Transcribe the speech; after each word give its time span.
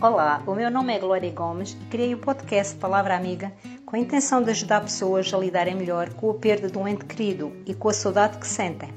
Olá, 0.00 0.44
o 0.46 0.54
meu 0.54 0.70
nome 0.70 0.94
é 0.94 0.98
Glória 1.00 1.28
Gomes 1.32 1.72
e 1.72 1.84
criei 1.86 2.14
o 2.14 2.18
podcast 2.18 2.76
Palavra 2.76 3.16
Amiga 3.16 3.52
com 3.84 3.96
a 3.96 3.98
intenção 3.98 4.40
de 4.40 4.48
ajudar 4.52 4.82
pessoas 4.82 5.34
a 5.34 5.36
lidarem 5.36 5.74
melhor 5.74 6.10
com 6.10 6.30
a 6.30 6.34
perda 6.34 6.70
de 6.70 6.78
um 6.78 6.86
ente 6.86 7.04
querido 7.04 7.52
e 7.66 7.74
com 7.74 7.88
a 7.88 7.92
saudade 7.92 8.38
que 8.38 8.46
sentem. 8.46 8.90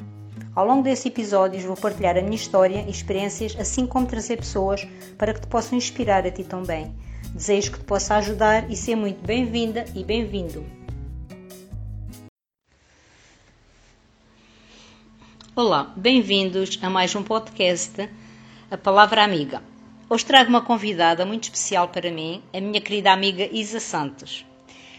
Ao 0.53 0.63
longo 0.63 0.83
desses 0.83 1.07
episódios 1.07 1.63
vou 1.63 1.75
partilhar 1.75 2.15
a 2.17 2.21
minha 2.21 2.35
história 2.35 2.85
e 2.87 2.91
experiências, 2.91 3.57
assim 3.59 3.87
como 3.87 4.05
trazer 4.05 4.37
pessoas 4.37 4.87
para 5.17 5.33
que 5.33 5.41
te 5.41 5.47
possam 5.47 5.75
inspirar 5.75 6.23
a 6.23 6.29
ti 6.29 6.43
também. 6.43 6.93
Desejo 7.33 7.71
que 7.71 7.79
te 7.79 7.85
possa 7.85 8.17
ajudar 8.17 8.69
e 8.69 8.75
ser 8.75 8.95
muito 8.95 9.25
bem-vinda 9.25 9.85
e 9.95 10.03
bem-vindo. 10.03 10.63
Olá, 15.55 15.91
bem-vindos 15.95 16.77
a 16.79 16.91
mais 16.91 17.15
um 17.15 17.23
podcast, 17.23 18.07
A 18.69 18.77
Palavra 18.77 19.23
Amiga. 19.23 19.70
Hoje 20.13 20.25
trago 20.25 20.49
uma 20.49 20.59
convidada 20.59 21.25
muito 21.25 21.45
especial 21.45 21.87
para 21.87 22.11
mim, 22.11 22.43
a 22.53 22.59
minha 22.59 22.81
querida 22.81 23.13
amiga 23.13 23.47
Isa 23.49 23.79
Santos. 23.79 24.45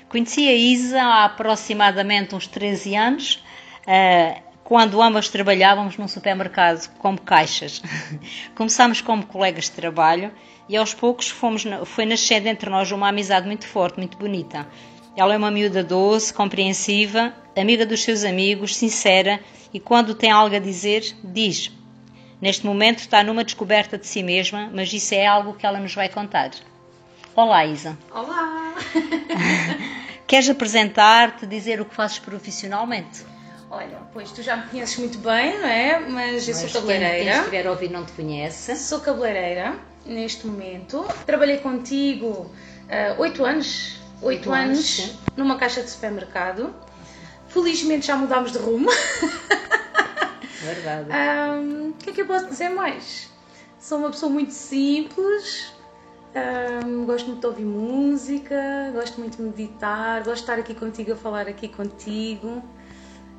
Conheci 0.08 0.48
a 0.48 0.54
Isa 0.54 1.02
há 1.02 1.24
aproximadamente 1.26 2.34
uns 2.34 2.46
13 2.46 2.96
anos, 2.96 3.44
eh, 3.86 4.40
quando 4.64 5.02
ambas 5.02 5.28
trabalhávamos 5.28 5.98
num 5.98 6.08
supermercado 6.08 6.88
como 6.96 7.20
caixas. 7.20 7.82
Começámos 8.56 9.02
como 9.02 9.26
colegas 9.26 9.64
de 9.64 9.72
trabalho 9.72 10.32
e 10.66 10.78
aos 10.78 10.94
poucos 10.94 11.28
fomos, 11.28 11.62
foi 11.84 12.06
nascendo 12.06 12.48
entre 12.48 12.70
nós 12.70 12.90
uma 12.90 13.08
amizade 13.08 13.46
muito 13.46 13.66
forte, 13.66 13.98
muito 13.98 14.16
bonita. 14.16 14.66
Ela 15.14 15.34
é 15.34 15.36
uma 15.36 15.50
miúda 15.50 15.84
doce, 15.84 16.32
compreensiva, 16.32 17.34
amiga 17.54 17.84
dos 17.84 18.02
seus 18.02 18.24
amigos, 18.24 18.74
sincera 18.74 19.40
e 19.74 19.78
quando 19.78 20.14
tem 20.14 20.30
algo 20.30 20.56
a 20.56 20.58
dizer, 20.58 21.04
diz. 21.22 21.70
Neste 22.42 22.66
momento 22.66 22.98
está 22.98 23.22
numa 23.22 23.44
descoberta 23.44 23.96
de 23.96 24.04
si 24.04 24.20
mesma, 24.20 24.68
mas 24.74 24.92
isso 24.92 25.14
é 25.14 25.24
algo 25.24 25.54
que 25.54 25.64
ela 25.64 25.78
nos 25.78 25.94
vai 25.94 26.08
contar. 26.08 26.50
Olá, 27.36 27.64
Isa. 27.64 27.96
Olá! 28.12 28.74
Queres 30.26 30.50
apresentar-te, 30.50 31.46
dizer 31.46 31.80
o 31.80 31.84
que 31.84 31.94
fazes 31.94 32.18
profissionalmente? 32.18 33.24
Olha, 33.70 33.98
pois 34.12 34.32
tu 34.32 34.42
já 34.42 34.56
me 34.56 34.68
conheces 34.68 34.98
muito 34.98 35.18
bem, 35.18 35.56
não 35.56 35.68
é? 35.68 36.00
Mas 36.00 36.48
eu 36.48 36.56
Mas 36.56 36.72
sou 36.72 36.82
Quem 36.82 36.98
cabeleireira. 36.98 37.36
estiver 37.38 37.64
a 37.64 37.70
ouvir 37.70 37.90
não 37.92 38.04
te 38.04 38.10
conhece. 38.10 38.74
Sou 38.76 38.98
cabeleireira 38.98 39.76
neste 40.04 40.44
momento. 40.44 41.06
Trabalhei 41.24 41.58
contigo 41.58 42.52
ah, 42.90 43.14
oito 43.20 43.44
anos. 43.44 44.00
Oito 44.20 44.52
anos, 44.52 44.98
anos, 44.98 45.18
numa 45.36 45.56
caixa 45.56 45.80
de 45.80 45.90
supermercado. 45.90 46.74
Felizmente 47.46 48.04
já 48.08 48.16
mudámos 48.16 48.50
de 48.50 48.58
rumo. 48.58 48.88
Verdade. 50.62 51.08
Ahm, 51.12 51.90
O 51.90 51.92
que 51.94 52.10
é 52.10 52.12
que 52.12 52.20
eu 52.22 52.26
posso 52.26 52.46
dizer 52.48 52.68
mais? 52.70 53.30
Sou 53.80 53.98
uma 53.98 54.10
pessoa 54.10 54.30
muito 54.30 54.52
simples, 54.52 55.72
ahm, 56.34 57.04
gosto 57.04 57.26
muito 57.26 57.40
de 57.40 57.46
ouvir 57.46 57.64
música, 57.64 58.90
gosto 58.92 59.18
muito 59.18 59.36
de 59.38 59.42
meditar, 59.42 60.18
gosto 60.22 60.34
de 60.36 60.40
estar 60.42 60.58
aqui 60.58 60.74
contigo 60.74 61.12
a 61.12 61.16
falar 61.16 61.48
aqui 61.48 61.68
contigo. 61.68 62.62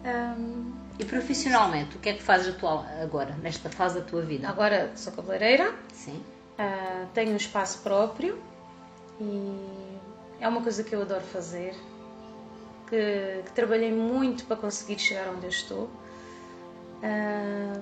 Ahm, 0.06 0.74
E 1.00 1.06
profissionalmente, 1.06 1.96
o 1.96 2.00
que 2.00 2.10
é 2.10 2.14
que 2.14 2.22
fazes 2.22 2.54
atual, 2.54 2.86
agora, 3.02 3.36
nesta 3.42 3.70
fase 3.70 4.00
da 4.00 4.06
tua 4.06 4.22
vida? 4.22 4.48
agora 4.50 4.92
sou 4.96 5.12
cabeleireira, 5.14 5.74
Sim. 5.94 6.22
ah, 6.60 7.06
tenho 7.14 7.32
um 7.32 7.38
espaço 7.38 7.80
próprio 7.82 8.38
e 9.20 9.98
é 10.40 10.48
uma 10.48 10.62
coisa 10.62 10.84
que 10.84 10.94
eu 10.94 11.02
adoro 11.02 11.24
fazer, 11.24 11.74
que, 12.90 13.42
que 13.46 13.52
trabalhei 13.54 13.92
muito 13.92 14.46
para 14.46 14.58
conseguir 14.58 15.00
chegar 15.00 15.30
onde 15.30 15.46
eu 15.46 15.50
estou. 15.50 15.90
Ah, 17.04 17.82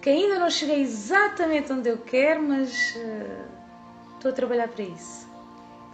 que 0.00 0.08
ainda 0.08 0.38
não 0.38 0.48
cheguei 0.48 0.80
exatamente 0.80 1.72
onde 1.72 1.88
eu 1.88 1.98
quero, 1.98 2.42
mas 2.42 2.96
ah, 2.96 3.44
estou 4.14 4.30
a 4.30 4.34
trabalhar 4.34 4.68
para 4.68 4.84
isso. 4.84 5.28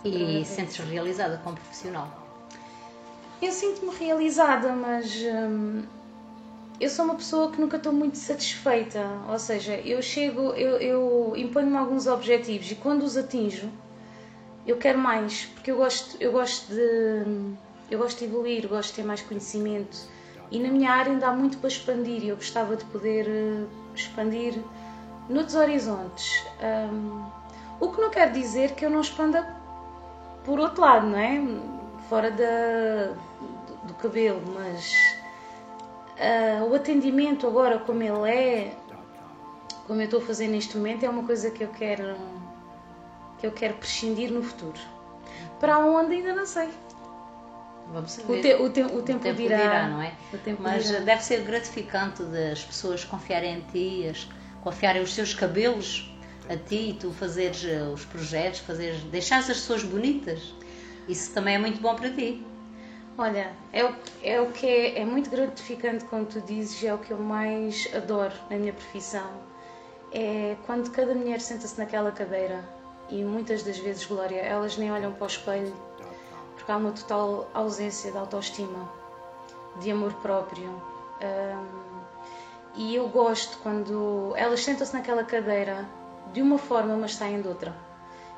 E 0.04 0.44
sentes-te 0.44 0.82
realizada 0.82 1.40
como 1.42 1.56
profissional? 1.56 2.08
Eu 3.40 3.52
sinto-me 3.52 3.94
realizada, 3.96 4.72
mas 4.72 5.14
hum, 5.16 5.82
eu 6.80 6.90
sou 6.90 7.04
uma 7.06 7.14
pessoa 7.14 7.50
que 7.50 7.60
nunca 7.60 7.78
estou 7.78 7.92
muito 7.92 8.18
satisfeita. 8.18 9.00
Ou 9.28 9.38
seja, 9.38 9.74
eu 9.76 10.00
chego, 10.02 10.52
eu, 10.52 10.76
eu 10.76 11.32
imponho-me 11.36 11.76
alguns 11.76 12.06
objetivos 12.06 12.70
e 12.70 12.74
quando 12.74 13.02
os 13.02 13.16
atinjo, 13.16 13.70
eu 14.66 14.76
quero 14.76 14.98
mais, 14.98 15.46
porque 15.46 15.70
eu 15.70 15.76
gosto, 15.76 16.16
eu 16.20 16.32
gosto 16.32 16.72
de 16.72 17.56
eu 17.90 17.98
gosto 17.98 18.18
de 18.18 18.24
evoluir, 18.26 18.68
gosto 18.68 18.90
de 18.90 18.96
ter 18.96 19.04
mais 19.04 19.22
conhecimento 19.22 19.96
e 20.50 20.58
na 20.58 20.68
minha 20.70 20.90
área 20.90 21.12
ainda 21.12 21.28
há 21.28 21.32
muito 21.32 21.58
para 21.58 21.68
expandir 21.68 22.22
e 22.24 22.28
eu 22.28 22.36
gostava 22.36 22.76
de 22.76 22.84
poder 22.86 23.26
eh, 23.28 23.66
expandir 23.94 24.54
noutros 25.28 25.54
horizontes. 25.54 26.44
Hum, 26.62 27.24
o 27.80 27.88
que 27.90 28.00
não 28.00 28.10
quer 28.10 28.32
dizer 28.32 28.72
que 28.72 28.84
eu 28.84 28.90
não 28.90 29.00
expanda 29.00 29.56
por 30.44 30.58
outro 30.58 30.80
lado, 30.80 31.06
não 31.06 31.18
é? 31.18 31.40
Fora 32.08 32.30
da, 32.30 33.12
do, 33.42 33.86
do 33.88 33.94
cabelo, 33.94 34.42
mas 34.54 35.18
ah, 36.18 36.64
o 36.64 36.74
atendimento 36.74 37.46
agora 37.46 37.78
como 37.78 38.02
ele 38.02 38.30
é, 38.30 38.76
como 39.86 40.00
eu 40.00 40.04
estou 40.06 40.20
a 40.20 40.22
fazer 40.22 40.48
neste 40.48 40.76
momento, 40.76 41.04
é 41.04 41.08
uma 41.08 41.22
coisa 41.22 41.50
que 41.50 41.62
eu 41.62 41.68
quero 41.68 42.16
que 43.38 43.46
eu 43.46 43.52
quero 43.52 43.74
prescindir 43.74 44.32
no 44.32 44.42
futuro. 44.42 44.80
Para 45.60 45.78
onde 45.78 46.14
ainda 46.14 46.32
não 46.32 46.44
sei. 46.44 46.68
Vamos 47.92 48.16
O, 48.18 48.20
saber. 48.20 48.42
te- 48.42 48.54
o, 48.54 48.70
te- 48.70 48.82
o 48.82 49.02
tempo, 49.02 49.20
tempo 49.22 49.36
dirá, 49.36 49.56
dirá, 49.56 49.88
não 49.88 50.02
é? 50.02 50.12
O 50.32 50.62
Mas 50.62 50.86
dirá. 50.88 51.00
deve 51.00 51.24
ser 51.24 51.42
gratificante 51.42 52.22
das 52.24 52.62
pessoas 52.62 53.04
confiarem 53.04 53.58
em 53.58 53.60
ti, 53.72 54.08
as- 54.08 54.28
confiarem 54.62 55.02
os 55.02 55.14
seus 55.14 55.34
cabelos 55.34 56.12
a 56.48 56.56
ti 56.56 56.90
e 56.90 56.92
tu 56.94 57.12
fazeres 57.12 57.64
eh, 57.64 57.82
os 57.82 58.04
projetos, 58.04 58.60
fazeres, 58.60 59.02
deixares 59.04 59.48
as 59.50 59.58
pessoas 59.58 59.82
bonitas. 59.82 60.54
Isso 61.08 61.32
também 61.32 61.54
é 61.54 61.58
muito 61.58 61.80
bom 61.80 61.94
para 61.94 62.10
ti. 62.10 62.44
Olha, 63.16 63.50
é 63.72 63.84
o, 63.84 63.94
é 64.22 64.40
o 64.40 64.46
que 64.52 64.66
é, 64.66 65.00
é 65.00 65.04
muito 65.04 65.28
gratificante, 65.28 66.04
como 66.04 66.24
tu 66.24 66.40
dizes, 66.42 66.82
é 66.84 66.94
o 66.94 66.98
que 66.98 67.10
eu 67.10 67.18
mais 67.18 67.88
adoro 67.94 68.34
na 68.50 68.56
minha 68.56 68.72
profissão. 68.72 69.28
É 70.12 70.56
quando 70.66 70.90
cada 70.90 71.14
mulher 71.14 71.40
senta-se 71.40 71.78
naquela 71.78 72.12
cadeira 72.12 72.64
e 73.10 73.22
muitas 73.24 73.62
das 73.62 73.78
vezes, 73.78 74.04
Glória, 74.06 74.40
elas 74.40 74.76
nem 74.78 74.90
olham 74.92 75.12
para 75.12 75.24
o 75.24 75.26
espelho 75.26 75.74
porque 76.58 76.70
há 76.72 76.76
uma 76.76 76.90
total 76.92 77.48
ausência 77.54 78.10
de 78.12 78.18
autoestima, 78.18 78.90
de 79.80 79.90
amor 79.90 80.12
próprio. 80.14 80.68
Hum, 81.22 81.66
e 82.74 82.94
eu 82.94 83.08
gosto 83.08 83.58
quando 83.62 84.32
elas 84.36 84.62
sentam-se 84.62 84.92
naquela 84.92 85.24
cadeira 85.24 85.88
de 86.32 86.42
uma 86.42 86.58
forma, 86.58 86.96
mas 86.96 87.14
saem 87.14 87.40
de 87.40 87.48
outra. 87.48 87.74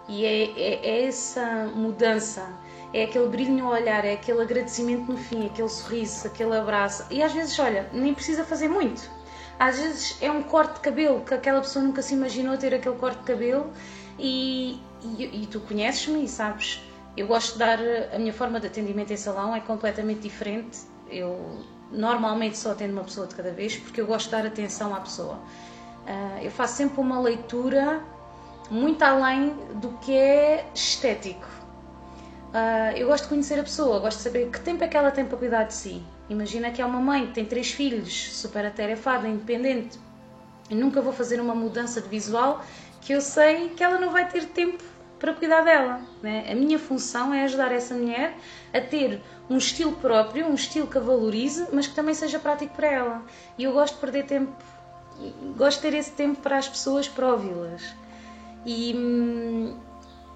E 0.08 0.24
é, 0.24 0.44
é- 0.58 0.86
é 0.86 1.06
essa 1.06 1.70
mudança, 1.74 2.46
é 2.92 3.04
aquele 3.04 3.28
brilho 3.28 3.52
no 3.52 3.68
olhar, 3.68 4.04
é 4.04 4.14
aquele 4.14 4.42
agradecimento 4.42 5.10
no 5.10 5.18
fim, 5.18 5.46
aquele 5.46 5.68
sorriso, 5.68 6.26
aquele 6.26 6.56
abraço. 6.56 7.04
E 7.10 7.22
às 7.22 7.32
vezes, 7.32 7.58
olha, 7.58 7.88
nem 7.92 8.14
precisa 8.14 8.44
fazer 8.44 8.68
muito. 8.68 9.10
Às 9.58 9.78
vezes 9.78 10.16
é 10.22 10.30
um 10.30 10.42
corte 10.42 10.74
de 10.74 10.80
cabelo, 10.80 11.20
que 11.22 11.34
aquela 11.34 11.60
pessoa 11.60 11.84
nunca 11.84 12.00
se 12.02 12.14
imaginou 12.14 12.56
ter 12.56 12.74
aquele 12.74 12.96
corte 12.96 13.18
de 13.18 13.24
cabelo 13.24 13.70
e, 14.18 14.80
e, 15.02 15.42
e 15.42 15.46
tu 15.46 15.60
conheces-me 15.60 16.24
e 16.24 16.28
sabes. 16.28 16.80
Eu 17.16 17.26
gosto 17.26 17.54
de 17.54 17.58
dar, 17.58 17.78
a 18.14 18.18
minha 18.18 18.32
forma 18.32 18.60
de 18.60 18.66
atendimento 18.66 19.12
em 19.12 19.16
salão 19.16 19.54
é 19.54 19.60
completamente 19.60 20.20
diferente. 20.20 20.78
Eu 21.10 21.58
normalmente 21.90 22.56
só 22.56 22.72
atendo 22.72 22.92
uma 22.92 23.04
pessoa 23.04 23.26
de 23.26 23.34
cada 23.34 23.50
vez 23.50 23.76
porque 23.76 24.00
eu 24.00 24.06
gosto 24.06 24.26
de 24.26 24.32
dar 24.32 24.46
atenção 24.46 24.94
à 24.94 25.00
pessoa. 25.00 25.38
Ah, 26.06 26.42
eu 26.42 26.50
faço 26.50 26.76
sempre 26.76 27.00
uma 27.00 27.20
leitura 27.20 28.00
muito 28.70 29.02
além 29.02 29.54
do 29.74 29.90
que 30.00 30.16
é 30.16 30.66
estético. 30.74 31.46
Ah, 32.54 32.92
eu 32.96 33.08
gosto 33.08 33.24
de 33.24 33.28
conhecer 33.30 33.58
a 33.58 33.62
pessoa, 33.62 33.98
gosto 33.98 34.18
de 34.18 34.22
saber 34.24 34.48
que 34.50 34.60
tempo 34.60 34.84
é 34.84 34.88
que 34.88 34.96
ela 34.96 35.10
tem 35.10 35.24
para 35.24 35.36
cuidar 35.36 35.64
de 35.64 35.74
si. 35.74 36.02
Imagina 36.28 36.70
que 36.70 36.80
é 36.80 36.86
uma 36.86 37.00
mãe 37.00 37.26
que 37.26 37.32
tem 37.32 37.44
três 37.44 37.72
filhos, 37.72 38.36
super 38.36 38.64
atarefada, 38.64 39.26
independente. 39.26 39.98
Eu 40.70 40.76
nunca 40.76 41.02
vou 41.02 41.12
fazer 41.12 41.40
uma 41.40 41.54
mudança 41.54 42.00
de 42.00 42.08
visual 42.08 42.64
que 43.00 43.12
eu 43.12 43.20
sei 43.20 43.70
que 43.70 43.82
ela 43.82 43.98
não 43.98 44.10
vai 44.10 44.28
ter 44.28 44.44
tempo 44.46 44.84
para 45.20 45.34
cuidar 45.34 45.60
dela. 45.60 46.00
Né? 46.22 46.50
A 46.50 46.54
minha 46.54 46.78
função 46.78 47.32
é 47.32 47.44
ajudar 47.44 47.70
essa 47.70 47.94
mulher 47.94 48.34
a 48.72 48.80
ter 48.80 49.20
um 49.48 49.58
estilo 49.58 49.92
próprio, 49.92 50.46
um 50.46 50.54
estilo 50.54 50.86
que 50.86 50.96
a 50.96 51.00
valorize, 51.00 51.68
mas 51.72 51.86
que 51.86 51.94
também 51.94 52.14
seja 52.14 52.38
prático 52.38 52.74
para 52.74 52.88
ela. 52.88 53.22
E 53.56 53.64
eu 53.64 53.72
gosto 53.72 53.94
de 53.94 54.00
perder 54.00 54.24
tempo, 54.24 54.52
gosto 55.56 55.82
de 55.82 55.90
ter 55.90 55.96
esse 55.96 56.12
tempo 56.12 56.40
para 56.40 56.56
as 56.56 56.68
pessoas, 56.68 57.06
para 57.06 57.32
ouvi-las. 57.32 57.94
E, 58.64 59.74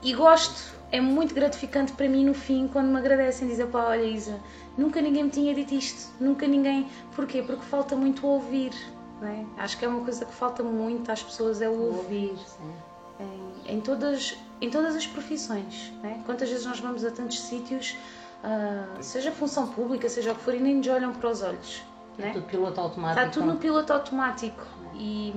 e 0.03 0.15
gosto, 0.15 0.75
é 0.93 1.01
muito 1.01 1.35
gratificante 1.35 1.93
para 1.93 2.09
mim 2.09 2.27
no 2.27 2.35
fim 2.35 2.69
quando 2.69 2.89
me 2.89 2.99
agradecem, 2.99 3.49
dizem 3.49 3.67
pá, 3.67 3.87
olha 3.89 4.05
Isa, 4.05 4.39
nunca 4.77 5.01
ninguém 5.01 5.25
me 5.25 5.31
tinha 5.31 5.55
dito 5.55 5.75
isto, 5.75 6.13
nunca 6.21 6.47
ninguém. 6.47 6.89
Porquê? 7.17 7.43
Porque 7.43 7.65
falta 7.65 7.97
muito 7.97 8.27
ouvir. 8.27 8.73
não 9.21 9.29
é? 9.29 9.47
Acho 9.57 9.79
que 9.79 9.85
é 9.87 9.89
uma 9.89 10.03
coisa 10.03 10.27
que 10.27 10.35
falta 10.35 10.63
muito 10.63 11.11
às 11.11 11.23
pessoas 11.23 11.63
é 11.63 11.69
o 11.69 11.97
ouvir. 11.97 12.37
Sim. 12.47 12.94
Em, 13.21 13.77
em 13.77 13.81
todas, 13.81 14.37
em 14.61 14.71
todas 14.71 14.97
as 14.97 15.07
profissões. 15.07 15.93
né? 16.03 16.21
Quantas 16.27 16.49
vezes 16.49 16.67
nós 16.67 16.81
vamos 16.81 17.05
a 17.05 17.11
tantos 17.11 17.41
sítios, 17.41 17.97
ah, 18.43 18.87
seja 19.01 19.31
função 19.31 19.69
pública, 19.69 20.09
seja 20.09 20.33
o 20.33 20.35
que 20.35 20.43
for, 20.43 20.55
e 20.55 20.61
nem 20.61 20.77
nos 20.77 20.87
olham 20.89 21.13
para 21.13 21.31
os 21.31 21.43
olhos. 21.43 21.83
né? 22.19 22.31
Tudo 22.33 22.47
piloto 22.47 22.81
automático. 22.81 23.21
Está 23.21 23.33
tudo 23.33 23.47
no 23.47 23.57
piloto 23.59 23.93
automático. 23.93 24.67
E, 24.95 25.33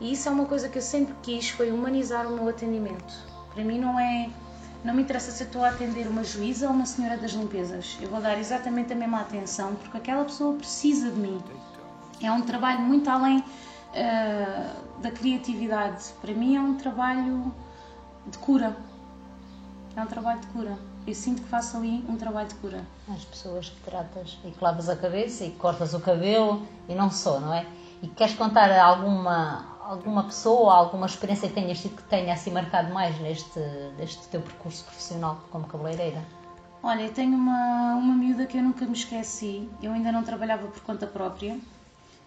e 0.00 0.12
isso 0.12 0.28
é 0.28 0.32
uma 0.32 0.46
coisa 0.46 0.68
que 0.68 0.78
eu 0.78 0.82
sempre 0.82 1.14
quis, 1.22 1.50
foi 1.50 1.70
humanizar 1.70 2.26
o 2.26 2.34
meu 2.34 2.48
atendimento. 2.48 3.14
Para 3.54 3.64
mim 3.64 3.78
não 3.78 3.98
é. 3.98 4.30
Não 4.82 4.94
me 4.94 5.02
interessa 5.02 5.30
se 5.30 5.42
estou 5.42 5.62
a 5.62 5.68
atender 5.68 6.06
uma 6.08 6.24
juíza 6.24 6.66
ou 6.66 6.72
uma 6.72 6.86
senhora 6.86 7.18
das 7.18 7.32
limpezas. 7.32 7.98
Eu 8.00 8.08
vou 8.08 8.18
dar 8.18 8.38
exatamente 8.38 8.90
a 8.94 8.96
mesma 8.96 9.20
atenção 9.20 9.74
porque 9.74 9.98
aquela 9.98 10.24
pessoa 10.24 10.54
precisa 10.56 11.10
de 11.10 11.20
mim. 11.20 11.38
É 12.22 12.32
um 12.32 12.40
trabalho 12.40 12.80
muito 12.80 13.10
além 13.10 13.44
uh, 13.94 15.00
da 15.00 15.10
criatividade. 15.10 16.12
Para 16.20 16.32
mim 16.32 16.56
é 16.56 16.60
um 16.60 16.76
trabalho 16.76 17.52
de 18.26 18.38
cura. 18.38 18.76
É 19.96 20.00
um 20.00 20.06
trabalho 20.06 20.40
de 20.40 20.46
cura. 20.48 20.78
Eu 21.06 21.14
sinto 21.14 21.42
que 21.42 21.48
faço 21.48 21.76
ali 21.76 22.04
um 22.08 22.16
trabalho 22.16 22.48
de 22.48 22.54
cura. 22.56 22.84
As 23.08 23.24
pessoas 23.24 23.68
que 23.70 23.80
tratas 23.80 24.38
e 24.44 24.50
que 24.50 24.62
lavas 24.62 24.88
a 24.88 24.96
cabeça 24.96 25.44
e 25.44 25.50
cortas 25.52 25.94
o 25.94 26.00
cabelo 26.00 26.66
e 26.88 26.94
não 26.94 27.10
só, 27.10 27.40
não 27.40 27.52
é? 27.52 27.66
E 28.02 28.08
queres 28.08 28.34
contar 28.34 28.70
alguma, 28.78 29.78
alguma 29.82 30.24
pessoa, 30.24 30.74
alguma 30.74 31.06
experiência 31.06 31.48
que 31.48 31.54
tenhas 31.54 31.80
tido 31.80 31.96
que 31.96 32.02
tenha 32.04 32.34
assim 32.34 32.50
marcado 32.50 32.92
mais 32.92 33.18
neste, 33.20 33.58
neste 33.98 34.28
teu 34.28 34.40
percurso 34.40 34.84
profissional 34.84 35.40
como 35.50 35.66
cabeleireira? 35.66 36.22
Olha, 36.82 37.02
eu 37.02 37.12
tenho 37.12 37.36
uma, 37.36 37.94
uma 37.94 38.14
miúda 38.14 38.46
que 38.46 38.56
eu 38.56 38.62
nunca 38.62 38.86
me 38.86 38.92
esqueci. 38.92 39.68
Eu 39.82 39.92
ainda 39.92 40.10
não 40.10 40.22
trabalhava 40.22 40.66
por 40.66 40.80
conta 40.80 41.06
própria, 41.06 41.58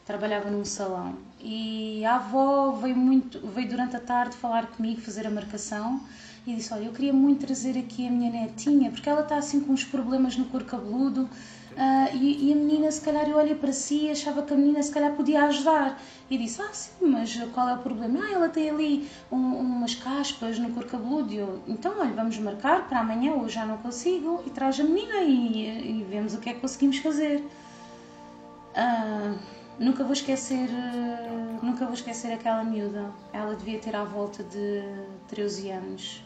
trabalhava 0.06 0.50
num 0.50 0.66
salão. 0.66 1.16
E 1.40 2.04
a 2.06 2.16
avó 2.16 2.72
veio, 2.72 2.96
muito, 2.96 3.40
veio 3.48 3.70
durante 3.70 3.96
a 3.96 4.00
tarde 4.00 4.36
falar 4.36 4.68
comigo, 4.68 5.02
fazer 5.02 5.28
a 5.28 5.30
marcação 5.30 6.02
e 6.46 6.56
disse: 6.56 6.74
Olha, 6.74 6.86
eu 6.86 6.92
queria 6.92 7.14
muito 7.14 7.46
trazer 7.46 7.78
aqui 7.78 8.08
a 8.08 8.12
minha 8.12 8.32
netinha, 8.32 8.92
porque 8.92 9.10
ela 9.10 9.22
está 9.22 9.38
assim 9.38 9.60
com 9.62 9.74
uns 9.74 9.84
problemas 9.84 10.36
no 10.38 10.46
couro 10.46 10.66
cabeludo. 10.66 11.30
Uh, 11.74 12.16
e, 12.16 12.50
e, 12.50 12.54
a 12.54 12.56
menina, 12.56 12.92
se 12.92 13.02
calhar, 13.02 13.28
eu 13.28 13.36
olhei 13.36 13.56
para 13.56 13.74
si 13.74 14.06
e 14.06 14.12
achava 14.12 14.44
que 14.44 14.54
a 14.54 14.56
menina, 14.56 14.84
se 14.84 14.92
calhar, 14.92 15.12
podia 15.14 15.44
ajudar. 15.46 16.00
E 16.30 16.38
disse: 16.38 16.62
Ah, 16.62 16.72
sim, 16.72 16.92
mas 17.02 17.36
qual 17.54 17.68
é 17.68 17.74
o 17.74 17.80
problema? 17.80 18.20
Ah, 18.24 18.32
ela 18.32 18.50
tem 18.50 18.70
ali 18.70 19.10
um, 19.32 19.38
umas 19.38 19.96
caspas 19.96 20.60
no 20.60 20.70
couro 20.70 20.88
cabeludo. 20.88 21.34
E 21.34 21.38
eu, 21.38 21.62
então, 21.68 21.94
olha, 22.00 22.14
vamos 22.14 22.38
marcar 22.38 22.88
para 22.88 23.00
amanhã, 23.00 23.34
hoje 23.34 23.56
já 23.56 23.66
não 23.66 23.78
consigo, 23.78 24.44
e 24.46 24.52
traz 24.52 24.80
a 24.80 24.84
menina 24.84 25.22
e, 25.22 26.00
e 26.00 26.06
vemos 26.08 26.36
o 26.36 26.40
que 26.40 26.50
é 26.50 26.54
que 26.54 26.60
conseguimos 26.60 26.98
fazer. 26.98 27.44
Uh, 28.76 29.63
nunca 29.80 30.04
vou 30.04 30.14
esquecer, 30.14 30.70
uh, 30.70 31.66
nunca 31.66 31.86
vou 31.86 31.94
esquecer 31.94 32.32
aquela 32.34 32.64
miúda. 32.64 33.12
Ela 33.32 33.56
devia 33.56 33.80
ter 33.80 33.96
à 33.96 34.04
volta 34.04 34.44
de 34.44 34.84
13 35.28 35.72
anos 35.72 36.24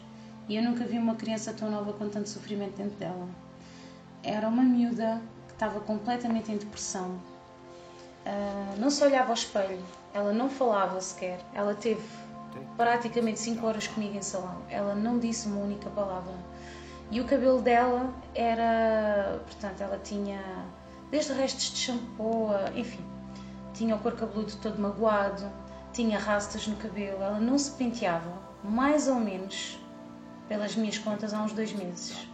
e 0.48 0.56
eu 0.56 0.62
nunca 0.62 0.84
vi 0.84 0.98
uma 0.98 1.14
criança 1.14 1.52
tão 1.52 1.70
nova 1.70 1.92
com 1.92 2.08
tanto 2.08 2.28
sofrimento 2.28 2.76
dentro 2.76 2.96
dela. 2.96 3.28
Era 4.22 4.48
uma 4.48 4.62
miúda 4.62 5.20
que 5.46 5.54
estava 5.54 5.80
completamente 5.80 6.50
em 6.50 6.56
depressão. 6.56 7.20
Uh, 8.26 8.78
não 8.78 8.90
se 8.90 9.02
olhava 9.02 9.28
ao 9.28 9.34
espelho, 9.34 9.82
ela 10.12 10.32
não 10.32 10.50
falava 10.50 11.00
sequer. 11.00 11.40
Ela 11.54 11.74
teve 11.74 12.02
praticamente 12.76 13.40
5 13.40 13.66
horas 13.66 13.86
comigo 13.86 14.16
em 14.16 14.22
salão. 14.22 14.62
Ela 14.68 14.94
não 14.94 15.18
disse 15.18 15.46
uma 15.48 15.60
única 15.60 15.88
palavra. 15.90 16.34
E 17.10 17.20
o 17.20 17.24
cabelo 17.24 17.62
dela 17.62 18.12
era. 18.34 19.40
Portanto, 19.46 19.80
ela 19.80 19.98
tinha 19.98 20.40
desde 21.10 21.32
restos 21.32 21.70
de 21.70 21.78
shampoo, 21.78 22.50
enfim, 22.74 23.02
tinha 23.78 23.94
o 23.94 23.98
corpo 24.00 24.18
cabeludo 24.18 24.56
todo 24.56 24.76
magoado, 24.82 25.48
tinha 25.92 26.18
rastas 26.18 26.66
no 26.66 26.74
cabelo, 26.74 27.22
ela 27.22 27.38
não 27.38 27.56
se 27.56 27.70
penteava, 27.70 28.32
mais 28.64 29.06
ou 29.06 29.14
menos 29.14 29.78
pelas 30.48 30.74
minhas 30.74 30.98
contas, 30.98 31.32
há 31.32 31.40
uns 31.40 31.52
dois 31.52 31.72
meses. 31.72 32.26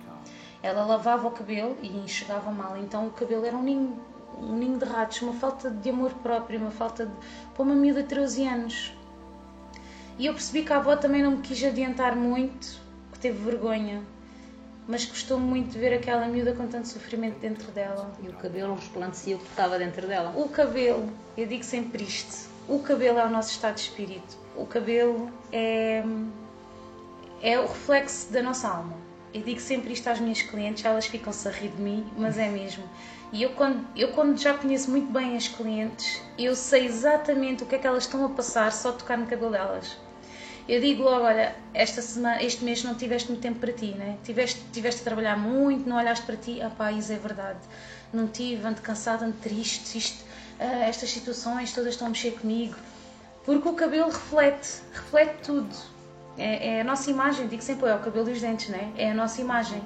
Ela 0.63 0.87
lavava 0.87 1.29
o 1.29 1.31
cabelo 1.31 1.77
e 1.83 1.89
enxugava 1.89 2.51
mal, 2.51 2.79
então 2.79 3.09
o 3.09 3.11
cabelo 3.11 3.45
era 3.45 3.55
um 3.55 3.63
ninho, 3.63 4.01
um 4.39 4.57
ninho 4.57 4.79
de 4.79 4.87
ratos, 4.87 5.21
uma 5.21 5.35
falta 5.35 5.71
de 5.71 5.91
amor 5.91 6.15
próprio, 6.15 6.59
uma 6.59 6.71
falta 6.71 7.05
de. 7.05 7.13
para 7.53 7.63
uma 7.63 7.75
miúda 7.75 8.03
de 8.03 8.09
13 8.09 8.47
anos. 8.47 8.95
E 10.19 10.25
eu 10.25 10.33
percebi 10.33 10.65
que 10.65 10.73
a 10.73 10.77
avó 10.77 10.97
também 10.97 11.23
não 11.23 11.33
me 11.33 11.43
quis 11.43 11.63
adiantar 11.63 12.17
muito, 12.17 12.81
que 13.13 13.19
teve 13.19 13.39
vergonha, 13.45 14.03
mas 14.89 15.05
gostou 15.05 15.39
muito 15.39 15.73
de 15.73 15.79
ver 15.79 15.93
aquela 15.93 16.27
miúda 16.27 16.55
com 16.55 16.67
tanto 16.67 16.89
sofrimento 16.89 17.39
dentro 17.39 17.71
dela. 17.73 18.11
E 18.23 18.29
o 18.29 18.33
cabelo 18.33 18.75
resplandecia 18.75 19.37
o 19.37 19.39
que 19.39 19.49
estava 19.51 19.79
dentro 19.79 20.07
dela. 20.07 20.33
O 20.35 20.49
cabelo, 20.49 21.13
eu 21.37 21.47
digo 21.47 21.65
sempre 21.65 22.05
isto: 22.05 22.49
o 22.69 22.79
cabelo 22.81 23.19
é 23.19 23.25
o 23.27 23.31
nosso 23.31 23.51
estado 23.51 23.75
de 23.75 23.83
espírito. 23.83 24.37
O 24.57 24.67
cabelo 24.67 25.31
é 25.53 26.03
é 27.45 27.59
o 27.59 27.67
reflexo 27.67 28.33
da 28.33 28.43
nossa 28.43 28.67
alma. 28.67 28.97
Eu 29.35 29.43
digo 29.43 29.61
sempre 29.61 29.93
isto 29.93 30.09
às 30.09 30.19
minhas 30.19 30.41
clientes, 30.41 30.83
elas 30.83 31.07
ficam-se 31.07 31.47
a 31.47 31.51
rir 31.51 31.69
de 31.69 31.83
mim, 31.83 32.07
mas 32.17 32.39
é 32.39 32.49
mesmo. 32.49 32.85
E 33.33 33.43
eu 33.43 33.51
quando, 33.51 33.85
eu 33.95 34.13
quando 34.13 34.39
já 34.39 34.55
conheço 34.55 34.91
muito 34.91 35.13
bem 35.13 35.37
as 35.37 35.49
clientes, 35.49 36.23
eu 36.39 36.55
sei 36.55 36.87
exatamente 36.87 37.63
o 37.63 37.67
que 37.67 37.75
é 37.75 37.79
que 37.79 37.87
elas 37.87 38.05
estão 38.05 38.25
a 38.25 38.29
passar 38.31 38.73
só 38.73 38.93
tocar 38.93 39.19
no 39.19 39.27
cabelo 39.27 39.51
delas. 39.51 39.99
Eu 40.67 40.81
digo 40.81 41.03
logo, 41.03 41.25
olha, 41.27 41.55
esta 41.75 42.01
semana, 42.01 42.43
este 42.43 42.65
mês 42.65 42.83
não 42.83 42.95
tiveste 42.95 43.29
muito 43.29 43.43
tempo 43.43 43.59
para 43.59 43.73
ti, 43.73 43.89
né? 43.89 44.17
Tiveste, 44.25 44.63
tiveste 44.73 45.03
a 45.03 45.05
trabalhar 45.05 45.37
muito, 45.37 45.87
não 45.87 45.97
olhaste 45.97 46.25
para 46.25 46.37
ti. 46.37 46.63
Ah 46.63 46.71
pá, 46.71 46.93
isso 46.93 47.13
é 47.13 47.17
verdade. 47.17 47.59
Não 48.11 48.27
tive, 48.27 48.67
ando 48.67 48.81
cansada, 48.81 49.27
ando 49.27 49.37
triste, 49.43 49.99
isto, 49.99 50.25
estas 50.59 51.11
situações 51.11 51.73
todas 51.73 51.95
estão 51.95 52.07
a 52.07 52.11
mexer 52.11 52.33
comigo. 52.33 52.77
Porque 53.45 53.69
o 53.69 53.75
cabelo 53.75 54.07
reflete, 54.07 54.81
reflete 54.93 55.35
tudo 55.43 55.95
é, 56.37 56.77
é, 56.77 56.81
a 56.81 56.85
nossa 56.85 57.11
imagem, 57.11 57.47
digo 57.47 57.63
sempre, 57.63 57.89
é 57.89 57.95
o 57.95 58.01
cabelo 58.01 58.29
e 58.29 58.33
os 58.33 58.41
dentes, 58.41 58.69
né? 58.69 58.93
É 58.97 59.11
a 59.11 59.15
nossa 59.15 59.41
imagem. 59.41 59.81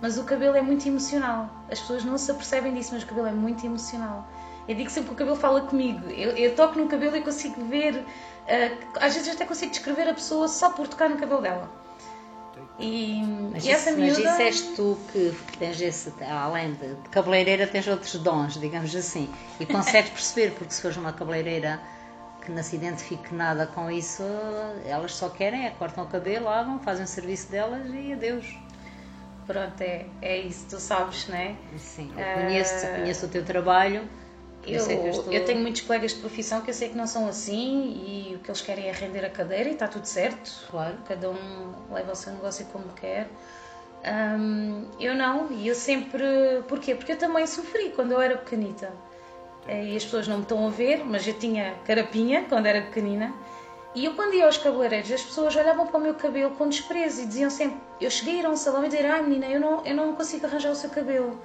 Mas 0.00 0.18
o 0.18 0.24
cabelo 0.24 0.56
é 0.56 0.62
muito 0.62 0.86
emocional. 0.86 1.48
As 1.70 1.80
pessoas 1.80 2.04
não 2.04 2.18
se 2.18 2.30
apercebem 2.30 2.74
disso, 2.74 2.90
mas 2.92 3.02
o 3.02 3.06
cabelo 3.06 3.28
é 3.28 3.32
muito 3.32 3.64
emocional. 3.64 4.28
Eu 4.68 4.74
digo 4.74 4.90
sempre 4.90 5.08
que 5.08 5.14
o 5.14 5.16
cabelo 5.16 5.36
fala 5.36 5.62
comigo. 5.62 6.10
Eu, 6.10 6.32
eu 6.32 6.54
toco 6.54 6.78
no 6.78 6.86
cabelo 6.86 7.16
e 7.16 7.22
consigo 7.22 7.64
ver, 7.64 7.94
uh, 7.96 8.86
às 9.00 9.14
vezes 9.14 9.34
até 9.34 9.46
consigo 9.46 9.70
descrever 9.70 10.08
a 10.08 10.14
pessoa 10.14 10.48
só 10.48 10.70
por 10.70 10.86
tocar 10.86 11.08
no 11.08 11.16
cabelo 11.16 11.40
dela. 11.40 11.70
E, 12.78 13.22
mas, 13.52 13.64
e 13.64 13.70
essa 13.70 13.90
isso, 13.90 13.98
miúda... 13.98 14.20
mas 14.22 14.30
disseste 14.30 14.74
tu 14.74 14.98
que 15.10 15.34
tens 15.58 15.80
esse, 15.80 16.12
além 16.22 16.74
de, 16.74 16.94
de 16.94 17.08
cabeleireira, 17.08 17.66
tens 17.66 17.86
outros 17.88 18.14
dons, 18.16 18.60
digamos 18.60 18.94
assim, 18.94 19.32
e 19.58 19.64
consegues 19.64 20.10
perceber, 20.12 20.52
porque 20.52 20.74
se 20.74 20.82
fores 20.82 20.96
uma 20.96 21.12
cabeleireira 21.12 21.80
que 22.44 22.52
não 22.52 22.62
se 22.62 22.76
identifique 22.76 23.34
nada 23.34 23.66
com 23.66 23.90
isso, 23.90 24.22
elas 24.84 25.14
só 25.14 25.28
querem 25.28 25.66
é 25.66 25.70
cortam 25.70 26.04
o 26.04 26.06
cabelo, 26.06 26.44
lavam, 26.44 26.78
fazem 26.78 27.04
o 27.04 27.08
serviço 27.08 27.50
delas 27.50 27.86
e 27.92 28.12
adeus. 28.12 28.46
Pronto, 29.46 29.80
é, 29.80 30.06
é 30.20 30.38
isso, 30.38 30.66
tu 30.68 30.78
sabes, 30.78 31.28
não 31.28 31.36
é? 31.36 31.54
Sim, 31.78 32.12
eu 32.16 32.42
conheço, 32.42 32.86
uh, 32.86 32.90
conheço 32.90 33.26
o 33.26 33.28
teu 33.28 33.44
trabalho. 33.44 34.08
Eu, 34.66 34.90
eu, 34.90 35.10
estou... 35.10 35.32
eu, 35.32 35.44
tenho 35.44 35.60
muitos 35.60 35.82
colegas 35.82 36.12
de 36.12 36.20
profissão 36.20 36.60
que 36.60 36.70
eu 36.70 36.74
sei 36.74 36.88
que 36.88 36.96
não 36.96 37.06
são 37.06 37.28
assim 37.28 38.30
e 38.30 38.34
o 38.34 38.38
que 38.40 38.50
eles 38.50 38.60
querem 38.60 38.88
é 38.88 38.92
render 38.92 39.24
a 39.24 39.30
cadeira 39.30 39.68
e 39.68 39.72
está 39.72 39.86
tudo 39.86 40.06
certo. 40.06 40.66
Claro. 40.70 40.96
Cada 41.06 41.30
um 41.30 41.92
leva 41.92 42.12
o 42.12 42.16
seu 42.16 42.32
negócio 42.32 42.66
como 42.66 42.88
quer. 42.94 43.28
Um, 44.04 44.86
eu 45.00 45.14
não, 45.14 45.50
e 45.52 45.68
eu 45.68 45.74
sempre. 45.74 46.24
Porquê? 46.68 46.94
Porque 46.94 47.12
eu 47.12 47.18
também 47.18 47.46
sofri 47.46 47.90
quando 47.90 48.12
eu 48.12 48.20
era 48.20 48.36
pequenita. 48.36 48.92
Eh, 49.68 49.84
e 49.92 49.96
as 49.96 50.04
pessoas 50.04 50.28
não 50.28 50.36
me 50.36 50.42
estão 50.42 50.66
a 50.66 50.70
ver, 50.70 51.04
mas 51.04 51.26
eu 51.26 51.34
tinha 51.34 51.74
carapinha 51.84 52.44
quando 52.48 52.66
era 52.66 52.82
pequenina. 52.82 53.34
E 53.96 54.04
eu, 54.04 54.14
quando 54.14 54.34
ia 54.34 54.44
aos 54.44 54.58
cabeleireiros, 54.58 55.10
as 55.10 55.22
pessoas 55.22 55.56
olhavam 55.56 55.86
para 55.86 55.96
o 55.96 56.00
meu 56.02 56.14
cabelo 56.14 56.50
com 56.50 56.68
desprezo 56.68 57.22
e 57.22 57.26
diziam 57.26 57.48
sempre: 57.48 57.78
Eu 58.00 58.10
cheguei 58.10 58.36
a 58.36 58.38
ir 58.40 58.46
a 58.46 58.50
um 58.50 58.56
salão 58.56 58.84
e 58.84 58.88
dizer, 58.88 59.06
ai 59.06 59.22
menina, 59.22 59.46
eu 59.46 59.58
não, 59.58 59.84
eu 59.86 59.96
não 59.96 60.14
consigo 60.14 60.46
arranjar 60.46 60.70
o 60.70 60.74
seu 60.74 60.90
cabelo. 60.90 61.40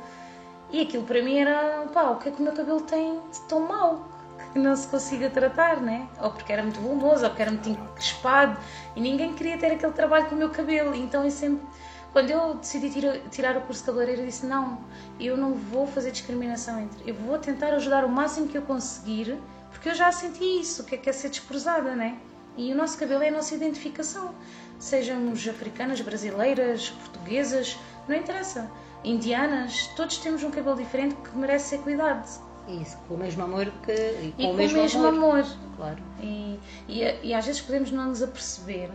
E 0.72 0.82
aquilo 0.82 1.04
para 1.04 1.22
mim 1.22 1.38
era: 1.38 1.88
pá, 1.94 2.10
o 2.12 2.18
que 2.18 2.30
é 2.30 2.32
que 2.32 2.40
o 2.40 2.44
meu 2.44 2.54
cabelo 2.54 2.82
tem 2.82 3.20
de 3.32 3.42
tão 3.48 3.62
mau 3.68 4.08
que 4.54 4.60
não 4.60 4.76
se 4.76 4.88
consiga 4.88 5.30
tratar, 5.30 5.82
né? 5.82 6.08
Ou 6.22 6.32
porque 6.32 6.52
era 6.52 6.64
muito 6.64 6.80
volumoso, 6.80 7.24
ou 7.24 7.30
porque 7.30 7.42
era 7.42 7.52
muito 7.52 7.70
encrespado 7.70 8.58
e 8.96 9.02
ninguém 9.02 9.34
queria 9.34 9.58
ter 9.58 9.68
aquele 9.68 9.94
trabalho 9.94 10.26
com 10.26 10.36
o 10.36 10.38
meu 10.38 10.50
cabelo. 10.50 10.94
Então 10.96 11.24
eu 11.24 11.32
sempre 11.32 11.66
quando 12.12 12.30
eu 12.30 12.56
decidi 12.56 12.90
tira, 12.90 13.20
tirar 13.32 13.56
o 13.56 13.62
curso 13.62 13.82
de 13.82 13.86
cabeleireiro, 13.86 14.26
disse: 14.26 14.46
não, 14.46 14.80
eu 15.20 15.38
não 15.38 15.54
vou 15.54 15.88
fazer 15.88 16.12
discriminação 16.12 16.80
entre. 16.82 17.10
Eu 17.10 17.16
vou 17.16 17.38
tentar 17.38 17.74
ajudar 17.74 18.04
o 18.04 18.10
máximo 18.10 18.48
que 18.48 18.58
eu 18.58 18.62
conseguir, 18.64 19.38
porque 19.72 19.90
eu 19.90 19.96
já 19.96 20.12
senti 20.12 20.60
isso, 20.60 20.82
o 20.82 20.86
que 20.86 20.96
é, 20.96 20.98
que 20.98 21.10
é 21.10 21.14
ser 21.14 21.30
desprezada, 21.30 21.96
né? 21.96 22.20
E 22.58 22.72
o 22.74 22.76
nosso 22.76 22.98
cabelo 22.98 23.24
é 23.24 23.30
a 23.30 23.32
nossa 23.32 23.56
identificação. 23.56 24.36
Sejamos 24.82 25.48
africanas, 25.48 26.02
brasileiras, 26.02 26.90
portuguesas, 26.90 27.78
não 28.08 28.16
interessa. 28.16 28.70
Indianas, 29.04 29.88
todos 29.96 30.18
temos 30.18 30.44
um 30.44 30.52
cabelo 30.52 30.76
diferente 30.76 31.16
que 31.16 31.38
merece 31.38 31.70
ser 31.70 31.78
cuidado. 31.80 32.28
Isso, 32.68 32.98
com 33.08 33.14
o 33.14 33.18
mesmo 33.18 33.44
amor 33.44 33.72
que. 33.84 33.92
E 33.92 34.34
com, 34.36 34.42
e 34.42 34.46
o, 34.48 34.54
mesmo 34.54 34.82
mesmo 34.82 35.06
amor. 35.06 35.40
amor. 35.40 35.58
Claro. 35.78 36.04
E, 36.22 36.60
e, 36.88 37.04
e 37.24 37.34
às 37.34 37.46
vezes 37.46 37.62
podemos 37.62 37.92
não 37.92 38.08
nos 38.08 38.22
aperceber 38.22 38.90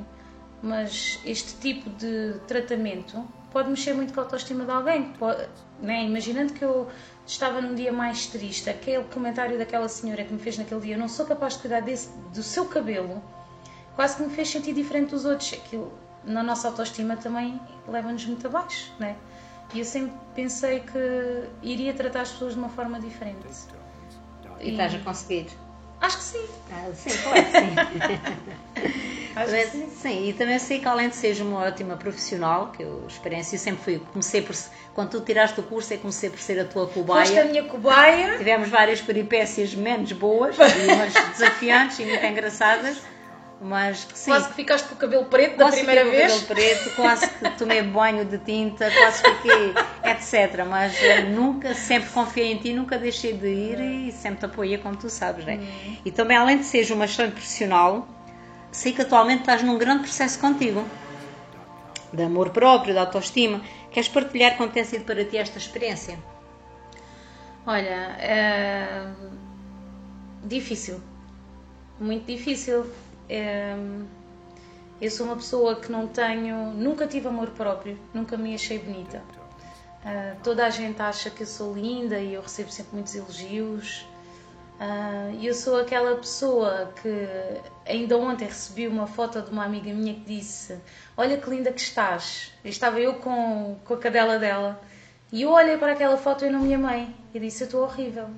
mas 0.63 1.21
este 1.25 1.57
tipo 1.57 1.91
de 1.91 2.41
tratamento 2.47 3.25
pode 3.53 3.71
mexer 3.71 3.95
muito 3.95 4.13
com 4.13 4.21
a 4.21 4.25
autoestima 4.25 4.65
de 4.65 4.71
alguém. 4.71 5.13
Pode, 5.13 5.49
né? 5.81 6.05
Imaginando 6.05 6.53
que 6.53 6.65
eu 6.65 6.89
estava 7.27 7.61
num 7.61 7.75
dia 7.75 7.93
mais 7.93 8.27
triste, 8.27 8.69
aquele 8.69 9.05
comentário 9.05 9.59
daquela 9.59 9.89
senhora 9.89 10.25
que 10.25 10.33
me 10.33 10.39
fez 10.39 10.59
naquele 10.59 10.81
dia, 10.81 10.95
eu 10.95 10.99
não 10.99 11.09
sou 11.09 11.27
capaz 11.27 11.55
de 11.55 11.61
cuidar 11.61 11.81
desse, 11.81 12.11
do 12.35 12.43
seu 12.43 12.67
cabelo, 12.67 13.23
quase 13.97 14.17
que 14.17 14.23
me 14.23 14.31
fez 14.31 14.49
sentir 14.51 14.73
diferente 14.75 15.11
dos 15.11 15.25
outros. 15.25 15.53
Aquilo, 15.55 15.93
na 16.25 16.43
nossa 16.43 16.69
autoestima 16.69 17.17
também 17.17 17.61
leva-nos 17.89 18.25
muito 18.27 18.47
abaixo, 18.47 18.93
né? 19.01 19.17
E 19.75 19.81
eu 19.81 19.85
sempre 19.85 20.15
pensei 20.35 20.81
que 20.81 21.45
iria 21.63 21.93
tratar 21.93 22.21
as 22.21 22.31
pessoas 22.31 22.53
de 22.53 22.59
uma 22.61 22.69
forma 22.69 23.01
diferente. 23.01 23.39
E, 24.61 24.69
e 24.69 24.71
estás 24.71 24.95
a 24.95 24.99
conseguir? 25.01 25.47
Acho 26.01 26.19
que 26.19 26.23
sim. 26.23 26.45
Ah, 26.71 26.91
sim, 26.95 27.11
claro 27.23 27.45
que 27.45 27.51
sim. 27.51 27.75
Acho 29.37 29.47
Também- 29.51 29.65
que 29.67 29.71
sim. 29.77 29.91
sim, 29.91 30.29
e 30.29 30.33
também 30.33 30.59
sei 30.59 30.79
que 30.81 30.89
além 30.89 31.11
de 31.11 31.17
seres 31.17 31.41
uma 31.41 31.59
ótima 31.61 31.97
profissional, 31.97 32.69
que 32.73 32.83
eu 32.83 33.05
experiência 33.07 33.59
sempre 33.59 33.83
fui, 33.85 33.99
comecei 34.13 34.41
por, 34.41 34.55
quando 34.95 35.11
tu 35.11 35.21
tiraste 35.21 35.61
o 35.61 35.63
curso, 35.63 35.93
eu 35.93 35.99
comecei 35.99 36.31
por 36.31 36.39
ser 36.39 36.59
a 36.61 36.65
tua 36.65 36.87
Foste 36.87 36.99
a 37.03 37.03
cobaia. 37.03 37.45
minha 37.45 37.65
cobaia. 37.65 38.39
Tivemos 38.39 38.69
várias 38.71 39.01
peripécias 39.03 39.75
menos 39.75 40.11
boas 40.13 40.57
e 40.59 40.93
umas 40.95 41.13
desafiantes 41.33 41.99
e 41.99 42.05
muito 42.07 42.25
engraçadas, 42.25 42.97
mas 43.61 44.05
que 44.05 44.19
sim. 44.19 44.31
Quase 44.31 44.49
que 44.49 44.55
ficaste 44.55 44.89
com 44.89 44.95
o 44.95 44.99
cabelo 44.99 45.25
preto 45.27 45.57
da 45.57 45.65
Quase 45.65 45.79
primeira 45.79 46.05
fiquei 46.05 46.21
com 46.21 46.27
o 46.27 46.29
vez. 46.29 46.43
cabelo 46.43 46.61
preto, 46.61 46.97
quase 46.97 47.29
que 47.31 47.51
tomei 47.59 47.83
banho 47.83 48.25
de 48.25 48.39
tinta, 48.39 48.91
quase 48.91 49.23
fiquei, 49.23 49.75
etc. 50.05 50.65
Mas 50.69 51.03
eh, 51.03 51.23
nunca, 51.23 51.75
sempre 51.75 52.11
confiei 52.11 52.53
em 52.53 52.59
ti, 52.59 52.73
nunca 52.73 52.99
deixei 52.99 53.33
de 53.33 53.49
ir 53.49 53.81
e 53.81 54.13
sempre 54.13 54.41
te 54.41 54.45
apoiei, 54.47 54.79
como 54.79 54.97
tu 54.97 55.09
sabes, 55.09 55.45
né? 55.45 55.57
Uhum. 55.57 55.97
E 56.05 56.11
também, 56.11 56.37
além 56.37 56.59
de 56.59 56.65
seres 56.65 56.91
uma 56.91 57.07
excelente 57.07 57.33
profissional, 57.33 58.07
sei 58.71 58.93
que 58.93 59.03
atualmente 59.03 59.41
estás 59.41 59.63
num 59.63 59.79
grande 59.79 60.03
processo 60.03 60.39
contigo, 60.39 60.85
de 62.13 62.23
amor 62.23 62.51
próprio, 62.51 62.93
de 62.93 63.01
autoestima. 63.01 63.63
Queres 63.91 64.09
partilhar 64.09 64.57
como 64.57 64.69
tem 64.71 64.85
sido 64.85 65.05
para 65.05 65.25
ti 65.25 65.39
esta 65.39 65.57
experiência? 65.59 66.19
Olha, 67.67 68.17
é... 68.21 69.07
difícil. 70.45 71.01
Muito 71.99 72.27
difícil. 72.27 72.87
É, 73.29 73.77
Eu 75.01 75.11
sou 75.11 75.27
uma 75.27 75.37
pessoa 75.37 75.77
que 75.77 75.91
não 75.93 76.07
tenho. 76.09 76.73
Nunca 76.73 77.07
tive 77.07 77.29
amor 77.29 77.51
próprio, 77.51 77.99
nunca 78.15 78.37
me 78.37 78.55
achei 78.55 78.79
bonita. 78.79 79.23
Ah, 80.05 80.37
toda 80.43 80.65
a 80.65 80.71
gente 80.71 81.03
acha 81.03 81.31
que 81.31 81.43
eu 81.43 81.47
sou 81.47 81.75
linda 81.75 82.19
e 82.19 82.35
eu 82.35 82.41
recebo 82.43 82.71
sempre 82.71 82.95
muitos 82.95 83.15
elogios. 83.15 84.07
Ah, 84.81 85.31
E 85.33 85.47
eu 85.47 85.55
sou 85.55 85.81
aquela 85.81 86.15
pessoa 86.17 86.93
que 87.03 87.09
ainda 87.87 88.17
ontem 88.17 88.45
recebi 88.47 88.87
uma 88.89 89.07
foto 89.07 89.43
de 89.43 89.51
uma 89.51 89.65
amiga 89.65 89.93
minha 89.93 90.15
que 90.15 90.21
disse: 90.21 90.79
Olha 91.17 91.37
que 91.37 91.51
linda 91.51 91.73
que 91.73 91.81
estás. 91.81 92.53
E 92.65 92.69
estava 92.69 93.01
eu 93.01 93.15
com, 93.15 93.77
com 93.85 93.95
a 93.95 93.99
cadela 93.99 94.39
dela. 94.39 94.81
E 95.33 95.43
eu 95.43 95.51
olhei 95.51 95.77
para 95.77 95.93
aquela 95.93 96.17
foto 96.17 96.45
e 96.47 96.51
não 96.51 96.61
me 96.61 96.75
amei. 96.75 97.09
E 97.35 97.41
disse: 97.41 97.65
Eu 97.65 97.67
estou 97.67 97.83
horrível. 97.83 98.29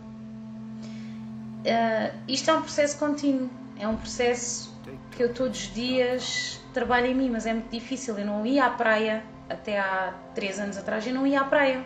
Ah, 1.67 2.15
isto 2.27 2.51
é 2.51 2.55
um 2.55 2.63
processo 2.63 2.99
contínuo. 2.99 3.51
É 3.79 3.87
um 3.87 3.97
processo 3.97 4.75
que 5.19 5.25
eu 5.25 5.35
todos 5.35 5.59
os 5.59 5.75
dias 5.75 6.61
trabalho 6.73 7.07
em 7.07 7.15
mim, 7.15 7.29
mas 7.29 7.45
é 7.45 7.53
muito 7.53 7.71
difícil. 7.71 8.17
Eu 8.17 8.25
não 8.25 8.47
ia 8.47 8.67
à 8.67 8.71
praia 8.71 9.25
até 9.51 9.77
há 9.77 10.15
três 10.33 10.61
anos 10.61 10.79
atrás. 10.79 11.05
Eu 11.05 11.13
não 11.13 11.27
ia 11.27 11.41
à 11.41 11.45
praia. 11.45 11.85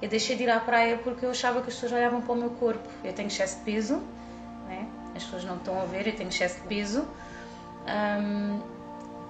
Eu 0.00 0.08
deixei 0.08 0.36
de 0.36 0.44
ir 0.44 0.50
à 0.50 0.58
praia 0.58 0.96
porque 0.96 1.26
eu 1.26 1.30
achava 1.30 1.60
que 1.60 1.68
as 1.68 1.74
pessoas 1.74 1.92
olhavam 1.92 2.22
para 2.22 2.32
o 2.32 2.36
meu 2.36 2.48
corpo. 2.48 2.88
Eu 3.04 3.12
tenho 3.12 3.28
excesso 3.28 3.58
de 3.58 3.64
peso, 3.64 3.96
né? 4.66 4.88
as 5.14 5.22
pessoas 5.22 5.44
não 5.44 5.56
estão 5.56 5.78
a 5.82 5.84
ver, 5.84 6.06
eu 6.06 6.16
tenho 6.16 6.30
excesso 6.30 6.62
de 6.62 6.66
peso. 6.66 7.06
Ahm, 7.86 8.58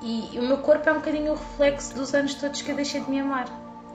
e 0.00 0.38
o 0.38 0.42
meu 0.42 0.58
corpo 0.58 0.88
é 0.88 0.92
um 0.92 0.96
bocadinho 0.96 1.32
o 1.32 1.34
reflexo 1.34 1.94
dos 1.96 2.14
anos 2.14 2.34
todos 2.37 2.62
que 2.62 2.70
eu 2.70 2.76
deixei 2.76 3.00
de 3.00 3.11
me 3.11 3.18
amar, 3.18 3.49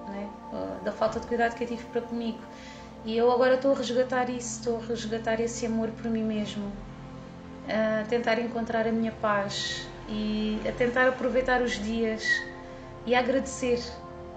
né? 0.10 0.30
Ah, 0.54 0.78
da 0.84 0.92
falta 0.92 1.22
de 1.22 1.28
cuidado 1.28 1.56
que 1.56 1.64
eu 1.64 1.68
tive 1.70 1.86
para 1.86 2.02
comigo. 2.02 2.40
E 3.06 3.16
eu 3.16 3.32
agora 3.32 3.56
estou 3.56 3.72
a 3.72 3.76
resgatar 3.76 4.30
isso, 4.30 4.60
estou 4.60 4.78
a 4.78 4.86
resgatar 4.86 5.40
esse 5.40 5.66
amor 5.66 5.90
por 5.92 6.12
mim 6.12 6.24
mesmo, 6.24 6.70
a 7.70 8.04
tentar 8.06 8.40
encontrar 8.40 8.88
a 8.88 8.92
minha 8.92 9.12
paz 9.12 9.88
e 10.08 10.60
a 10.68 10.72
tentar 10.72 11.08
aproveitar 11.08 11.62
os 11.62 11.74
dias 11.74 12.24
e 13.06 13.16
a 13.16 13.20
agradecer 13.20 13.82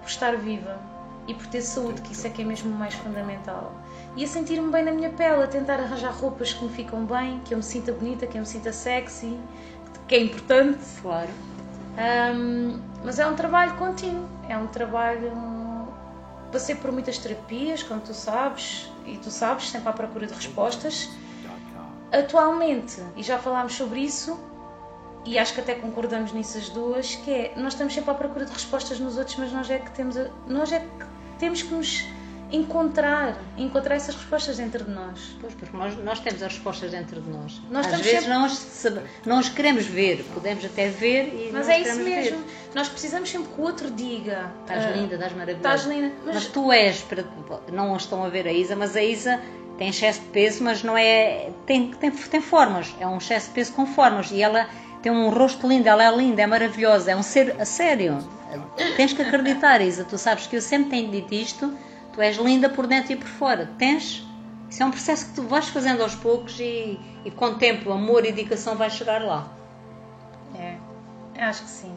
por 0.01 0.07
estar 0.07 0.35
viva 0.35 0.79
e 1.27 1.33
por 1.33 1.45
ter 1.47 1.61
saúde, 1.61 2.01
que 2.01 2.13
isso 2.13 2.25
é 2.27 2.29
que 2.29 2.41
é 2.41 2.45
mesmo 2.45 2.71
o 2.71 2.77
mais 2.77 2.93
fundamental. 2.95 3.73
E 4.15 4.23
a 4.23 4.27
sentir-me 4.27 4.71
bem 4.71 4.83
na 4.83 4.91
minha 4.91 5.09
pele, 5.11 5.43
a 5.43 5.47
tentar 5.47 5.75
arranjar 5.75 6.11
roupas 6.11 6.53
que 6.53 6.63
me 6.63 6.71
ficam 6.71 7.05
bem, 7.05 7.39
que 7.45 7.53
eu 7.53 7.57
me 7.57 7.63
sinta 7.63 7.91
bonita, 7.91 8.27
que 8.27 8.37
eu 8.37 8.41
me 8.41 8.47
sinta 8.47 8.73
sexy, 8.73 9.37
que 10.07 10.15
é 10.15 10.19
importante. 10.19 10.83
Claro. 11.01 11.29
Um, 12.35 12.79
mas 13.03 13.19
é 13.19 13.27
um 13.27 13.35
trabalho 13.35 13.75
contínuo, 13.75 14.27
é 14.49 14.57
um 14.57 14.67
trabalho. 14.67 15.31
Passei 16.51 16.75
por 16.75 16.91
muitas 16.91 17.17
terapias, 17.17 17.81
como 17.83 18.01
tu 18.01 18.13
sabes, 18.13 18.91
e 19.05 19.17
tu 19.17 19.31
sabes, 19.31 19.69
sempre 19.69 19.87
à 19.87 19.93
procura 19.93 20.27
de 20.27 20.33
respostas. 20.33 21.09
Atualmente, 22.11 23.01
e 23.15 23.23
já 23.23 23.37
falámos 23.39 23.73
sobre 23.75 23.99
isso, 24.01 24.37
e 25.25 25.37
acho 25.37 25.53
que 25.53 25.61
até 25.61 25.75
concordamos 25.75 26.33
nisso 26.33 26.57
as 26.57 26.69
duas, 26.69 27.15
que 27.15 27.31
é 27.31 27.53
nós 27.55 27.73
estamos 27.73 27.93
sempre 27.93 28.11
à 28.11 28.13
procura 28.13 28.45
de 28.45 28.51
respostas 28.51 28.99
nos 28.99 29.17
outros, 29.17 29.35
mas 29.37 29.51
nós 29.51 29.69
é 29.69 29.79
que 29.79 29.91
temos, 29.91 30.17
a- 30.17 30.29
nós 30.47 30.71
é 30.71 30.79
que 30.79 31.05
temos 31.39 31.61
que 31.61 31.73
nos 31.73 32.03
encontrar, 32.51 33.37
encontrar 33.57 33.95
essas 33.95 34.13
respostas 34.13 34.57
dentro 34.57 34.83
de 34.83 34.91
nós. 34.91 35.37
Pois, 35.39 35.53
porque 35.53 35.77
nós, 35.77 35.95
nós 36.03 36.19
temos 36.19 36.43
as 36.43 36.51
respostas 36.53 36.91
dentro 36.91 37.21
de 37.21 37.29
nós. 37.29 37.61
Nós 37.69 37.85
Às 37.87 38.01
vezes 38.01 38.11
sempre- 38.25 38.29
não, 38.29 38.43
as 38.45 38.85
não 39.25 39.41
queremos 39.55 39.85
ver, 39.85 40.25
podemos 40.33 40.65
até 40.65 40.89
ver 40.89 41.33
e 41.33 41.49
Mas 41.53 41.69
é 41.69 41.79
isso 41.79 41.99
mesmo. 42.01 42.39
ver. 42.39 42.45
Nós 42.75 42.89
precisamos 42.89 43.29
sempre 43.29 43.53
que 43.53 43.61
o 43.61 43.63
outro 43.63 43.89
diga. 43.91 44.51
Estás 44.61 44.85
ah, 44.85 44.89
linda, 44.89 45.15
estás 45.15 45.31
maravilhosa. 45.31 45.75
Estás 45.75 45.85
linda. 45.85 46.13
Mas... 46.25 46.35
Mas, 46.35 46.45
tu 46.47 46.71
és, 46.73 47.01
para- 47.03 47.23
não 47.71 47.95
estão 47.95 48.21
a 48.23 48.27
ver 48.27 48.45
a 48.47 48.51
Isa, 48.51 48.75
mas 48.75 48.95
a 48.97 49.01
Isa 49.03 49.39
tem 49.81 49.89
excesso 49.89 50.21
de 50.21 50.27
peso, 50.27 50.63
mas 50.63 50.83
não 50.83 50.95
é. 50.95 51.49
Tem, 51.65 51.89
tem, 51.89 52.11
tem 52.11 52.39
formas, 52.39 52.95
é 52.99 53.07
um 53.07 53.17
excesso 53.17 53.47
de 53.47 53.55
peso 53.55 53.73
com 53.73 53.87
formas. 53.87 54.29
E 54.29 54.39
ela 54.39 54.69
tem 55.01 55.11
um 55.11 55.29
rosto 55.29 55.67
lindo, 55.67 55.89
ela 55.89 56.03
é 56.03 56.15
linda, 56.15 56.43
é 56.43 56.45
maravilhosa, 56.45 57.09
é 57.09 57.15
um 57.15 57.23
ser 57.23 57.59
a 57.59 57.65
sério. 57.65 58.19
Tens 58.95 59.11
que 59.11 59.23
acreditar, 59.23 59.81
Isa. 59.81 60.03
Tu 60.03 60.19
sabes 60.19 60.45
que 60.45 60.55
eu 60.55 60.61
sempre 60.61 60.91
tenho 60.91 61.09
dito 61.09 61.33
isto, 61.33 61.75
tu 62.13 62.21
és 62.21 62.37
linda 62.37 62.69
por 62.69 62.85
dentro 62.85 63.13
e 63.13 63.15
por 63.15 63.27
fora. 63.27 63.71
Tens. 63.79 64.23
Isso 64.69 64.83
é 64.83 64.85
um 64.85 64.91
processo 64.91 65.25
que 65.29 65.33
tu 65.33 65.41
vais 65.47 65.67
fazendo 65.69 66.03
aos 66.03 66.13
poucos 66.13 66.59
e, 66.59 66.99
e 67.25 67.31
com 67.31 67.45
o 67.45 67.55
tempo, 67.55 67.91
amor 67.91 68.23
e 68.23 68.31
dedicação 68.31 68.75
vai 68.75 68.91
chegar 68.91 69.23
lá. 69.23 69.51
É, 70.59 70.77
acho 71.43 71.63
que 71.63 71.69
sim. 71.69 71.95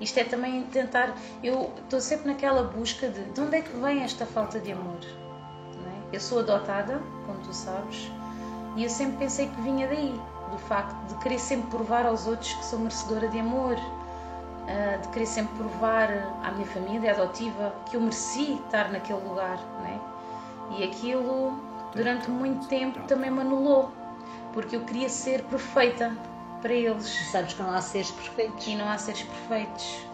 Isto 0.00 0.18
é 0.18 0.24
também 0.24 0.64
tentar. 0.64 1.14
Eu 1.44 1.72
estou 1.84 2.00
sempre 2.00 2.26
naquela 2.26 2.64
busca 2.64 3.06
de 3.06 3.22
de 3.22 3.40
onde 3.40 3.56
é 3.56 3.62
que 3.62 3.70
vem 3.76 4.02
esta 4.02 4.26
falta 4.26 4.58
de 4.58 4.72
amor. 4.72 5.23
Eu 6.14 6.20
sou 6.20 6.38
adotada, 6.38 7.02
como 7.26 7.40
tu 7.40 7.52
sabes, 7.52 8.08
e 8.76 8.84
eu 8.84 8.88
sempre 8.88 9.16
pensei 9.16 9.48
que 9.48 9.60
vinha 9.62 9.88
daí 9.88 10.14
do 10.52 10.58
facto 10.58 10.94
de 11.08 11.14
querer 11.16 11.40
sempre 11.40 11.68
provar 11.70 12.06
aos 12.06 12.28
outros 12.28 12.52
que 12.52 12.64
sou 12.64 12.78
merecedora 12.78 13.26
de 13.26 13.40
amor, 13.40 13.74
ah, 14.68 14.96
de 14.98 15.08
querer 15.08 15.26
sempre 15.26 15.56
provar 15.56 16.08
à 16.44 16.52
minha 16.52 16.66
família 16.68 17.10
adotiva 17.10 17.74
que 17.86 17.96
eu 17.96 18.00
mereci 18.00 18.60
estar 18.64 18.92
naquele 18.92 19.26
lugar. 19.26 19.58
não 19.80 19.86
é? 19.86 20.78
E 20.78 20.84
aquilo, 20.84 21.58
durante 21.92 22.30
muito 22.30 22.68
tempo, 22.68 23.00
também 23.08 23.32
me 23.32 23.40
anulou, 23.40 23.90
porque 24.52 24.76
eu 24.76 24.84
queria 24.84 25.08
ser 25.08 25.42
perfeita 25.42 26.16
para 26.62 26.72
eles. 26.72 27.08
Sabes 27.32 27.54
que 27.54 27.62
não 27.62 27.74
há 27.74 27.80
seres 27.82 28.12
perfeitos. 28.12 28.64
E 28.68 28.76
não 28.76 28.88
há 28.88 28.98
seres 28.98 29.24
perfeitos. 29.24 30.06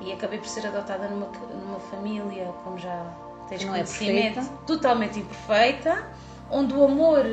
E 0.00 0.12
acabei 0.12 0.40
por 0.40 0.48
ser 0.48 0.66
adotada 0.66 1.06
numa, 1.06 1.28
numa 1.28 1.78
família, 1.78 2.52
como 2.64 2.76
já 2.76 3.06
tens 3.48 3.64
Não 3.64 3.70
é 3.74 3.78
conhecimento, 3.78 4.34
perfeita. 4.34 4.58
totalmente 4.66 5.18
imperfeita, 5.20 6.06
onde 6.50 6.74
o 6.74 6.84
amor, 6.84 7.24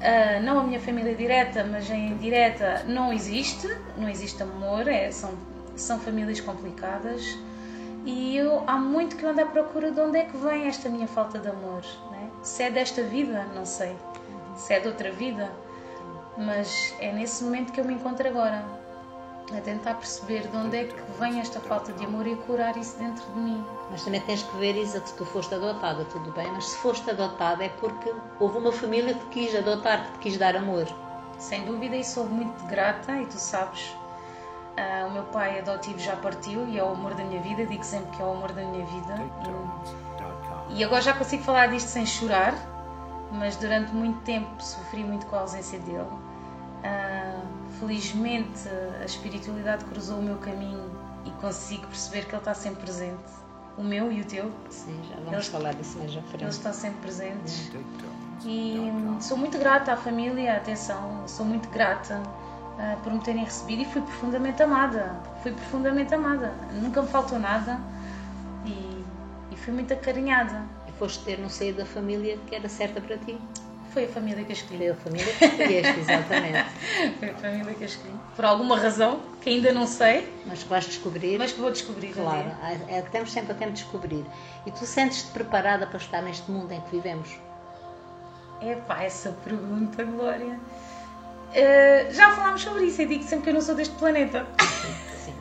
ah, 0.00 0.40
não 0.40 0.58
a 0.60 0.62
minha 0.62 0.80
família 0.80 1.14
direta, 1.14 1.64
mas 1.64 1.90
em 1.90 2.08
indireta, 2.12 2.84
não 2.86 3.12
existe. 3.12 3.68
Não 3.96 4.08
existe 4.08 4.42
amor, 4.42 4.88
é, 4.88 5.10
são, 5.10 5.32
são 5.76 5.98
famílias 5.98 6.40
complicadas. 6.40 7.38
E 8.04 8.36
eu, 8.36 8.62
há 8.66 8.76
muito 8.76 9.16
que 9.16 9.24
ando 9.24 9.40
à 9.40 9.46
procura 9.46 9.90
de 9.90 10.00
onde 10.00 10.18
é 10.18 10.24
que 10.24 10.36
vem 10.36 10.66
esta 10.66 10.88
minha 10.88 11.06
falta 11.06 11.38
de 11.38 11.48
amor. 11.48 11.82
Né? 12.10 12.28
Se 12.42 12.62
é 12.62 12.70
desta 12.70 13.02
vida, 13.02 13.46
não 13.54 13.64
sei. 13.64 13.96
Se 14.56 14.74
é 14.74 14.80
de 14.80 14.88
outra 14.88 15.10
vida. 15.10 15.50
Mas 16.36 16.94
é 17.00 17.12
nesse 17.12 17.44
momento 17.44 17.72
que 17.72 17.80
eu 17.80 17.84
me 17.84 17.94
encontro 17.94 18.28
agora 18.28 18.83
a 19.52 19.60
tentar 19.60 19.94
perceber 19.94 20.48
de 20.48 20.56
onde 20.56 20.76
é 20.76 20.84
que 20.84 21.12
vem 21.18 21.40
esta 21.40 21.60
falta 21.60 21.92
de 21.92 22.04
amor 22.04 22.26
e 22.26 22.34
curar 22.36 22.76
isso 22.76 22.96
dentro 22.98 23.24
de 23.32 23.38
mim. 23.38 23.64
Mas 23.90 24.02
também 24.02 24.20
tens 24.22 24.42
que 24.42 24.56
ver, 24.56 24.74
Isa, 24.76 25.00
que 25.00 25.12
tu 25.12 25.24
foste 25.26 25.54
adotada, 25.54 26.04
tudo 26.06 26.30
bem, 26.32 26.50
mas 26.50 26.66
se 26.66 26.76
foste 26.78 27.10
adotada 27.10 27.64
é 27.64 27.68
porque 27.68 28.12
houve 28.40 28.58
uma 28.58 28.72
família 28.72 29.12
que 29.14 29.20
te 29.26 29.26
quis 29.26 29.54
adotar, 29.54 30.04
que 30.04 30.12
te 30.12 30.18
quis 30.20 30.38
dar 30.38 30.56
amor. 30.56 30.86
Sem 31.38 31.64
dúvida, 31.64 31.94
e 31.94 32.04
sou 32.04 32.24
muito 32.24 32.64
grata, 32.66 33.12
e 33.20 33.26
tu 33.26 33.38
sabes, 33.38 33.94
ah, 34.76 35.06
o 35.08 35.10
meu 35.10 35.24
pai 35.24 35.58
adotivo 35.58 35.98
já 35.98 36.16
partiu 36.16 36.66
e 36.68 36.78
é 36.78 36.82
o 36.82 36.92
amor 36.92 37.14
da 37.14 37.24
minha 37.24 37.40
vida, 37.42 37.66
digo 37.66 37.84
sempre 37.84 38.16
que 38.16 38.22
é 38.22 38.24
o 38.24 38.30
amor 38.30 38.52
da 38.52 38.62
minha 38.62 38.86
vida. 38.86 39.14
E, 40.70 40.78
e 40.78 40.84
agora 40.84 41.02
já 41.02 41.12
consigo 41.12 41.42
falar 41.42 41.66
disto 41.66 41.88
sem 41.88 42.06
chorar, 42.06 42.54
mas 43.30 43.56
durante 43.56 43.92
muito 43.92 44.20
tempo 44.22 44.62
sofri 44.62 45.04
muito 45.04 45.26
com 45.26 45.36
a 45.36 45.40
ausência 45.40 45.78
dele. 45.80 46.08
Ah, 46.82 47.42
felizmente, 47.88 48.68
a 49.00 49.04
espiritualidade 49.04 49.84
cruzou 49.84 50.18
o 50.18 50.22
meu 50.22 50.36
caminho 50.38 50.90
e 51.26 51.30
consigo 51.40 51.86
perceber 51.86 52.22
que 52.24 52.30
ele 52.30 52.38
está 52.38 52.54
sempre 52.54 52.82
presente. 52.84 53.44
O 53.76 53.82
meu 53.82 54.10
e 54.12 54.20
o 54.20 54.24
teu, 54.24 54.50
Sim, 54.70 54.98
já 55.08 55.16
vamos 55.16 55.32
Eles- 55.32 55.48
falar 55.48 55.74
disso 55.74 55.98
mais 55.98 56.10
à 56.12 56.14
eles 56.18 56.30
frente. 56.30 56.50
estão 56.52 56.72
sempre 56.72 57.00
presentes. 57.00 57.70
E 58.44 58.78
hum, 58.78 59.20
sou 59.20 59.36
muito 59.36 59.58
grata 59.58 59.92
à 59.92 59.96
família, 59.96 60.56
atenção, 60.56 61.22
sou 61.26 61.44
muito 61.44 61.68
grata 61.70 62.22
ah, 62.78 62.96
por 63.02 63.12
me 63.12 63.20
terem 63.20 63.44
recebido 63.44 63.82
e 63.82 63.84
fui 63.86 64.00
profundamente 64.02 64.62
amada. 64.62 65.16
Fui 65.42 65.52
profundamente 65.52 66.14
amada. 66.14 66.52
Nunca 66.80 67.02
me 67.02 67.08
faltou 67.08 67.38
nada 67.38 67.80
e, 68.64 69.04
e 69.52 69.56
fui 69.56 69.72
muito 69.74 69.92
acarinhada. 69.92 70.62
E 70.88 70.92
foste 70.92 71.24
ter 71.24 71.38
no 71.38 71.50
seio 71.50 71.74
da 71.74 71.84
família 71.84 72.38
que 72.46 72.54
era 72.54 72.68
certa 72.68 73.00
para 73.00 73.16
ti. 73.18 73.36
Foi 73.94 74.06
a 74.06 74.08
família 74.08 74.44
que 74.44 74.50
eu 74.50 74.56
escolhi. 74.56 74.78
Foi 74.78 74.90
a 74.90 74.94
família 74.96 75.32
que 75.32 75.44
escolheste, 75.44 76.00
exatamente. 76.00 76.70
Foi 77.20 77.30
a 77.30 77.34
família 77.34 77.74
que 77.74 77.82
eu 77.82 77.86
escolhi. 77.86 78.14
Por 78.34 78.44
alguma 78.44 78.76
razão, 78.76 79.20
que 79.40 79.50
ainda 79.50 79.72
não 79.72 79.86
sei. 79.86 80.28
Mas 80.44 80.64
que 80.64 80.68
vais 80.68 80.84
descobrir. 80.84 81.38
Mas 81.38 81.52
que 81.52 81.60
vou 81.60 81.70
descobrir. 81.70 82.12
Claro, 82.12 82.50
é, 82.88 82.98
é, 82.98 83.02
temos 83.02 83.30
sempre 83.30 83.52
a 83.52 83.54
tempo 83.54 83.70
de 83.70 83.84
descobrir. 83.84 84.26
E 84.66 84.72
tu 84.72 84.84
sentes-te 84.84 85.30
preparada 85.30 85.86
para 85.86 85.98
estar 85.98 86.20
neste 86.22 86.50
mundo 86.50 86.72
em 86.72 86.80
que 86.80 86.90
vivemos? 86.90 87.38
É 88.60 88.74
pá, 88.74 89.04
essa 89.04 89.30
pergunta, 89.44 90.02
Glória. 90.02 90.58
Uh, 91.50 92.12
já 92.12 92.32
falámos 92.32 92.62
sobre 92.62 92.86
isso. 92.86 93.00
Eu 93.00 93.06
digo 93.06 93.22
sempre 93.22 93.44
que 93.44 93.50
eu 93.50 93.54
não 93.54 93.60
sou 93.60 93.76
deste 93.76 93.94
planeta. 93.94 94.44
Sim, 94.60 95.26
sim. 95.26 95.34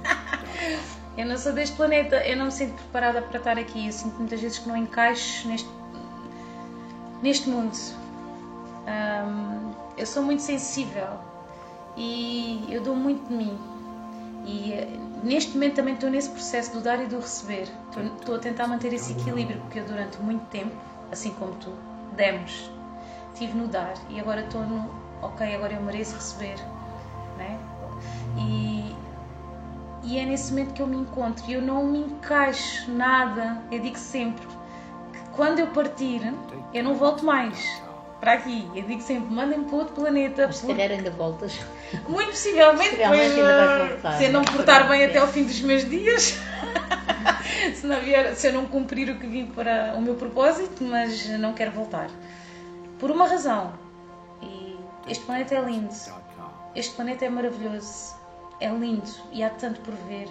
eu 1.17 1.25
não 1.25 1.39
sou 1.39 1.53
deste 1.53 1.75
planeta. 1.75 2.17
Eu 2.17 2.37
não 2.37 2.45
me 2.45 2.51
sinto 2.51 2.75
preparada 2.75 3.19
para 3.19 3.39
estar 3.39 3.57
aqui. 3.57 3.87
Eu 3.87 3.91
sinto 3.91 4.15
muitas 4.19 4.39
vezes 4.39 4.59
que 4.59 4.69
não 4.69 4.77
encaixo 4.77 5.47
neste, 5.47 5.69
neste 7.23 7.49
mundo. 7.49 8.02
Um, 8.87 9.71
eu 9.97 10.05
sou 10.05 10.23
muito 10.23 10.41
sensível 10.41 11.07
e 11.95 12.65
eu 12.69 12.81
dou 12.81 12.95
muito 12.95 13.27
de 13.27 13.33
mim. 13.33 13.57
E 14.45 14.73
eh, 14.73 14.87
neste 15.23 15.53
momento 15.53 15.75
também 15.75 15.93
estou 15.93 16.09
nesse 16.09 16.29
processo 16.29 16.73
do 16.73 16.81
dar 16.81 17.01
e 17.01 17.07
do 17.07 17.17
receber. 17.17 17.67
Estou, 18.19 18.35
a 18.35 18.39
tentar 18.39 18.67
manter 18.67 18.93
esse 18.93 19.13
equilíbrio 19.13 19.59
porque 19.61 19.79
eu 19.79 19.85
durante 19.85 20.21
muito 20.21 20.45
tempo, 20.47 20.75
assim 21.11 21.31
como 21.33 21.53
tu, 21.55 21.71
demos, 22.15 22.69
tive 23.35 23.53
no 23.53 23.67
dar 23.67 23.93
e 24.09 24.19
agora 24.19 24.41
estou 24.41 24.61
no 24.61 24.89
ok, 25.21 25.55
agora 25.55 25.73
eu 25.73 25.81
mereço 25.81 26.15
receber. 26.15 26.57
Né? 27.37 27.57
E, 28.37 28.95
e 30.03 30.19
é 30.19 30.25
nesse 30.25 30.51
momento 30.51 30.73
que 30.73 30.81
eu 30.81 30.87
me 30.87 30.97
encontro 30.97 31.43
e 31.47 31.53
eu 31.53 31.61
não 31.61 31.85
me 31.85 31.99
encaixo 31.99 32.91
nada. 32.91 33.61
Eu 33.71 33.79
digo 33.79 33.97
sempre 33.97 34.45
que 34.45 35.29
quando 35.35 35.59
eu 35.59 35.67
partir, 35.67 36.21
eu 36.73 36.83
não 36.83 36.95
volto 36.95 37.23
mais 37.23 37.81
para 38.23 38.33
aqui. 38.35 38.65
Eu 38.73 38.83
digo 38.83 39.01
sempre, 39.01 39.33
mandem-me 39.33 39.65
para 39.65 39.75
outro 39.75 39.95
planeta. 39.95 40.47
Mas 40.47 40.55
se 40.55 40.67
calhar 40.67 40.89
ainda 40.89 41.11
voltas. 41.11 41.59
Muito 42.07 42.29
possivelmente, 42.29 42.95
voltar. 42.95 44.17
Se 44.17 44.23
eu 44.23 44.31
não 44.31 44.45
portar 44.45 44.87
bem 44.87 45.03
até 45.03 45.17
ao 45.17 45.27
fim 45.27 45.43
dos 45.43 45.59
meus 45.59 45.83
dias. 45.89 46.39
se, 47.75 47.85
não 47.85 47.99
vier, 47.99 48.33
se 48.33 48.47
eu 48.47 48.53
não 48.53 48.65
cumprir 48.65 49.09
o 49.09 49.19
que 49.19 49.27
vim 49.27 49.47
para 49.47 49.93
o 49.97 50.01
meu 50.01 50.15
propósito, 50.15 50.85
mas 50.85 51.27
não 51.37 51.53
quero 51.53 51.71
voltar. 51.71 52.09
Por 52.97 53.11
uma 53.11 53.27
razão. 53.27 53.73
E 54.41 54.77
este 55.09 55.25
planeta 55.25 55.55
é 55.55 55.61
lindo. 55.61 55.93
Este 56.73 56.95
planeta 56.95 57.25
é 57.25 57.29
maravilhoso. 57.29 58.15
É 58.57 58.69
lindo 58.69 59.11
e 59.33 59.43
há 59.43 59.49
tanto 59.49 59.81
por 59.81 59.93
ver. 60.07 60.29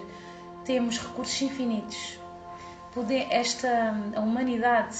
Temos 0.65 0.97
recursos 0.97 1.39
infinitos. 1.43 2.17
Poder, 2.91 3.27
esta 3.29 3.93
a 4.15 4.19
humanidade 4.19 4.97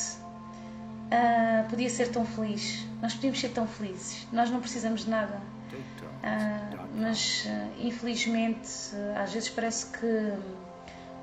uh, 1.13 1.69
podia 1.69 1.89
ser 1.89 2.09
tão 2.09 2.25
feliz. 2.25 2.85
Nós 3.01 3.13
podíamos 3.13 3.39
ser 3.39 3.49
tão 3.49 3.67
felizes. 3.67 4.27
Nós 4.31 4.49
não 4.49 4.59
precisamos 4.59 5.05
de 5.05 5.09
nada. 5.09 5.39
Uh, 5.73 6.87
mas, 6.95 7.45
uh, 7.45 7.85
infelizmente, 7.85 8.69
às 9.21 9.33
vezes 9.33 9.49
parece 9.49 9.87
que 9.87 10.33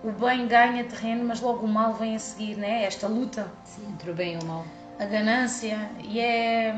o 0.05 0.13
bem 0.13 0.47
ganha 0.47 0.85
terreno, 0.85 1.25
mas 1.25 1.41
logo 1.41 1.67
o 1.67 1.69
mal 1.69 1.95
vem 1.95 2.17
a 2.17 2.19
seguir, 2.19 2.57
né? 2.57 2.85
Esta 2.85 3.07
luta. 3.07 3.51
Sim, 3.65 3.89
entre 3.93 4.11
o 4.11 4.15
bem 4.15 4.35
e 4.35 4.39
o 4.39 4.47
mal. 4.47 4.65
A 4.99 5.05
ganância. 5.05 5.91
E 6.03 6.21
é. 6.21 6.75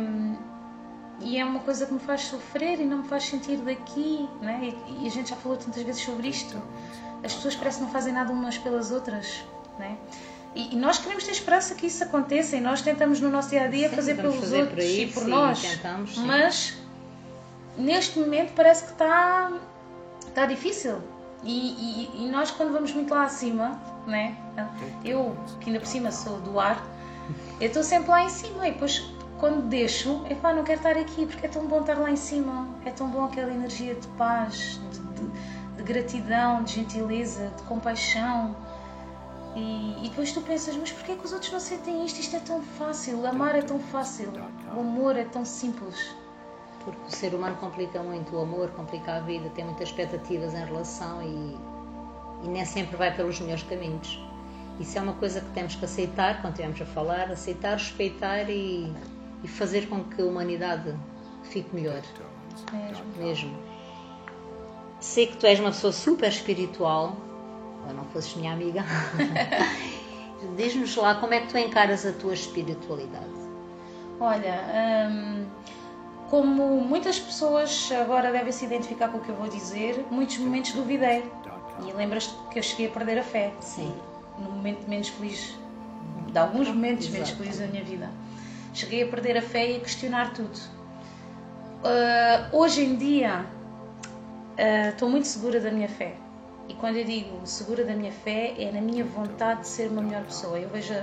E 1.21 1.39
é 1.39 1.45
uma 1.45 1.61
coisa 1.61 1.87
que 1.87 1.93
me 1.93 2.01
faz 2.01 2.23
sofrer 2.23 2.81
e 2.81 2.85
não 2.85 2.99
me 2.99 3.09
faz 3.09 3.25
sentir 3.25 3.57
daqui, 3.59 4.29
né? 4.41 4.73
E, 4.89 5.05
e 5.05 5.07
a 5.07 5.11
gente 5.11 5.31
já 5.31 5.37
falou 5.37 5.57
tantas 5.57 5.83
vezes 5.83 6.03
sobre 6.03 6.29
isto. 6.29 6.61
As 7.23 7.33
pessoas 7.33 7.55
parecem 7.55 7.81
que 7.81 7.85
não 7.87 7.93
fazem 7.93 8.13
nada 8.13 8.33
umas 8.33 8.59
pelas 8.59 8.91
outras, 8.91 9.45
né? 9.79 9.97
E, 10.55 10.75
e, 10.75 10.77
nós 10.77 10.99
queremos 10.99 11.25
ter 11.25 11.33
esperança 11.33 11.75
que 11.75 11.87
isso 11.87 12.05
aconteça 12.05 12.57
e 12.57 12.61
nós 12.61 12.83
tentamos 12.83 13.21
no 13.21 13.31
nosso 13.31 13.51
dia 13.51 13.63
a 13.63 13.67
dia 13.69 13.89
sim, 13.89 13.97
fazer 13.97 14.17
pelos 14.17 14.37
fazer 14.37 14.63
outros 14.63 14.85
por 14.85 14.93
e 14.93 15.07
por 15.07 15.23
sim, 15.23 15.31
nós. 15.31 15.61
Tentamos, 15.63 16.19
mas 16.19 16.77
neste 17.77 18.19
momento 18.19 18.53
parece 18.55 18.85
que 18.85 18.93
está, 18.93 19.51
está 20.27 20.47
difícil. 20.47 20.99
E, 21.43 21.51
e, 21.51 22.25
e, 22.25 22.29
nós, 22.31 22.51
quando 22.51 22.73
vamos 22.73 22.93
muito 22.93 23.13
lá 23.13 23.25
acima, 23.25 23.81
né? 24.07 24.37
eu 25.05 25.37
que 25.61 25.71
ainda 25.71 25.81
por 25.81 25.87
cima 25.87 26.13
sou 26.13 26.39
do 26.41 26.61
ar, 26.61 26.85
eu 27.61 27.67
estou 27.69 27.83
sempre 27.83 28.11
lá 28.11 28.23
em 28.23 28.29
cima 28.29 28.69
e 28.69 28.73
depois 28.73 29.03
quando 29.41 29.63
deixo, 29.69 30.25
é 30.31 30.37
pá, 30.37 30.53
não 30.53 30.63
quero 30.63 30.79
estar 30.79 30.97
aqui 30.97 31.27
porque 31.27 31.47
é 31.47 31.49
tão 31.49 31.67
bom 31.67 31.81
estar 31.81 31.99
lá 31.99 32.11
em 32.11 32.17
cima, 32.17 32.69
é 32.85 32.91
tão 32.91 33.09
bom 33.09 33.25
aquela 33.25 33.53
energia 33.53 33.95
de 33.95 34.07
paz, 34.09 34.81
de, 34.93 35.01
de, 35.01 35.31
de 35.79 35.83
gratidão, 35.83 36.63
de 36.63 36.75
gentileza, 36.75 37.53
de 37.57 37.63
compaixão 37.65 38.55
e, 39.55 40.07
e, 40.07 40.09
depois 40.09 40.33
tu 40.33 40.41
pensas, 40.41 40.77
mas 40.77 40.91
porquê 40.93 41.15
que 41.15 41.27
os 41.27 41.33
outros 41.33 41.53
não 41.53 41.61
sentem 41.61 42.05
isto? 42.05 42.21
Isto 42.21 42.37
é 42.37 42.41
tão 42.41 42.63
fácil, 42.63 43.27
amar 43.27 43.55
é 43.55 43.63
tão 43.63 43.79
fácil, 43.79 44.33
o 44.75 44.81
amor 44.81 45.17
é 45.17 45.25
tão 45.25 45.45
simples. 45.45 46.15
Porque 46.85 47.01
o 47.07 47.11
ser 47.11 47.35
humano 47.35 47.57
complica 47.57 48.03
muito, 48.03 48.35
o 48.35 48.41
amor 48.41 48.71
complica 48.71 49.17
a 49.17 49.21
vida, 49.21 49.49
tem 49.51 49.65
muitas 49.65 49.89
expectativas 49.89 50.55
em 50.55 50.65
relação 50.65 51.23
e, 51.23 51.57
e 52.45 52.49
nem 52.49 52.65
sempre 52.65 52.97
vai 52.97 53.15
pelos 53.15 53.39
melhores 53.41 53.63
caminhos. 53.65 54.19
Isso 54.81 54.99
é 54.99 55.03
uma 55.03 55.13
coisa 55.13 55.41
que 55.41 55.51
temos 55.51 55.77
que 55.77 55.85
aceitar 55.85 56.41
quando 56.41 56.55
estivermos 56.55 56.81
a 56.81 56.87
falar, 56.87 57.31
aceitar, 57.31 57.75
respeitar 57.75 58.49
e, 58.49 58.93
e 59.45 59.49
fazer 59.49 59.87
com 59.89 60.03
que 60.03 60.23
a 60.23 60.25
humanidade 60.25 60.97
fique 61.45 61.75
melhor. 61.75 62.03
Mesmo. 62.73 63.05
Mesmo. 63.17 63.59
Sei 64.99 65.27
que 65.27 65.37
tu 65.37 65.47
és 65.47 65.61
uma 65.61 65.71
pessoa 65.71 65.93
super 65.93 66.29
espiritual, 66.29 67.17
ou 67.87 67.95
não 67.95 68.05
fosses 68.07 68.35
minha 68.37 68.53
amiga, 68.53 68.85
diz-nos 70.57 70.95
lá 70.97 71.15
como 71.17 71.35
é 71.35 71.41
que 71.41 71.49
tu 71.49 71.59
encaras 71.59 72.07
a 72.07 72.13
tua 72.13 72.35
espiritualidade. 72.35 73.43
Olha, 74.21 75.09
hum, 75.11 75.47
como 76.31 76.81
muitas 76.81 77.19
pessoas 77.19 77.91
agora 78.01 78.33
devem 78.33 78.53
se 78.53 78.65
identificar 78.65 79.09
com 79.09 79.19
o 79.19 79.21
que 79.21 79.29
eu 79.29 79.35
vou 79.35 79.49
dizer, 79.49 80.05
muitos 80.11 80.39
momentos 80.39 80.73
duvidei. 80.73 81.25
E 81.87 81.93
lembras-te 81.93 82.35
que 82.51 82.59
eu 82.59 82.63
cheguei 82.63 82.87
a 82.87 82.91
perder 82.91 83.19
a 83.19 83.23
fé. 83.23 83.53
Sim. 83.61 83.93
No 84.39 84.51
momento 84.51 84.89
menos 84.89 85.09
feliz, 85.09 85.57
de 86.31 86.39
alguns 86.39 86.69
momentos 86.69 87.07
Exato. 87.07 87.15
menos 87.15 87.31
felizes 87.31 87.61
da 87.61 87.67
minha 87.67 87.85
vida. 87.85 88.11
Cheguei 88.73 89.03
a 89.03 89.07
perder 89.09 89.37
a 89.37 89.43
fé 89.43 89.73
e 89.73 89.77
a 89.77 89.81
questionar 89.81 90.33
tudo. 90.33 90.59
Uh, 91.83 92.57
hoje 92.57 92.83
em 92.85 92.97
dia, 92.97 93.45
uh, 94.57 94.89
estou 94.89 95.11
muito 95.11 95.27
segura 95.27 95.61
da 95.61 95.71
minha 95.71 95.89
fé. 95.89 96.15
E 96.69 96.75
quando 96.75 96.97
eu 96.97 97.05
digo 97.05 97.47
segura 97.47 97.85
da 97.85 97.95
minha 97.95 98.13
fé, 98.13 98.55
é 98.59 98.71
na 98.71 98.81
minha 98.81 99.05
vontade 99.05 99.63
de 99.63 99.69
ser 99.69 99.91
uma 99.91 100.03
melhor 100.03 100.25
pessoa. 100.25 100.59
Eu 100.59 100.69
vejo, 100.69 100.95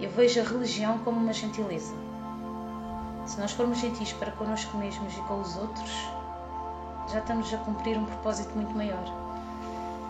eu 0.00 0.10
vejo 0.10 0.40
a 0.40 0.44
religião 0.44 0.98
como 0.98 1.18
uma 1.18 1.32
gentileza. 1.32 1.94
Se 3.26 3.40
nós 3.40 3.52
formos 3.52 3.78
gentis 3.78 4.12
para 4.12 4.30
connosco 4.32 4.76
mesmos 4.76 5.16
e 5.16 5.20
com 5.22 5.40
os 5.40 5.56
outros, 5.56 5.90
já 7.12 7.18
estamos 7.18 7.52
a 7.52 7.58
cumprir 7.58 7.96
um 7.98 8.04
propósito 8.04 8.54
muito 8.54 8.74
maior. 8.74 9.04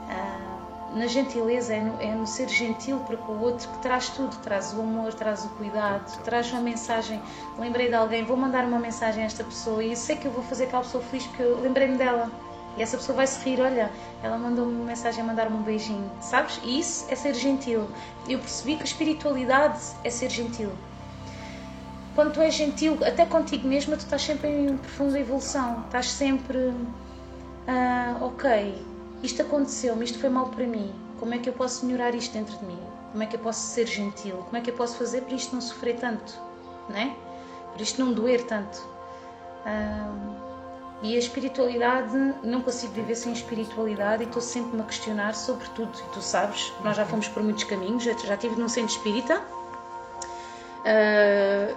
Ah, 0.08 0.56
na 0.94 1.06
gentileza 1.06 1.74
é 1.74 1.80
no, 1.80 2.00
é 2.00 2.14
no, 2.14 2.26
ser 2.26 2.48
gentil 2.48 2.98
para 3.00 3.16
com 3.16 3.32
o 3.32 3.42
outro 3.42 3.68
que 3.68 3.78
traz 3.78 4.08
tudo, 4.10 4.34
traz 4.42 4.72
o 4.72 4.80
amor, 4.80 5.12
traz 5.14 5.44
o 5.44 5.48
cuidado, 5.50 6.22
traz 6.24 6.50
uma 6.52 6.60
mensagem. 6.60 7.20
Lembrei 7.58 7.88
de 7.88 7.94
alguém, 7.94 8.24
vou 8.24 8.36
mandar 8.36 8.64
uma 8.64 8.78
mensagem 8.78 9.22
a 9.22 9.26
esta 9.26 9.44
pessoa 9.44 9.82
e 9.82 9.90
eu 9.90 9.96
sei 9.96 10.16
que 10.16 10.26
eu 10.26 10.32
vou 10.32 10.42
fazer 10.44 10.64
aquela 10.64 10.82
pessoa 10.82 11.02
feliz 11.04 11.26
porque 11.26 11.42
eu 11.42 11.60
lembrei-me 11.60 11.96
dela 11.96 12.30
e 12.76 12.82
essa 12.82 12.96
pessoa 12.96 13.16
vai 13.16 13.26
se 13.26 13.42
rir, 13.42 13.60
olha, 13.60 13.90
ela 14.22 14.36
mandou-me 14.36 14.74
uma 14.74 14.84
mensagem 14.84 15.22
a 15.22 15.26
mandar-me 15.26 15.56
um 15.56 15.62
beijinho, 15.62 16.10
sabes? 16.20 16.60
E 16.62 16.78
isso 16.78 17.06
é 17.08 17.14
ser 17.14 17.34
gentil. 17.34 17.88
Eu 18.28 18.38
percebi 18.38 18.76
que 18.76 18.82
a 18.82 18.84
espiritualidade 18.84 19.80
é 20.04 20.10
ser 20.10 20.30
gentil. 20.30 20.70
Quando 22.14 22.32
tu 22.32 22.40
és 22.40 22.54
gentil, 22.54 22.98
até 23.04 23.24
contigo 23.26 23.66
mesma, 23.66 23.96
tu 23.96 24.00
estás 24.00 24.22
sempre 24.22 24.48
em 24.48 24.76
profunda 24.76 25.18
evolução. 25.18 25.84
Estás 25.86 26.10
sempre, 26.10 26.72
ah, 27.66 28.16
ok, 28.20 28.84
isto 29.22 29.42
aconteceu-me, 29.42 30.04
isto 30.04 30.18
foi 30.18 30.28
mal 30.28 30.46
para 30.46 30.66
mim. 30.66 30.92
Como 31.18 31.32
é 31.34 31.38
que 31.38 31.48
eu 31.48 31.52
posso 31.54 31.86
melhorar 31.86 32.14
isto 32.14 32.32
dentro 32.32 32.56
de 32.58 32.64
mim? 32.66 32.78
Como 33.10 33.22
é 33.22 33.26
que 33.26 33.36
eu 33.36 33.40
posso 33.40 33.60
ser 33.60 33.86
gentil? 33.86 34.36
Como 34.36 34.56
é 34.56 34.60
que 34.60 34.70
eu 34.70 34.74
posso 34.74 34.96
fazer 34.98 35.22
para 35.22 35.34
isto 35.34 35.54
não 35.54 35.62
sofrer 35.62 35.96
tanto? 35.96 36.38
Né? 36.90 37.16
Para 37.72 37.82
isto 37.82 38.02
não 38.02 38.12
doer 38.12 38.44
tanto? 38.44 38.86
Ah, 39.64 40.45
e 41.02 41.14
a 41.14 41.18
espiritualidade, 41.18 42.16
não 42.42 42.62
consigo 42.62 42.92
viver 42.94 43.14
sem 43.14 43.32
espiritualidade 43.32 44.22
e 44.22 44.26
estou 44.26 44.40
sempre-me 44.40 44.80
a 44.82 44.84
questionar 44.84 45.34
sobre 45.34 45.68
tudo. 45.70 45.92
E 45.98 46.14
tu 46.14 46.22
sabes, 46.22 46.72
nós 46.82 46.96
já 46.96 47.04
fomos 47.04 47.28
por 47.28 47.42
muitos 47.42 47.64
caminhos, 47.64 48.02
já, 48.02 48.12
já 48.16 48.34
estive 48.34 48.58
num 48.58 48.68
centro 48.68 48.96
espírita. 48.96 49.40
Uh, 50.80 51.76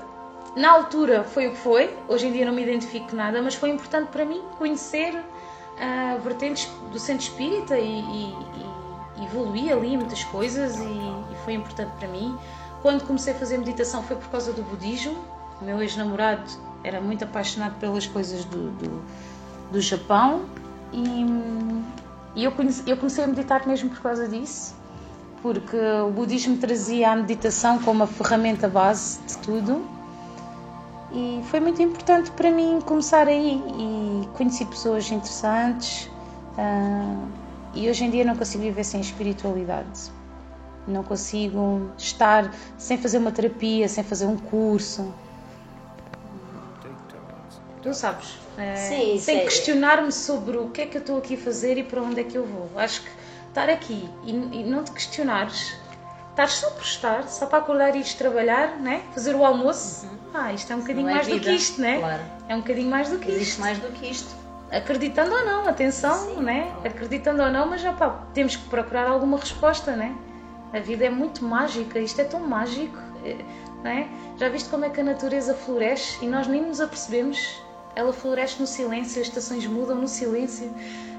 na 0.56 0.72
altura 0.72 1.24
foi 1.24 1.48
o 1.48 1.52
que 1.52 1.58
foi, 1.58 1.96
hoje 2.08 2.28
em 2.28 2.32
dia 2.32 2.46
não 2.46 2.54
me 2.54 2.64
identifico 2.64 3.16
nada, 3.16 3.42
mas 3.42 3.56
foi 3.56 3.70
importante 3.70 4.08
para 4.10 4.24
mim 4.24 4.42
conhecer 4.58 5.14
uh, 5.16 6.22
vertentes 6.22 6.70
do 6.92 6.98
centro 6.98 7.24
espírita 7.24 7.78
e, 7.78 8.00
e, 8.00 8.36
e 9.18 9.26
evoluir 9.26 9.74
ali 9.74 9.98
muitas 9.98 10.24
coisas 10.26 10.78
e, 10.78 10.84
e 10.84 11.36
foi 11.44 11.54
importante 11.54 11.92
para 12.00 12.08
mim. 12.08 12.38
Quando 12.82 13.06
comecei 13.06 13.34
a 13.34 13.36
fazer 13.36 13.58
meditação 13.58 14.02
foi 14.02 14.16
por 14.16 14.30
causa 14.30 14.54
do 14.54 14.64
budismo. 14.64 15.18
O 15.62 15.66
meu 15.66 15.82
ex-namorado 15.82 16.50
era 16.84 17.02
muito 17.02 17.24
apaixonado 17.24 17.80
pelas 17.80 18.06
coisas 18.08 18.46
do, 18.46 18.72
do, 18.72 19.04
do 19.72 19.82
Japão 19.82 20.46
e, 20.94 21.26
e 22.36 22.44
eu, 22.44 22.52
conheci, 22.52 22.84
eu 22.88 22.98
comecei 22.98 23.24
a 23.24 23.28
meditar 23.28 23.68
mesmo 23.68 23.90
por 23.90 24.02
causa 24.02 24.28
disso, 24.28 24.76
porque 25.42 25.78
o 25.78 26.12
budismo 26.12 26.58
trazia 26.58 27.12
a 27.12 27.16
meditação 27.16 27.80
como 27.80 28.04
a 28.04 28.08
ferramenta 28.08 28.68
base 28.68 29.20
de 29.28 29.38
tudo. 29.40 29.86
E 31.12 31.42
foi 31.46 31.60
muito 31.60 31.82
importante 31.82 32.30
para 32.32 32.52
mim 32.52 32.80
começar 32.86 33.28
aí 33.28 33.62
e 33.78 34.28
conheci 34.38 34.64
pessoas 34.64 35.10
interessantes 35.12 36.06
uh, 36.56 37.28
e 37.74 37.90
hoje 37.90 38.04
em 38.04 38.12
dia 38.12 38.24
não 38.24 38.36
consigo 38.36 38.64
viver 38.64 38.84
sem 38.84 39.02
espiritualidade. 39.02 40.12
Não 40.88 41.04
consigo 41.04 41.90
estar 41.98 42.54
sem 42.78 42.98
fazer 42.98 43.18
uma 43.18 43.32
terapia, 43.32 43.88
sem 43.88 44.04
fazer 44.04 44.28
um 44.28 44.38
curso. 44.38 45.12
Tu 47.82 47.94
sabes? 47.94 48.38
É, 48.58 48.76
Sim, 48.76 49.18
sem 49.20 49.40
questionar-me 49.46 50.12
sobre 50.12 50.58
o 50.58 50.70
que 50.70 50.82
é 50.82 50.86
que 50.86 50.98
eu 50.98 51.02
estou 51.02 51.18
aqui 51.18 51.36
a 51.36 51.38
fazer 51.38 51.78
e 51.78 51.84
para 51.84 52.02
onde 52.02 52.20
é 52.20 52.24
que 52.24 52.38
eu 52.38 52.46
vou. 52.46 52.70
Acho 52.76 53.02
que 53.02 53.10
estar 53.48 53.70
aqui 53.70 54.10
e, 54.24 54.32
e 54.32 54.64
não 54.64 54.84
te 54.84 54.92
questionares, 54.92 55.76
estar 56.32 56.50
só 56.50 56.70
por 56.72 56.84
estar, 56.84 57.28
só 57.30 57.46
para 57.46 57.60
acordar 57.60 57.96
e 57.96 58.00
ir 58.00 58.14
trabalhar, 58.16 58.78
né? 58.80 59.02
fazer 59.14 59.34
o 59.34 59.46
almoço. 59.46 60.06
Uhum. 60.06 60.18
Ah, 60.34 60.54
isto 60.54 60.72
é 60.72 60.76
um 60.76 60.80
bocadinho 60.82 61.10
é 61.10 61.14
mais 61.14 61.26
vida, 61.26 61.40
do 61.40 61.44
que 61.44 61.52
isto, 61.52 61.82
né? 61.82 62.00
Claro. 62.00 62.22
É 62.50 62.56
um 62.56 62.60
bocadinho 62.60 62.90
mais 62.90 63.10
do 63.10 63.18
que 63.18 63.30
Existe 63.32 63.52
isto. 63.52 63.62
mais 63.62 63.80
do 63.80 63.88
que 63.94 64.12
isto. 64.12 64.36
Acreditando 64.72 65.34
ou 65.34 65.46
não, 65.46 65.68
atenção, 65.68 66.14
Sim. 66.14 66.42
né? 66.42 66.72
Acreditando 66.86 67.42
ou 67.42 67.50
não, 67.50 67.68
mas 67.68 67.82
já 67.82 67.94
pá, 67.94 68.10
temos 68.34 68.56
que 68.56 68.70
procurar 68.70 69.08
alguma 69.08 69.38
resposta, 69.38 69.96
né? 69.96 70.16
A 70.72 70.80
vida 70.80 71.06
é 71.06 71.10
muito 71.10 71.44
mágica, 71.44 71.98
isto 71.98 72.22
é 72.22 72.26
tão 72.26 72.42
mágico, 72.42 72.98
eh, 73.26 73.38
né? 73.84 74.08
Já 74.38 74.48
viste 74.50 74.70
como 74.70 74.86
é 74.86 74.90
que 74.90 75.02
a 75.02 75.04
natureza 75.04 75.56
floresce 75.56 76.24
e 76.24 76.28
nós 76.28 76.46
nem 76.46 76.62
nos 76.62 76.80
apercebemos? 76.80 77.60
Ela 77.96 78.14
floresce 78.14 78.60
no 78.60 78.68
silêncio, 78.68 79.22
as 79.22 79.28
estações 79.28 79.66
mudam 79.66 79.96
no 79.96 80.08
silêncio. 80.08 80.72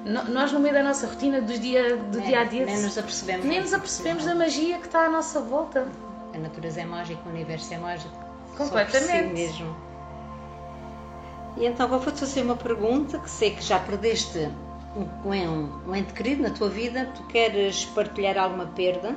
nós, 0.05 0.53
no 0.53 0.61
meio 0.61 0.75
da 0.75 0.83
nossa 0.83 1.07
rotina, 1.07 1.41
do 1.41 1.59
dia, 1.59 1.97
do 1.97 2.19
é, 2.21 2.23
dia 2.23 2.41
a 2.41 2.45
dia, 2.45 2.65
nem 2.65 2.81
nos 2.81 2.97
apercebemos, 2.97 3.45
nem 3.45 3.61
nos 3.61 3.75
apercebemos 3.75 4.25
da 4.25 4.35
magia 4.35 4.79
que 4.79 4.87
está 4.87 5.07
à 5.07 5.11
nossa 5.11 5.41
volta. 5.41 5.89
A 6.35 6.39
natureza 6.39 6.81
é 6.81 6.85
mágica, 6.85 7.21
o 7.27 7.29
universo 7.31 7.75
é 7.75 7.79
mágico. 7.79 8.15
Completamente. 8.57 9.29
Si 9.29 9.35
mesmo. 9.35 9.77
E 11.57 11.67
então, 11.67 11.89
vou-te 11.89 12.21
fazer 12.21 12.43
uma 12.43 12.57
pergunta 12.57 13.19
que 13.19 13.29
sei 13.29 13.51
que 13.51 13.63
já 13.63 13.79
perdeste 13.79 14.49
um, 14.97 15.29
um, 15.29 15.91
um 15.91 15.95
ente 15.95 16.13
querido 16.13 16.43
na 16.43 16.51
tua 16.51 16.69
vida. 16.69 17.07
Tu 17.15 17.23
queres 17.25 17.85
partilhar 17.87 18.39
alguma 18.39 18.67
perda 18.67 19.17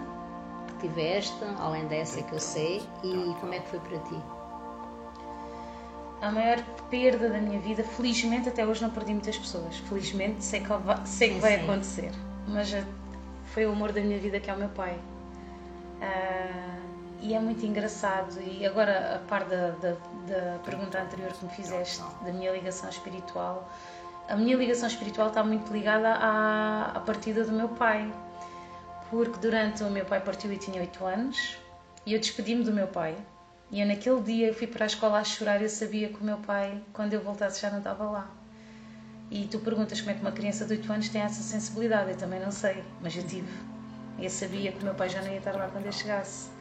que 0.68 0.88
tiveste, 0.88 1.44
além 1.60 1.86
dessa 1.86 2.22
que 2.22 2.34
eu 2.34 2.40
sei, 2.40 2.82
e 3.04 3.36
como 3.40 3.54
é 3.54 3.60
que 3.60 3.70
foi 3.70 3.80
para 3.80 4.00
ti? 4.00 4.18
A 6.24 6.32
maior 6.32 6.64
perda 6.90 7.30
da 7.30 7.38
minha 7.38 7.60
vida. 7.60 7.84
Felizmente, 7.84 8.48
até 8.48 8.66
hoje 8.66 8.82
não 8.82 8.90
perdi 8.90 9.12
muitas 9.12 9.38
pessoas. 9.38 9.76
Felizmente, 9.90 10.42
sei 10.44 10.62
que, 10.62 10.68
vai, 10.70 11.06
sei 11.06 11.34
que 11.34 11.40
vai 11.40 11.56
acontecer. 11.56 12.12
Mas 12.48 12.74
foi 13.48 13.66
o 13.66 13.74
amor 13.74 13.92
da 13.92 14.00
minha 14.00 14.18
vida 14.18 14.40
que 14.40 14.50
é 14.50 14.54
o 14.54 14.58
meu 14.58 14.70
pai. 14.70 14.98
Uh, 16.00 16.82
e 17.20 17.34
é 17.34 17.40
muito 17.40 17.66
engraçado. 17.66 18.40
E 18.40 18.66
agora, 18.66 19.16
a 19.18 19.20
par 19.28 19.44
da, 19.44 19.72
da, 19.72 19.92
da, 19.92 20.60
pergunta 20.64 21.02
anterior 21.02 21.34
que 21.34 21.44
me 21.44 21.52
fizeste, 21.52 22.02
da 22.24 22.32
minha 22.32 22.54
ligação 22.54 22.90
espiritual, 22.90 23.70
a 24.30 24.38
minha 24.38 24.56
ligação 24.56 24.88
espiritual 24.88 25.28
está 25.28 25.44
muito 25.44 25.74
ligada 25.74 26.08
à, 26.08 26.92
à 26.96 27.00
partida 27.02 27.44
do 27.44 27.52
meu 27.52 27.68
pai. 27.68 28.10
Porque 29.10 29.38
durante 29.40 29.84
o 29.84 29.90
meu 29.90 30.06
pai 30.06 30.22
partiu 30.22 30.52
e 30.54 30.58
tinha 30.58 30.80
8 30.80 31.06
anos, 31.06 31.58
e 32.06 32.14
eu 32.14 32.20
despedi-me 32.20 32.64
do 32.64 32.72
meu 32.72 32.88
pai 32.88 33.14
e 33.74 33.82
eu 33.82 33.88
naquele 33.88 34.22
dia 34.22 34.48
eu 34.50 34.54
fui 34.54 34.68
para 34.68 34.86
a 34.86 34.88
escola 34.88 35.18
a 35.18 35.24
chorar 35.24 35.60
e 35.60 35.64
eu 35.64 35.70
sabia 35.70 36.08
que 36.08 36.22
o 36.22 36.24
meu 36.24 36.38
pai, 36.38 36.80
quando 36.94 37.14
eu 37.16 37.22
voltasse, 37.22 37.60
já 37.60 37.72
não 37.72 37.80
estava 37.80 38.04
lá. 38.04 38.30
E 39.32 39.48
tu 39.48 39.58
perguntas 39.58 40.00
como 40.00 40.12
é 40.12 40.14
que 40.14 40.22
uma 40.22 40.32
criança 40.32 40.64
de 40.64 40.74
8 40.74 40.94
anos 40.94 41.10
tem 41.10 41.24
essa 41.24 41.42
sensibilidade. 41.42 42.12
Eu 42.12 42.18
também 42.18 42.40
não 42.40 42.52
sei, 42.52 42.84
mas 43.02 43.18
eu 43.18 43.24
tive. 43.24 43.52
Eu 44.20 44.30
sabia 44.30 44.72
que 44.72 44.80
o 44.80 44.84
meu 44.84 44.94
pai 44.94 45.10
já 45.10 45.24
não 45.24 45.32
ia 45.32 45.40
estar 45.40 45.54
lá 45.54 45.70
quando 45.70 45.88
eu 45.88 45.92
chegasse. 45.92 46.52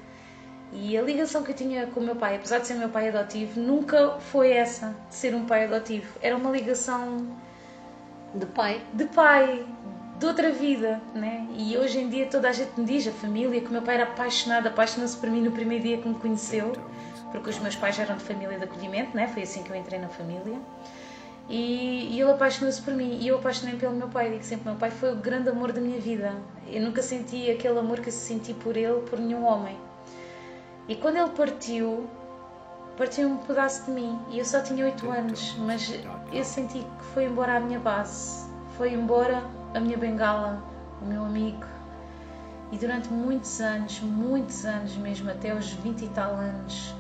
E 0.73 0.97
a 0.97 1.03
ligação 1.03 1.43
que 1.43 1.51
eu 1.51 1.55
tinha 1.55 1.87
com 1.87 2.01
o 2.01 2.03
meu 2.03 2.17
pai, 2.17 2.37
apesar 2.37 2.61
de 2.61 2.67
ser 2.67 2.77
meu 2.77 2.89
pai 2.89 3.11
adotivo, 3.11 3.61
nunca 3.61 4.13
foi 4.19 4.53
essa, 4.53 4.97
de 5.11 5.15
ser 5.15 5.35
um 5.35 5.45
pai 5.45 5.67
adotivo. 5.67 6.19
Era 6.23 6.35
uma 6.35 6.51
ligação 6.51 7.27
de 8.35 8.47
pai. 8.47 8.83
De 8.95 9.05
pai, 9.05 9.67
de 10.23 10.29
outra 10.29 10.51
vida, 10.51 11.01
né? 11.15 11.47
E 11.57 11.77
hoje 11.77 11.99
em 11.99 12.09
dia 12.09 12.27
toda 12.27 12.49
a 12.49 12.53
gente 12.53 12.79
me 12.79 12.87
diz, 12.87 13.07
a 13.07 13.13
família, 13.13 13.61
que 13.61 13.69
o 13.69 13.73
meu 13.73 13.83
pai 13.83 13.97
era 13.97 14.05
apaixonado, 14.05 14.67
apaixonou-se 14.69 15.17
por 15.17 15.29
mim 15.29 15.43
no 15.43 15.51
primeiro 15.51 15.85
dia 15.85 15.99
que 15.99 16.09
me 16.09 16.15
conheceu 16.15 16.73
porque 17.33 17.49
os 17.49 17.59
meus 17.59 17.75
pais 17.75 17.99
eram 17.99 18.17
de 18.17 18.23
família 18.23 18.59
de 18.59 18.65
acolhimento, 18.65 19.17
né? 19.17 19.27
foi 19.27 19.43
assim 19.43 19.63
que 19.63 19.71
eu 19.71 19.77
entrei 19.77 19.99
na 19.99 20.09
família. 20.09 20.61
E, 21.49 22.15
e 22.15 22.21
ele 22.21 22.31
apaixonou-se 22.31 22.81
por 22.81 22.95
mim 22.95 23.19
e 23.21 23.27
eu 23.27 23.39
apaixonei 23.39 23.75
pelo 23.77 23.95
meu 23.95 24.09
pai. 24.09 24.31
Digo 24.31 24.45
sempre: 24.45 24.69
meu 24.69 24.79
pai 24.79 24.91
foi 24.91 25.13
o 25.13 25.17
grande 25.17 25.49
amor 25.49 25.73
da 25.73 25.81
minha 25.81 25.99
vida. 25.99 26.33
Eu 26.69 26.83
nunca 26.83 27.03
senti 27.03 27.51
aquele 27.51 27.79
amor 27.79 28.01
que 28.01 28.13
senti 28.13 28.55
por 28.55 28.77
ele, 28.77 29.01
por 29.01 29.19
nenhum 29.19 29.45
homem. 29.45 29.77
E 30.87 30.95
quando 30.95 31.17
ele 31.17 31.31
partiu, 31.31 32.09
partiu 32.97 33.29
um 33.29 33.39
pedaço 33.39 33.87
de 33.87 33.91
mim. 33.91 34.19
E 34.31 34.39
eu 34.39 34.45
só 34.45 34.61
tinha 34.61 34.85
8 34.85 35.11
anos, 35.11 35.57
mas 35.59 35.93
eu 36.33 36.45
senti 36.45 36.79
que 36.79 37.05
foi 37.13 37.25
embora 37.25 37.57
a 37.57 37.61
minha 37.61 37.81
base, 37.81 38.47
foi 38.77 38.93
embora 38.93 39.43
a 39.75 39.81
minha 39.81 39.97
bengala, 39.97 40.63
o 41.01 41.05
meu 41.05 41.25
amigo. 41.25 41.65
E 42.71 42.79
durante 42.79 43.09
muitos 43.11 43.61
anos, 43.61 44.01
muitos 44.01 44.65
anos 44.65 44.97
mesmo, 44.97 45.31
até 45.31 45.55
os 45.55 45.71
20 45.71 46.05
e 46.05 46.09
tal 46.09 46.33
anos, 46.35 46.95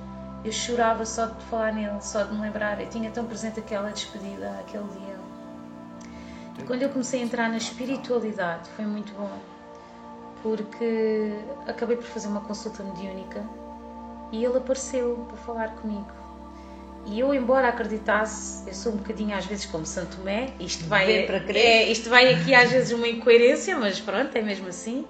eu 0.44 0.52
chorava 0.52 1.04
só 1.06 1.26
de 1.26 1.42
falar 1.44 1.72
nele, 1.72 2.00
só 2.00 2.24
de 2.24 2.35
me 2.35 2.40
lembrar. 2.40 2.80
Eu 2.80 2.88
tinha 2.88 3.11
tão 3.11 3.24
presente 3.24 3.61
aquela 3.61 3.90
despedida, 3.90 4.50
aquele 4.61 4.88
dia. 4.88 5.16
E 6.58 6.62
quando 6.64 6.82
eu 6.82 6.90
comecei 6.90 7.22
a 7.22 7.24
entrar 7.24 7.48
na 7.48 7.56
espiritualidade, 7.56 8.68
foi 8.70 8.85
muito 8.85 9.14
bom, 9.14 9.30
porque 10.42 11.38
acabei 11.66 11.96
por 11.96 12.04
fazer 12.04 12.28
uma 12.28 12.42
consulta 12.42 12.82
mediúnica 12.82 13.42
e 14.30 14.44
ele 14.44 14.58
apareceu 14.58 15.24
para 15.28 15.37
falar 15.38 15.70
comigo. 15.76 16.21
E 17.07 17.19
eu, 17.19 17.35
embora 17.35 17.69
acreditasse, 17.69 18.69
eu 18.69 18.75
sou 18.75 18.93
um 18.93 18.97
bocadinho 18.97 19.37
às 19.37 19.45
vezes 19.45 19.67
como 19.67 19.85
Santo 19.85 20.17
Tomé, 20.17 20.55
isto 20.61 20.85
vai, 20.85 21.11
é, 21.11 21.91
isto 21.91 22.09
vai 22.09 22.33
aqui 22.33 22.55
às 22.55 22.71
vezes 22.71 22.93
uma 22.93 23.09
incoerência, 23.09 23.77
mas 23.77 24.01
pronto, 24.01 24.35
é 24.37 24.41
mesmo 24.41 24.69
assim 24.69 25.05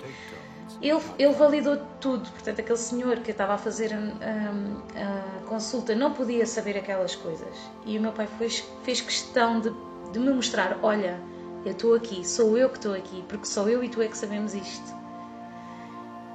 ele, 0.83 1.01
ele 1.19 1.33
validou 1.33 1.79
tudo. 2.01 2.29
Portanto, 2.31 2.61
aquele 2.61 2.79
senhor 2.79 3.19
que 3.21 3.31
estava 3.31 3.55
a 3.55 3.59
fazer 3.59 3.95
a, 3.95 3.99
a, 3.99 5.39
a, 5.39 5.49
consulta 5.49 5.95
não 5.95 6.13
podia 6.13 6.45
saber 6.45 6.77
aquelas 6.77 7.15
coisas. 7.15 7.57
E 7.87 7.97
o 7.97 8.01
meu 8.01 8.13
pai 8.13 8.27
fez, 8.39 8.65
fez 8.83 9.01
questão 9.01 9.61
de, 9.61 9.73
de 10.13 10.19
me 10.19 10.33
mostrar: 10.33 10.79
olha, 10.83 11.21
eu 11.65 11.73
estou 11.73 11.95
aqui, 11.95 12.27
sou 12.27 12.59
eu 12.59 12.69
que 12.69 12.79
estou 12.79 12.95
aqui, 12.95 13.25
porque 13.29 13.47
sou 13.47 13.69
eu 13.69 13.85
e 13.85 13.89
tu 13.89 14.03
é 14.03 14.09
que 14.09 14.17
sabemos 14.17 14.55
isto. 14.55 15.03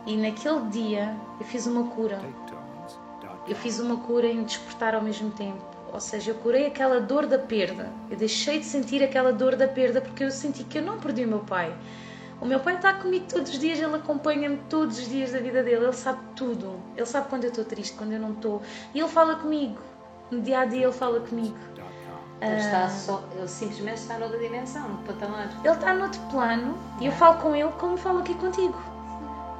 E 0.05 0.15
naquele 0.15 0.61
dia 0.69 1.15
eu 1.39 1.45
fiz 1.45 1.67
uma 1.67 1.89
cura. 1.89 2.21
Eu 3.47 3.55
fiz 3.55 3.79
uma 3.79 3.97
cura 3.97 4.27
em 4.27 4.43
despertar 4.43 4.95
ao 4.95 5.01
mesmo 5.01 5.31
tempo. 5.31 5.63
Ou 5.93 5.99
seja, 5.99 6.31
eu 6.31 6.35
curei 6.35 6.67
aquela 6.67 6.99
dor 6.99 7.25
da 7.25 7.39
perda. 7.39 7.91
Eu 8.09 8.17
deixei 8.17 8.59
de 8.59 8.65
sentir 8.65 9.01
aquela 9.01 9.31
dor 9.31 9.55
da 9.55 9.67
perda 9.67 10.01
porque 10.01 10.23
eu 10.23 10.31
senti 10.31 10.63
que 10.63 10.79
eu 10.79 10.81
não 10.81 10.99
perdi 10.99 11.23
o 11.23 11.27
meu 11.27 11.39
pai 11.39 11.73
o 12.39 12.45
meu 12.45 12.59
pai 12.59 12.75
está 12.75 12.93
comigo 12.93 13.25
todos 13.27 13.51
os 13.51 13.59
dias, 13.59 13.79
ele 13.79 13.95
acompanha-me 13.95 14.57
todos 14.69 14.99
os 14.99 15.09
dias 15.09 15.31
da 15.31 15.39
vida 15.39 15.63
dele, 15.63 15.85
ele 15.85 15.93
sabe 15.93 16.19
tudo. 16.35 16.79
Ele 16.95 17.05
sabe 17.05 17.29
quando 17.29 17.45
eu 17.45 17.49
estou 17.49 17.65
triste, 17.65 17.97
quando 17.97 18.13
eu 18.13 18.19
não 18.19 18.33
estou. 18.33 18.61
E 18.93 18.99
ele 18.99 19.09
fala 19.09 19.35
comigo. 19.37 19.81
No 20.29 20.41
dia 20.41 20.59
a 20.59 20.65
dia 20.65 20.83
ele 20.83 20.93
fala 20.93 21.19
comigo. 21.19 21.57
Ele, 22.39 22.55
está 22.55 22.85
ah, 22.85 22.89
só, 22.89 23.23
ele 23.35 23.47
simplesmente 23.47 23.97
está 23.97 24.19
noutra 24.19 24.37
dimensão, 24.37 24.87
no 24.87 24.97
patamar. 24.99 25.49
Ele 25.63 25.73
está 25.73 25.95
noutro 25.95 26.21
plano 26.29 26.77
e 27.01 27.07
eu 27.07 27.11
falo 27.13 27.41
com 27.41 27.55
ele 27.55 27.71
como 27.79 27.97
falo 27.97 28.19
aqui 28.19 28.35
contigo. 28.35 28.77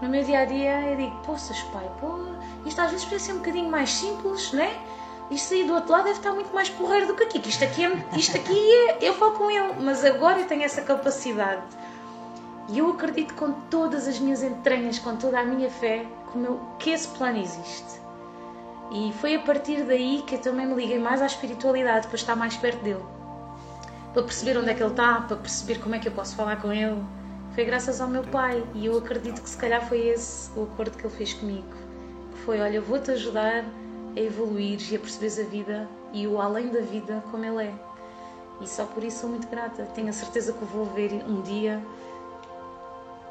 No 0.01 0.09
meu 0.09 0.23
dia 0.23 0.39
a 0.39 0.45
dia 0.45 0.91
eu 0.91 0.97
digo: 0.97 1.15
Poças, 1.25 1.59
pai, 1.73 1.89
pô, 1.99 2.19
isto 2.65 2.79
às 2.79 2.91
vezes 2.91 3.05
parece 3.05 3.25
ser 3.25 3.33
um 3.33 3.37
bocadinho 3.37 3.69
mais 3.69 3.89
simples, 3.89 4.51
né? 4.51 4.75
Isto 5.29 5.55
aí 5.55 5.63
do 5.65 5.73
outro 5.73 5.91
lado 5.91 6.05
deve 6.05 6.17
estar 6.17 6.31
muito 6.33 6.53
mais 6.53 6.69
porreiro 6.69 7.07
do 7.07 7.15
que 7.15 7.23
aqui. 7.23 7.39
Que 7.39 7.49
isto 7.49 7.63
aqui, 7.63 7.85
é, 7.85 8.05
isto 8.15 8.37
aqui 8.37 8.57
é, 8.89 8.97
eu 9.01 9.13
falo 9.13 9.33
com 9.33 9.51
ele, 9.51 9.73
mas 9.81 10.05
agora 10.05 10.39
eu 10.39 10.47
tenho 10.47 10.63
essa 10.63 10.81
capacidade 10.81 11.63
e 12.69 12.79
eu 12.79 12.89
acredito 12.91 13.33
com 13.33 13.53
todas 13.69 14.07
as 14.07 14.19
minhas 14.19 14.43
entranhas, 14.43 14.99
com 14.99 15.15
toda 15.15 15.39
a 15.39 15.43
minha 15.43 15.69
fé, 15.69 16.05
que 16.79 16.89
esse 16.89 17.07
plano 17.07 17.37
existe. 17.37 18.01
E 18.91 19.13
foi 19.19 19.35
a 19.35 19.39
partir 19.39 19.83
daí 19.83 20.23
que 20.25 20.35
eu 20.35 20.39
também 20.39 20.65
me 20.65 20.75
liguei 20.75 20.99
mais 20.99 21.21
à 21.21 21.25
espiritualidade, 21.25 22.07
para 22.07 22.15
estar 22.15 22.35
mais 22.35 22.55
perto 22.57 22.81
dele. 22.83 23.03
Para 24.13 24.23
perceber 24.23 24.57
onde 24.57 24.69
é 24.69 24.73
que 24.73 24.81
ele 24.81 24.91
está, 24.91 25.21
para 25.21 25.37
perceber 25.37 25.79
como 25.79 25.95
é 25.95 25.99
que 25.99 26.07
eu 26.07 26.11
posso 26.11 26.35
falar 26.35 26.61
com 26.61 26.71
ele. 26.71 27.01
Foi 27.57 27.65
graças 27.65 27.99
ao 27.99 28.07
meu 28.07 28.21
pai 28.21 28.63
e 28.75 28.85
eu 28.85 28.95
acredito 28.99 29.41
que 29.41 29.49
se 29.49 29.57
calhar 29.57 29.83
foi 29.89 30.09
esse 30.09 30.47
o 30.55 30.65
acordo 30.65 30.95
que 30.95 31.07
ele 31.07 31.15
fez 31.15 31.33
comigo. 31.33 31.67
Que 32.31 32.37
foi, 32.45 32.61
olha, 32.61 32.79
vou-te 32.79 33.09
ajudar 33.09 33.65
a 34.15 34.19
evoluir 34.19 34.79
e 34.91 34.95
a 34.95 34.99
perceberes 34.99 35.39
a 35.39 35.43
vida 35.43 35.89
e 36.13 36.27
o 36.27 36.39
além 36.39 36.69
da 36.69 36.81
vida 36.81 37.23
como 37.31 37.43
ele 37.43 37.69
é. 37.69 37.73
E 38.61 38.67
só 38.67 38.85
por 38.85 39.03
isso 39.03 39.21
sou 39.21 39.31
muito 39.31 39.47
grata. 39.47 39.87
Tenho 39.95 40.07
a 40.07 40.13
certeza 40.13 40.53
que 40.53 40.63
o 40.63 40.67
vou 40.67 40.85
ver 40.85 41.11
um 41.27 41.41
dia 41.41 41.83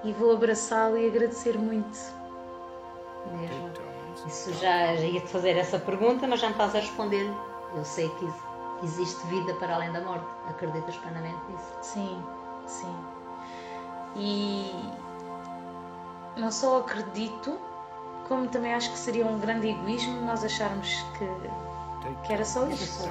e 0.03 0.13
vou 0.15 0.33
abraçá-lo 0.33 0.99
e 0.99 1.07
agradecer 1.07 1.57
muito. 1.57 1.97
Mesmo. 3.31 3.71
Isso 4.27 4.53
já, 4.55 4.97
já 4.97 5.05
ia 5.05 5.21
te 5.21 5.29
fazer 5.29 5.57
essa 5.57 5.79
pergunta, 5.79 6.27
mas 6.27 6.41
já 6.41 6.49
me 6.49 6.55
estás 6.55 6.75
a 6.75 6.81
responder. 6.81 7.31
Eu 7.77 7.85
sei 7.85 8.09
que 8.09 8.29
existe 8.83 9.25
vida 9.29 9.55
para 9.55 9.77
além 9.77 9.93
da 9.93 10.01
morte. 10.01 10.27
Acreditas 10.49 10.97
plenamente 10.97 11.39
nisso? 11.49 11.73
Sim, 11.81 12.21
sim. 12.67 13.26
E 14.17 14.73
não 16.37 16.51
só 16.51 16.81
acredito, 16.81 17.59
como 18.29 18.49
também 18.49 18.75
acho 18.75 18.91
que 18.91 18.99
seria 18.99 19.27
um 19.27 19.39
grande 19.39 19.69
egoísmo 19.69 20.21
nós 20.23 20.45
acharmos 20.45 20.89
que 21.19 21.27
que 22.25 22.33
era 22.33 22.45
só 22.45 22.67
isto. 22.69 23.09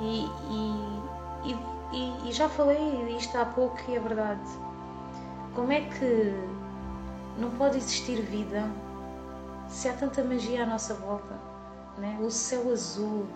E, 0.00 0.28
e, 0.50 1.56
e, 1.92 2.28
e 2.28 2.32
já 2.32 2.48
falei 2.48 3.16
isto 3.16 3.36
há 3.36 3.44
pouco 3.44 3.78
e 3.88 3.96
é 3.96 4.00
verdade. 4.00 4.48
Como 5.54 5.70
é 5.72 5.82
que 5.82 6.34
não 7.38 7.50
pode 7.50 7.78
existir 7.78 8.20
vida 8.22 8.68
se 9.68 9.88
há 9.88 9.92
tanta 9.92 10.22
magia 10.22 10.64
à 10.64 10.66
nossa 10.66 10.94
volta? 10.94 11.38
Né? 11.98 12.18
O 12.20 12.30
céu 12.30 12.72
azul, 12.72 13.26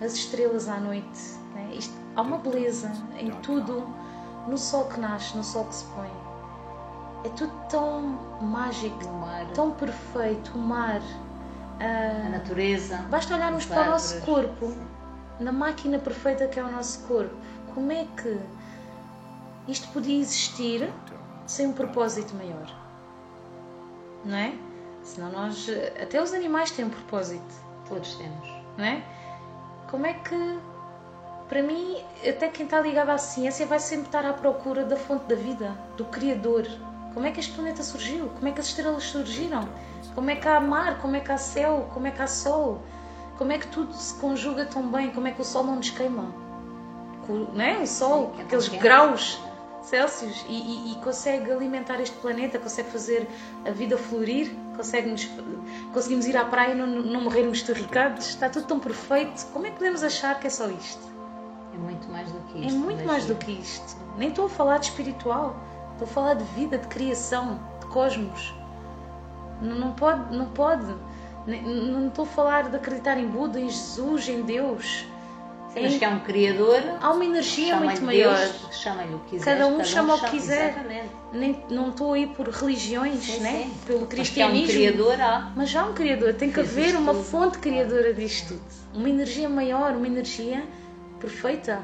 as 0.00 0.14
estrelas 0.14 0.68
à 0.68 0.78
noite. 0.78 1.38
Né? 1.54 1.74
Isto, 1.74 1.94
há 2.16 2.22
uma 2.22 2.38
beleza 2.38 2.90
em 3.16 3.30
tudo, 3.40 3.86
no 4.46 4.58
sol 4.58 4.84
que 4.86 5.00
nasce, 5.00 5.36
no 5.36 5.44
sol 5.44 5.64
que 5.64 5.74
se 5.74 5.84
põe. 5.86 6.10
É 7.24 7.28
tudo 7.30 7.52
tão 7.68 8.02
mágico, 8.42 8.98
tão 9.54 9.70
perfeito. 9.70 10.52
O 10.54 10.58
mar, 10.58 11.00
a, 11.80 12.26
a 12.26 12.28
natureza. 12.30 12.98
Basta 13.10 13.34
olharmos 13.34 13.64
para 13.64 13.82
o 13.82 13.90
nosso 13.92 14.20
corpo, 14.22 14.74
na 15.40 15.52
máquina 15.52 15.98
perfeita 15.98 16.46
que 16.46 16.60
é 16.60 16.64
o 16.64 16.70
nosso 16.70 17.06
corpo. 17.06 17.34
Como 17.74 17.90
é 17.90 18.06
que 18.16 18.38
isto 19.66 19.88
podia 19.88 20.20
existir 20.20 20.92
sem 21.46 21.66
um 21.66 21.72
propósito 21.72 22.34
maior? 22.34 22.84
Não 24.24 24.36
é? 24.36 24.54
Senão 25.02 25.30
nós. 25.30 25.68
Até 26.00 26.22
os 26.22 26.32
animais 26.32 26.70
têm 26.70 26.84
um 26.84 26.90
propósito. 26.90 27.54
Todos 27.88 28.14
temos. 28.16 28.48
Não 28.76 28.84
é? 28.84 29.02
Como 29.90 30.06
é 30.06 30.14
que. 30.14 30.58
Para 31.48 31.62
mim, 31.62 32.02
até 32.26 32.48
quem 32.48 32.64
está 32.64 32.80
ligado 32.80 33.10
à 33.10 33.18
ciência 33.18 33.66
vai 33.66 33.78
sempre 33.78 34.06
estar 34.06 34.24
à 34.24 34.32
procura 34.32 34.84
da 34.84 34.96
fonte 34.96 35.26
da 35.26 35.34
vida, 35.34 35.76
do 35.96 36.04
Criador. 36.06 36.66
Como 37.12 37.26
é 37.26 37.30
que 37.30 37.38
este 37.38 37.52
planeta 37.52 37.82
surgiu? 37.82 38.28
Como 38.28 38.48
é 38.48 38.52
que 38.52 38.60
as 38.60 38.66
estrelas 38.66 39.04
surgiram? 39.04 39.68
Como 40.14 40.30
é 40.30 40.36
que 40.36 40.48
há 40.48 40.58
mar? 40.58 41.00
Como 41.00 41.14
é 41.16 41.20
que 41.20 41.30
há 41.30 41.38
céu? 41.38 41.88
Como 41.92 42.06
é 42.06 42.10
que 42.10 42.22
há 42.22 42.26
sol? 42.26 42.80
Como 43.36 43.52
é 43.52 43.58
que 43.58 43.66
tudo 43.66 43.92
se 43.92 44.14
conjuga 44.14 44.64
tão 44.64 44.90
bem? 44.90 45.10
Como 45.10 45.28
é 45.28 45.32
que 45.32 45.40
o 45.40 45.44
sol 45.44 45.64
não 45.64 45.76
nos 45.76 45.90
queima? 45.90 46.34
Não 47.28 47.60
é? 47.60 47.78
O 47.78 47.86
sol, 47.86 48.32
Sim, 48.34 48.40
é 48.40 48.44
aqueles 48.44 48.68
graus 48.68 49.40
Celsius, 49.84 50.44
e, 50.48 50.52
e, 50.52 50.92
e, 50.92 50.94
consegue 50.96 51.52
alimentar 51.52 52.00
este 52.00 52.16
planeta, 52.16 52.58
consegue 52.58 52.90
fazer 52.90 53.28
a 53.66 53.70
vida 53.70 53.98
florir, 53.98 54.50
consegue 54.76 55.14
conseguimos 55.92 56.26
ir 56.26 56.36
à 56.36 56.44
praia 56.44 56.72
e 56.72 56.74
não, 56.74 56.86
não 56.86 57.20
morrermos 57.20 57.62
terricados. 57.62 58.28
Está 58.28 58.48
tudo 58.48 58.66
tão 58.66 58.80
perfeito. 58.80 59.46
Como 59.52 59.66
é 59.66 59.70
que 59.70 59.76
podemos 59.76 60.02
achar 60.02 60.40
que 60.40 60.46
é 60.46 60.50
só 60.50 60.68
isto? 60.68 61.13
É 61.74 61.78
muito 61.78 62.08
mais 62.10 62.30
do 62.30 62.38
que 62.40 62.58
isto. 62.58 62.74
É 62.74 62.78
muito 62.78 63.04
mais 63.04 63.26
do 63.26 63.34
que 63.34 63.52
isto. 63.52 63.96
Nem 64.16 64.28
estou 64.28 64.46
a 64.46 64.48
falar 64.48 64.78
de 64.78 64.86
espiritual, 64.86 65.56
estou 65.92 66.06
a 66.06 66.10
falar 66.10 66.34
de 66.34 66.44
vida, 66.54 66.78
de 66.78 66.86
criação, 66.86 67.58
de 67.80 67.86
cosmos. 67.86 68.54
Não, 69.60 69.76
não 69.76 69.92
pode, 69.92 70.36
não 70.36 70.46
pode. 70.46 70.94
Não 71.46 72.08
estou 72.08 72.24
a 72.24 72.28
falar 72.28 72.70
de 72.70 72.76
acreditar 72.76 73.18
em 73.18 73.26
Buda, 73.26 73.60
em 73.60 73.68
Jesus, 73.68 74.28
em 74.28 74.42
Deus. 74.42 75.04
Sim, 75.74 75.82
mas 75.82 75.98
que 75.98 76.04
é 76.04 76.08
um 76.08 76.20
criador. 76.20 76.80
Há 77.00 77.10
uma 77.10 77.24
energia 77.24 77.76
muito 77.76 78.02
maior. 78.02 78.38
Chama-lhe 78.70 79.14
o 79.14 79.18
que 79.20 79.30
quiser. 79.30 79.44
Cada 79.44 79.66
um 79.66 79.72
cada 79.72 79.84
chama 79.84 80.14
o 80.14 80.20
que 80.20 80.30
quiser. 80.30 81.08
Nem, 81.32 81.60
não 81.68 81.90
estou 81.90 82.12
aí 82.12 82.28
por 82.28 82.48
religiões, 82.48 83.24
sim, 83.24 83.40
né? 83.40 83.64
Sim. 83.64 83.74
pelo 83.84 84.06
cristianismo. 84.06 84.66
Mas 84.66 84.70
há 84.70 84.72
um 84.72 84.92
criador, 84.92 85.20
há. 85.20 85.52
Mas 85.56 85.76
há 85.76 85.84
um 85.84 85.92
criador. 85.92 86.34
Tem 86.34 86.52
que 86.52 86.60
haver 86.60 86.94
uma 86.94 87.12
tudo. 87.12 87.24
fonte 87.24 87.58
criadora 87.58 88.14
disto 88.14 88.54
tudo. 88.54 88.62
Uma 88.94 89.10
energia 89.10 89.48
maior, 89.48 89.96
uma 89.96 90.06
energia 90.06 90.62
perfeita. 91.24 91.82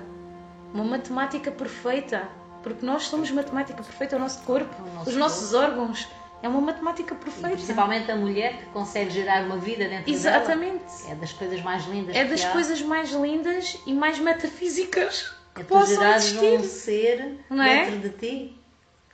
Uma 0.75 0.85
matemática 0.85 1.51
perfeita. 1.51 2.29
Porque 2.63 2.85
nós 2.85 3.05
somos 3.05 3.31
matemática 3.31 3.83
perfeita, 3.83 4.17
o 4.17 4.19
nosso 4.19 4.43
corpo, 4.43 4.75
o 4.83 4.95
nosso 4.95 5.11
os 5.11 5.17
nossos 5.17 5.51
corpo. 5.51 5.65
órgãos 5.65 6.09
é 6.43 6.49
uma 6.49 6.61
matemática 6.61 7.15
perfeita. 7.15 7.49
E 7.49 7.57
principalmente 7.57 8.11
a 8.11 8.17
mulher 8.17 8.59
que 8.59 8.67
consegue 8.67 9.11
gerar 9.11 9.45
uma 9.45 9.57
vida 9.57 9.89
dentro 9.89 10.11
Exatamente. 10.11 10.85
dela. 10.85 11.13
É 11.13 11.15
das 11.15 11.33
coisas 11.33 11.63
mais 11.63 11.87
lindas 11.87 12.15
É 12.17 12.25
das 12.25 12.45
coisas 12.45 12.83
mais 12.83 13.11
lindas 13.11 13.79
e 13.87 13.95
mais 13.95 14.19
metafísicas 14.19 15.33
que 15.55 15.63
é 15.63 15.65
possam 15.65 16.15
existir. 16.15 16.59
um 16.59 16.63
ser 16.65 17.39
não 17.49 17.63
é? 17.63 17.87
dentro 17.91 18.09
de 18.09 18.17
ti. 18.17 18.57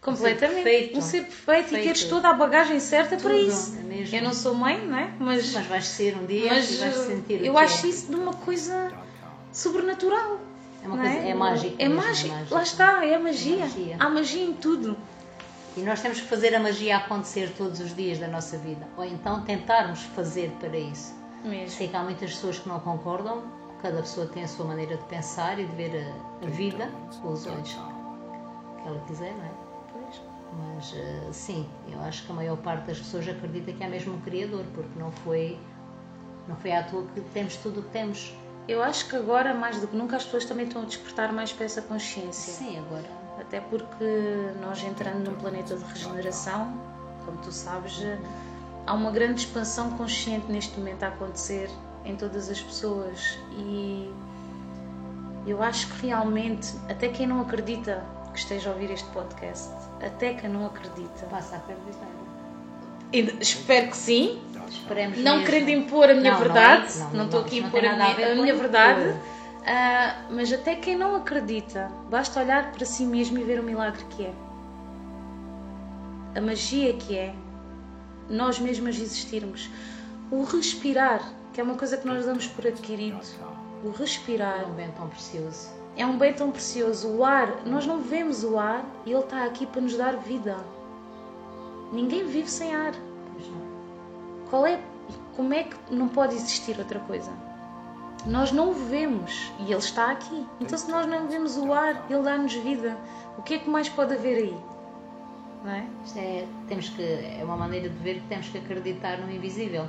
Completamente. 0.00 0.60
Um 0.60 0.62
ser 0.62 0.62
perfeito, 0.62 0.98
um 0.98 1.00
ser 1.00 1.22
perfeito, 1.22 1.44
perfeito. 1.46 1.82
e 1.82 1.84
teres 1.84 2.04
toda 2.04 2.28
a 2.28 2.32
bagagem 2.32 2.78
certa 2.78 3.16
Tudo, 3.16 3.28
para 3.28 3.36
isso. 3.36 3.76
É 4.12 4.18
eu 4.18 4.22
não 4.22 4.32
sou 4.32 4.54
mãe, 4.54 4.86
não 4.86 4.96
é? 4.96 5.10
Mas, 5.18 5.52
mas 5.52 5.66
vais 5.66 5.84
ser 5.86 6.16
um 6.16 6.26
dia 6.26 6.52
mas, 6.52 6.78
vais 6.78 6.94
sentir 6.94 7.44
Eu 7.44 7.58
acho 7.58 7.86
é. 7.86 7.88
isso 7.88 8.06
de 8.08 8.14
uma 8.14 8.32
coisa 8.34 8.92
sobrenatural. 9.56 10.38
É 10.82 10.86
uma 10.86 10.98
coisa, 10.98 11.14
é? 11.14 11.30
é 11.30 11.34
mágico. 11.34 11.76
É, 11.78 11.88
mágico. 11.88 12.34
Lá 12.50 12.62
está, 12.62 13.04
é 13.04 13.18
magia. 13.18 13.56
é 13.56 13.58
magia. 13.60 13.96
Há 13.98 14.08
magia 14.08 14.44
em 14.44 14.52
tudo. 14.52 14.96
E 15.76 15.80
nós 15.80 16.00
temos 16.00 16.20
que 16.20 16.26
fazer 16.26 16.54
a 16.54 16.60
magia 16.60 16.98
acontecer 16.98 17.52
todos 17.56 17.80
os 17.80 17.94
dias 17.94 18.18
da 18.18 18.28
nossa 18.28 18.56
vida. 18.58 18.86
Ou 18.96 19.04
então 19.04 19.42
tentarmos 19.42 20.02
fazer 20.02 20.50
para 20.60 20.76
isso. 20.76 21.14
Mesmo. 21.42 21.70
Sei 21.70 21.88
que 21.88 21.96
há 21.96 22.02
muitas 22.02 22.32
pessoas 22.32 22.58
que 22.58 22.68
não 22.68 22.80
concordam. 22.80 23.44
Cada 23.82 24.00
pessoa 24.00 24.26
tem 24.26 24.44
a 24.44 24.48
sua 24.48 24.66
maneira 24.66 24.96
de 24.96 25.04
pensar 25.04 25.58
e 25.58 25.66
de 25.66 25.74
ver 25.74 25.92
a, 26.42 26.46
a 26.46 26.48
vida 26.50 26.90
com 27.20 27.32
os 27.32 27.46
olhos 27.46 27.72
que 27.72 28.88
ela 28.88 29.00
quiser, 29.06 29.32
não 29.32 29.44
é? 29.44 29.50
Pois. 29.92 30.22
Mas 30.52 30.92
uh, 30.92 31.32
sim, 31.32 31.68
eu 31.90 32.00
acho 32.00 32.24
que 32.24 32.32
a 32.32 32.34
maior 32.34 32.56
parte 32.58 32.86
das 32.86 32.98
pessoas 32.98 33.28
acredita 33.28 33.72
que 33.72 33.84
há 33.84 33.88
mesmo 33.88 34.14
um 34.14 34.20
Criador, 34.20 34.64
porque 34.74 34.98
não 34.98 35.10
foi, 35.12 35.58
não 36.48 36.56
foi 36.56 36.72
à 36.72 36.82
toa 36.82 37.04
que 37.14 37.20
temos 37.32 37.56
tudo 37.56 37.80
o 37.80 37.82
que 37.82 37.90
temos. 37.90 38.34
Eu 38.68 38.82
acho 38.82 39.08
que 39.08 39.16
agora, 39.16 39.54
mais 39.54 39.80
do 39.80 39.86
que 39.86 39.96
nunca, 39.96 40.16
as 40.16 40.24
pessoas 40.24 40.44
também 40.44 40.66
estão 40.66 40.82
a 40.82 40.84
despertar 40.84 41.32
mais 41.32 41.52
para 41.52 41.64
essa 41.64 41.82
consciência. 41.82 42.52
Sim, 42.52 42.78
agora 42.78 43.26
até 43.38 43.60
porque 43.60 44.04
nós 44.60 44.82
entrando 44.82 45.30
num 45.30 45.36
planeta 45.36 45.76
de 45.76 45.84
regeneração, 45.84 46.72
como 47.24 47.38
tu 47.38 47.52
sabes, 47.52 48.00
há 48.86 48.94
uma 48.94 49.10
grande 49.10 49.42
expansão 49.42 49.90
consciente 49.96 50.50
neste 50.50 50.78
momento 50.78 51.02
a 51.02 51.08
acontecer 51.08 51.70
em 52.04 52.16
todas 52.16 52.48
as 52.48 52.60
pessoas 52.60 53.38
e 53.52 54.12
eu 55.46 55.62
acho 55.62 55.88
que 55.94 56.06
realmente, 56.06 56.74
até 56.88 57.08
quem 57.08 57.26
não 57.26 57.40
acredita 57.40 58.04
que 58.32 58.38
esteja 58.38 58.70
a 58.70 58.72
ouvir 58.72 58.90
este 58.90 59.08
podcast, 59.10 59.72
até 60.04 60.34
quem 60.34 60.50
não 60.50 60.66
acredita, 60.66 61.26
passa 61.26 61.56
a 61.56 61.58
acreditar. 61.58 62.08
Espero 63.12 63.90
que 63.90 63.96
sim. 63.96 64.40
Esperemos 64.68 65.18
não 65.18 65.38
mesmo. 65.38 65.46
querendo 65.46 65.68
impor 65.70 66.10
a 66.10 66.14
minha 66.14 66.32
não, 66.32 66.38
verdade, 66.38 66.98
não, 66.98 67.06
é 67.06 67.08
não, 67.08 67.16
não 67.16 67.24
estou 67.26 67.40
aqui 67.40 67.60
a 67.60 67.66
impor 67.66 67.84
a 67.84 67.92
minha, 67.92 68.32
a 68.32 68.34
minha 68.34 68.54
verdade. 68.54 69.10
Uh, 69.10 70.32
mas 70.34 70.52
até 70.52 70.76
quem 70.76 70.96
não 70.96 71.16
acredita, 71.16 71.90
basta 72.08 72.40
olhar 72.40 72.70
para 72.72 72.84
si 72.84 73.04
mesmo 73.04 73.38
e 73.38 73.42
ver 73.42 73.58
o 73.58 73.62
milagre 73.62 74.04
que 74.10 74.24
é. 74.24 74.32
A 76.36 76.40
magia 76.40 76.92
que 76.92 77.16
é 77.16 77.34
nós 78.28 78.58
mesmas 78.58 78.96
existirmos. 78.96 79.70
O 80.30 80.44
respirar, 80.44 81.20
que 81.52 81.60
é 81.60 81.64
uma 81.64 81.74
coisa 81.74 81.96
que 81.96 82.06
nós 82.06 82.24
damos 82.24 82.46
por 82.46 82.66
adquirido. 82.66 83.18
O 83.84 83.90
respirar. 83.90 84.62
É 84.62 84.66
um 84.66 84.74
bem 84.74 84.90
tão 84.90 85.08
precioso. 85.08 85.68
É 85.96 86.06
um 86.06 86.18
bem 86.18 86.32
tão 86.32 86.50
precioso. 86.50 87.08
O 87.08 87.24
ar, 87.24 87.64
nós 87.64 87.86
não 87.86 88.00
vemos 88.00 88.44
o 88.44 88.58
ar 88.58 88.84
e 89.04 89.12
ele 89.12 89.20
está 89.20 89.44
aqui 89.44 89.66
para 89.66 89.80
nos 89.80 89.96
dar 89.96 90.16
vida. 90.16 90.56
Ninguém 91.92 92.26
vive 92.26 92.50
sem 92.50 92.74
ar. 92.74 92.94
Qual 94.50 94.66
é, 94.66 94.80
como 95.34 95.52
é 95.54 95.64
que 95.64 95.76
não 95.90 96.08
pode 96.08 96.34
existir 96.34 96.78
outra 96.78 97.00
coisa? 97.00 97.30
Nós 98.24 98.50
não 98.50 98.70
o 98.70 98.74
vemos 98.74 99.52
e 99.60 99.64
ele 99.64 99.78
está 99.78 100.10
aqui. 100.10 100.46
Então, 100.60 100.76
se 100.76 100.90
nós 100.90 101.06
não 101.06 101.28
vemos 101.28 101.56
o 101.56 101.72
ar, 101.72 102.06
ele 102.10 102.22
dá-nos 102.22 102.54
vida. 102.54 102.98
O 103.38 103.42
que 103.42 103.54
é 103.54 103.58
que 103.58 103.70
mais 103.70 103.88
pode 103.88 104.14
haver 104.14 104.36
aí? 104.36 104.56
Não 105.64 105.70
é? 105.70 105.86
Isto 106.04 106.18
é, 106.18 106.46
temos 106.68 106.88
que, 106.88 107.02
é 107.02 107.40
uma 107.44 107.56
maneira 107.56 107.88
de 107.88 107.98
ver 107.98 108.20
que 108.20 108.28
temos 108.28 108.48
que 108.48 108.58
acreditar 108.58 109.18
no 109.18 109.30
invisível. 109.30 109.86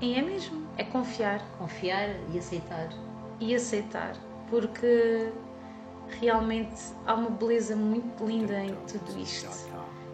E 0.00 0.14
é 0.14 0.22
mesmo. 0.22 0.66
É 0.76 0.84
confiar. 0.84 1.40
Confiar 1.58 2.08
e 2.32 2.38
aceitar. 2.38 2.88
E 3.40 3.54
aceitar. 3.54 4.16
Porque 4.48 5.32
realmente 6.20 6.80
há 7.06 7.14
uma 7.14 7.30
beleza 7.30 7.74
muito 7.76 8.24
linda 8.24 8.58
em 8.60 8.74
tudo 8.86 9.18
isto. 9.18 9.48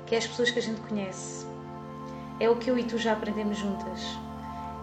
Que 0.07 0.15
é 0.15 0.19
as 0.19 0.27
pessoas 0.27 0.51
que 0.51 0.59
a 0.59 0.63
gente 0.63 0.81
conhece. 0.83 1.47
É 2.41 2.49
o 2.49 2.57
que 2.57 2.71
eu 2.71 2.79
e 2.79 2.85
tu 2.85 2.99
já 2.99 3.13
aprendemos 3.13 3.59
juntas 3.59 4.17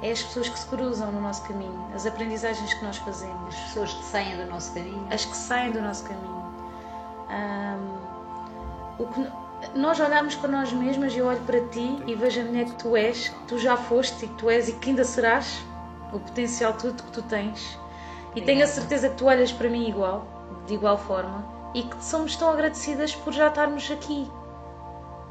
é 0.04 0.12
as 0.12 0.22
pessoas 0.22 0.50
que 0.50 0.60
se 0.60 0.66
cruzam 0.68 1.14
no 1.14 1.22
nosso 1.22 1.42
caminho, 1.44 1.88
as 1.96 2.06
aprendizagens 2.06 2.74
que 2.74 2.84
nós 2.84 2.98
fazemos. 2.98 3.56
As 3.56 3.62
pessoas 3.62 3.94
que 3.94 4.04
saem 4.04 4.36
do 4.36 4.46
nosso 4.48 4.74
caminho. 4.74 5.08
As 5.10 5.24
que 5.24 5.36
saem 5.36 5.72
do 5.72 5.82
nosso 5.82 6.04
caminho. 6.04 6.44
Um, 7.30 9.02
o 9.02 9.08
que, 9.08 9.80
nós 9.80 10.02
olhamos 10.02 10.36
para 10.36 10.50
nós 10.50 10.74
mesmas 10.74 11.14
e 11.14 11.20
eu 11.20 11.26
olho 11.26 11.40
para 11.42 11.62
ti 11.70 11.98
e 12.06 12.16
vejo 12.16 12.42
a 12.42 12.44
mulher 12.44 12.66
que 12.66 12.76
tu 12.76 12.98
és, 12.98 13.30
que 13.30 13.44
tu 13.48 13.58
já 13.58 13.78
foste 13.78 14.26
e 14.26 14.28
que 14.28 14.36
tu 14.36 14.50
és 14.50 14.68
e 14.68 14.74
que 14.74 14.90
ainda 14.90 15.06
serás, 15.06 15.64
o 16.12 16.20
potencial 16.20 16.74
tudo 16.74 17.02
que 17.02 17.12
tu 17.12 17.22
tens. 17.22 17.80
E 18.36 18.42
tenho 18.42 18.62
a 18.66 18.68
certeza 18.68 19.08
que 19.08 19.16
tu 19.16 19.26
olhas 19.26 19.54
para 19.54 19.70
mim 19.70 19.88
igual, 19.88 20.28
de 20.68 20.74
igual 20.74 20.98
forma, 20.98 21.46
e 21.74 21.82
que 21.82 22.04
somos 22.04 22.36
tão 22.36 22.50
agradecidas 22.50 23.16
por 23.16 23.32
já 23.32 23.48
estarmos 23.48 23.90
aqui, 23.90 24.30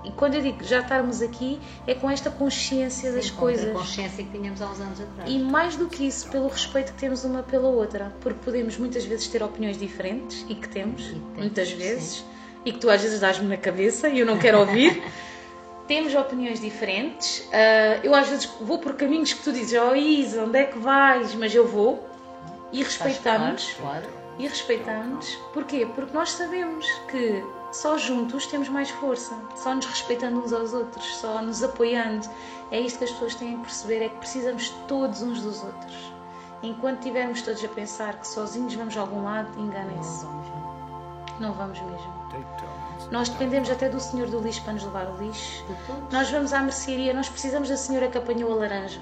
e 0.05 0.11
quando 0.11 0.35
eu 0.35 0.43
digo 0.43 0.65
já 0.65 0.81
estarmos 0.81 1.23
aqui, 1.23 1.61
é 1.87 1.95
com 1.95 2.11
esta 2.11 2.31
consciência 2.31 3.11
Sim, 3.11 3.17
das 3.17 3.31
com 3.31 3.41
coisas. 3.41 3.71
A 3.71 3.73
consciência 3.73 4.25
que 4.25 4.31
tínhamos 4.31 4.61
há 4.61 4.67
uns 4.67 4.81
anos 4.81 5.01
atrás. 5.01 5.31
E 5.31 5.39
mais 5.39 5.77
do 5.77 5.87
que 5.87 6.07
isso, 6.07 6.29
pelo 6.29 6.49
respeito 6.49 6.93
que 6.93 6.99
temos 6.99 7.25
uma 7.25 7.43
pela 7.43 7.69
outra. 7.69 8.13
Porque 8.21 8.39
podemos 8.45 8.77
muitas 8.77 9.05
vezes 9.05 9.29
ter 9.29 9.43
opiniões 9.43 9.79
diferentes, 9.79 10.45
e 10.49 10.55
que 10.55 10.69
temos, 10.69 11.03
e 11.03 11.13
temos 11.13 11.37
muitas 11.37 11.71
vezes, 11.71 12.17
sim. 12.17 12.25
e 12.65 12.73
que 12.73 12.79
tu 12.79 12.91
às 12.91 13.01
vezes 13.01 13.21
dás-me 13.21 13.49
na 13.49 13.57
cabeça 13.57 14.09
e 14.09 14.19
eu 14.19 14.27
não 14.27 14.39
quero 14.39 14.59
ouvir. 14.59 15.03
temos 15.87 16.15
opiniões 16.15 16.61
diferentes. 16.61 17.39
Uh, 17.41 18.01
eu 18.03 18.15
às 18.15 18.29
vezes 18.29 18.47
vou 18.61 18.79
por 18.79 18.95
caminhos 18.95 19.33
que 19.33 19.43
tu 19.43 19.53
dizes, 19.53 19.79
oh 19.81 19.95
Isa, 19.95 20.45
onde 20.45 20.59
é 20.59 20.65
que 20.65 20.79
vais? 20.79 21.35
Mas 21.35 21.55
eu 21.55 21.67
vou 21.67 22.09
e 22.73 22.83
respeitamos. 22.83 23.75
Claro, 23.79 24.07
E 24.39 24.49
respeitamos. 24.49 25.35
Porquê? 25.53 25.87
Porque 25.95 26.15
nós 26.15 26.31
sabemos 26.31 26.87
que 27.11 27.45
só 27.73 27.97
juntos 27.97 28.47
temos 28.47 28.69
mais 28.69 28.91
força, 28.91 29.35
só 29.57 29.75
nos 29.75 29.87
respeitando 29.87 30.41
uns 30.41 30.53
aos 30.53 30.75
outros, 30.75 31.17
só 31.17 31.41
nos 31.41 31.63
apoiando. 31.63 32.29
É 32.71 32.79
isto 32.79 32.99
que 32.99 33.05
as 33.05 33.11
pessoas 33.11 33.35
têm 33.35 33.57
que 33.57 33.63
perceber: 33.63 34.05
é 34.05 34.09
que 34.11 34.17
precisamos 34.19 34.69
todos 34.87 35.23
uns 35.23 35.41
dos 35.41 35.65
outros. 35.65 36.13
Enquanto 36.63 36.99
estivermos 36.99 37.43
todos 37.43 37.65
a 37.65 37.69
pensar 37.69 38.21
que 38.21 38.29
sozinhos 38.29 38.75
vamos 38.75 38.97
a 38.97 39.01
algum 39.01 39.25
lado, 39.25 39.59
enganem-se. 39.59 40.25
Não 41.41 41.53
vamos 41.55 41.81
mesmo. 41.81 42.23
Nós 43.11 43.29
dependemos 43.29 43.71
até 43.71 43.89
do 43.89 43.99
senhor 43.99 44.29
do 44.29 44.39
lixo 44.39 44.63
para 44.63 44.75
nos 44.75 44.85
levar 44.85 45.07
o 45.09 45.17
lixo. 45.17 45.65
Nós 46.11 46.31
vamos 46.31 46.53
à 46.53 46.61
mercearia, 46.61 47.13
nós 47.13 47.29
precisamos 47.29 47.69
da 47.69 47.77
senhora 47.77 48.09
que 48.09 48.19
apanhou 48.19 48.53
a 48.53 48.55
laranja. 48.55 49.01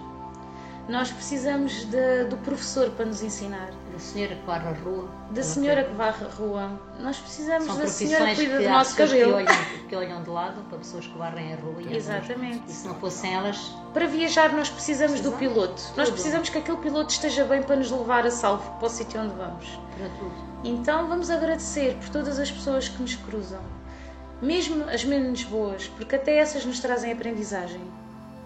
Nós 0.90 1.12
precisamos 1.12 1.84
de, 1.84 2.24
do 2.24 2.36
professor 2.38 2.90
para 2.90 3.06
nos 3.06 3.22
ensinar. 3.22 3.70
Da 3.92 3.98
senhora 4.00 4.34
que 4.34 4.44
varre 4.44 4.68
a 4.68 4.72
rua. 4.72 5.08
Da 5.30 5.42
senhora 5.42 5.84
que 5.84 5.94
varre 5.94 6.24
a 6.24 6.28
rua. 6.28 6.80
Nós 6.98 7.16
precisamos 7.16 7.66
São 7.66 7.78
da 7.78 7.86
senhora 7.86 8.26
que 8.30 8.34
cuida 8.34 8.58
que 8.58 8.64
do 8.64 8.68
nosso 8.68 8.96
cabelo. 8.96 9.36
Que 9.36 9.36
olham, 9.36 9.64
que 9.88 9.96
olham 9.96 10.22
de 10.24 10.30
lado 10.30 10.62
para 10.68 10.78
pessoas 10.78 11.06
que 11.06 11.16
varrem 11.16 11.52
a 11.52 11.56
rua. 11.56 11.80
E 11.80 11.96
Exatamente. 11.96 12.64
E 12.68 12.72
se 12.72 12.88
não 12.88 12.96
fossem 12.96 13.32
elas, 13.32 13.72
Para 13.94 14.06
viajar 14.08 14.52
nós 14.52 14.68
precisamos 14.68 15.20
do 15.20 15.30
piloto. 15.30 15.80
Nós 15.96 16.08
Tudo. 16.08 16.12
precisamos 16.12 16.48
que 16.48 16.58
aquele 16.58 16.78
piloto 16.78 17.12
esteja 17.12 17.44
bem 17.44 17.62
para 17.62 17.76
nos 17.76 17.88
levar 17.92 18.26
a 18.26 18.30
salvo 18.32 18.68
para 18.78 18.86
o 18.86 18.90
sítio 18.90 19.20
onde 19.20 19.34
vamos. 19.36 19.66
para 19.96 20.08
tudo. 20.18 20.34
Então 20.64 21.06
vamos 21.06 21.30
agradecer 21.30 21.94
por 21.98 22.08
todas 22.08 22.40
as 22.40 22.50
pessoas 22.50 22.88
que 22.88 23.00
nos 23.00 23.14
cruzam. 23.14 23.60
Mesmo 24.42 24.90
as 24.90 25.04
menos 25.04 25.44
boas, 25.44 25.86
porque 25.86 26.16
até 26.16 26.38
essas 26.38 26.64
nos 26.64 26.80
trazem 26.80 27.12
aprendizagem. 27.12 27.80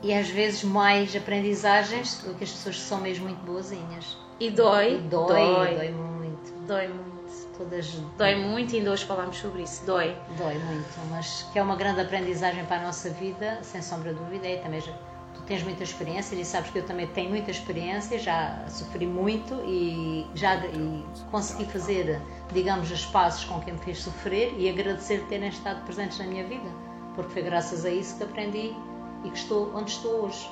E 0.04 0.12
às 0.12 0.28
vezes 0.28 0.62
mais 0.62 1.16
aprendizagens 1.16 2.18
do 2.18 2.34
que 2.34 2.44
as 2.44 2.50
pessoas 2.52 2.76
que 2.76 2.82
são 2.82 3.00
mesmo 3.00 3.24
muito 3.24 3.40
boazinhas. 3.42 4.18
E 4.38 4.50
dói, 4.50 4.96
E 4.96 4.98
dói, 4.98 5.26
dói, 5.26 5.74
dói 5.76 5.90
muito. 5.92 6.52
dói 6.66 6.88
muito. 6.88 7.14
Todas 7.56 7.86
Dói 8.18 8.34
muito 8.34 8.74
e 8.74 8.78
ainda 8.78 8.90
hoje 8.90 9.06
falámos 9.06 9.38
sobre 9.38 9.62
isso. 9.62 9.82
Dói. 9.86 10.14
Dói 10.36 10.58
muito, 10.58 10.88
mas 11.10 11.46
que 11.52 11.58
é 11.58 11.62
uma 11.62 11.74
grande 11.76 12.02
aprendizagem 12.02 12.66
para 12.66 12.82
a 12.82 12.82
nossa 12.82 13.08
vida, 13.10 13.60
sem 13.62 13.80
sombra 13.80 14.12
de 14.12 14.18
dúvida. 14.18 14.46
E 14.46 14.58
também 14.58 14.80
já, 14.80 14.92
tu 15.34 15.40
tens 15.46 15.62
muita 15.62 15.84
experiência 15.84 16.34
e 16.34 16.44
sabes 16.44 16.70
que 16.70 16.80
eu 16.80 16.84
também 16.84 17.06
tenho 17.06 17.30
muita 17.30 17.50
experiência, 17.50 18.18
já 18.18 18.62
sofri 18.68 19.06
muito 19.06 19.54
e 19.66 20.26
já 20.34 20.56
e 20.66 21.04
consegui 21.30 21.64
fazer, 21.64 22.20
digamos, 22.52 22.90
os 22.90 23.06
passos 23.06 23.44
com 23.44 23.58
quem 23.60 23.72
me 23.72 23.78
fez 23.78 24.02
sofrer 24.02 24.52
e 24.58 24.68
agradecer 24.68 25.20
de 25.20 25.26
terem 25.28 25.48
estado 25.48 25.82
presentes 25.86 26.18
na 26.18 26.26
minha 26.26 26.44
vida, 26.44 26.68
porque 27.14 27.32
foi 27.32 27.42
graças 27.42 27.86
a 27.86 27.90
isso 27.90 28.16
que 28.18 28.24
aprendi 28.24 28.76
e 29.24 29.30
que 29.30 29.38
estou 29.38 29.72
onde 29.74 29.90
estou 29.90 30.26
hoje. 30.26 30.50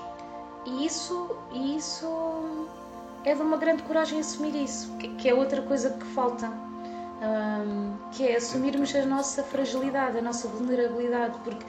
E 0.67 0.87
isso, 0.87 1.31
e 1.53 1.77
isso 1.77 2.67
é 3.25 3.35
de 3.35 3.43
uma 3.43 3.57
grande 3.57 3.83
coragem 3.83 4.21
assumir 4.21 4.55
isso, 4.55 4.91
que, 4.99 5.09
que 5.09 5.29
é 5.29 5.35
outra 5.35 5.63
coisa 5.63 5.91
que 5.91 6.07
falta. 6.07 6.51
Hum, 7.23 7.95
que 8.11 8.27
é 8.27 8.37
assumirmos 8.37 8.93
a 8.97 9.07
nossa 9.07 9.45
fragilidade, 9.45 10.19
a 10.19 10.23
nossa 10.23 10.49
vulnerabilidade, 10.49 11.39
porque 11.45 11.65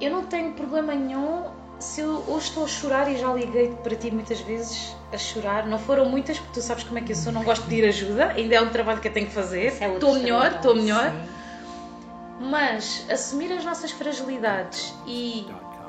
eu 0.00 0.10
não 0.10 0.24
tenho 0.24 0.54
problema 0.54 0.94
nenhum 0.94 1.44
se 1.78 2.00
eu 2.00 2.24
hoje 2.26 2.48
estou 2.48 2.64
a 2.64 2.68
chorar 2.68 3.12
e 3.12 3.18
já 3.18 3.32
liguei 3.32 3.74
para 3.82 3.94
ti 3.94 4.10
muitas 4.10 4.40
vezes 4.40 4.96
a 5.12 5.18
chorar, 5.18 5.66
não 5.66 5.78
foram 5.78 6.06
muitas, 6.06 6.38
porque 6.38 6.60
tu 6.60 6.62
sabes 6.62 6.84
como 6.84 6.98
é 6.98 7.02
que 7.02 7.12
eu 7.12 7.16
sou, 7.16 7.30
não 7.30 7.44
gosto 7.44 7.62
de 7.62 7.68
pedir 7.68 7.86
ajuda, 7.86 8.28
ainda 8.28 8.54
é 8.54 8.60
um 8.62 8.70
trabalho 8.70 9.00
que 9.00 9.08
eu 9.08 9.12
tenho 9.12 9.26
que 9.26 9.32
fazer, 9.32 9.76
é 9.80 9.92
estou 9.92 10.14
melhor, 10.14 10.52
estou 10.52 10.74
melhor, 10.74 11.10
sim. 11.10 12.48
mas 12.48 13.06
assumir 13.10 13.52
as 13.52 13.64
nossas 13.64 13.90
fragilidades 13.90 14.94
e 15.06 15.46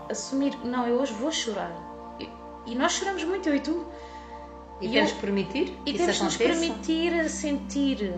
assumir, 0.09 0.55
não, 0.63 0.87
eu 0.87 0.99
hoje 0.99 1.13
vou 1.13 1.31
chorar. 1.31 1.71
E, 2.19 2.29
e 2.67 2.75
nós 2.75 2.93
choramos 2.93 3.23
muito, 3.23 3.47
eu 3.49 3.55
e 3.55 3.59
tu. 3.59 3.85
E, 4.81 4.87
E 4.87 4.91
temos 4.91 5.09
eu- 5.11 5.15
que 5.15 5.21
permitir 5.21 5.77
E 5.85 5.93
temos 5.93 6.21
nos 6.21 6.37
permitir 6.37 7.29
sentir, 7.29 8.13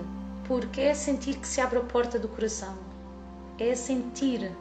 porque 0.47 0.81
é 0.81 0.93
sentir 0.93 1.37
que 1.37 1.47
se 1.47 1.61
abre 1.61 1.77
a 1.79 1.81
porta 1.83 2.17
do 2.17 2.27
coração. 2.27 2.75
É 3.59 3.73
sentir. 3.75 4.51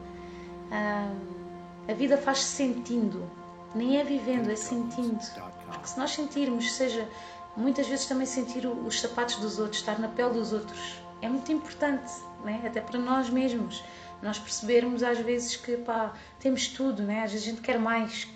Ah, 0.71 1.11
a 1.87 1.93
vida 1.93 2.17
faz-se 2.17 2.45
sentindo, 2.45 3.23
nem 3.73 3.97
é 3.97 4.03
vivendo, 4.03 4.49
é 4.51 4.55
sentindo. 4.55 5.19
Porque 5.71 5.87
se 5.87 5.97
nós 5.97 6.11
sentirmos, 6.11 6.71
seja 6.73 7.07
muitas 7.55 7.87
vezes 7.87 8.05
também 8.05 8.25
sentir 8.25 8.65
os 8.67 8.99
sapatos 8.99 9.37
dos 9.37 9.57
outros, 9.57 9.77
estar 9.79 9.97
na 9.99 10.07
pele 10.09 10.31
dos 10.33 10.51
outros, 10.53 11.01
é 11.21 11.29
muito 11.29 11.51
importante, 11.51 12.11
né? 12.43 12.61
até 12.65 12.81
para 12.81 12.99
nós 12.99 13.29
mesmos. 13.29 13.83
Nós 14.21 14.39
percebermos 14.39 15.03
às 15.03 15.19
vezes 15.19 15.55
que 15.55 15.77
pá, 15.77 16.13
temos 16.39 16.67
tudo, 16.69 17.03
né? 17.03 17.23
às 17.23 17.31
vezes 17.31 17.47
a 17.47 17.49
gente 17.51 17.61
quer 17.61 17.79
mais, 17.79 18.27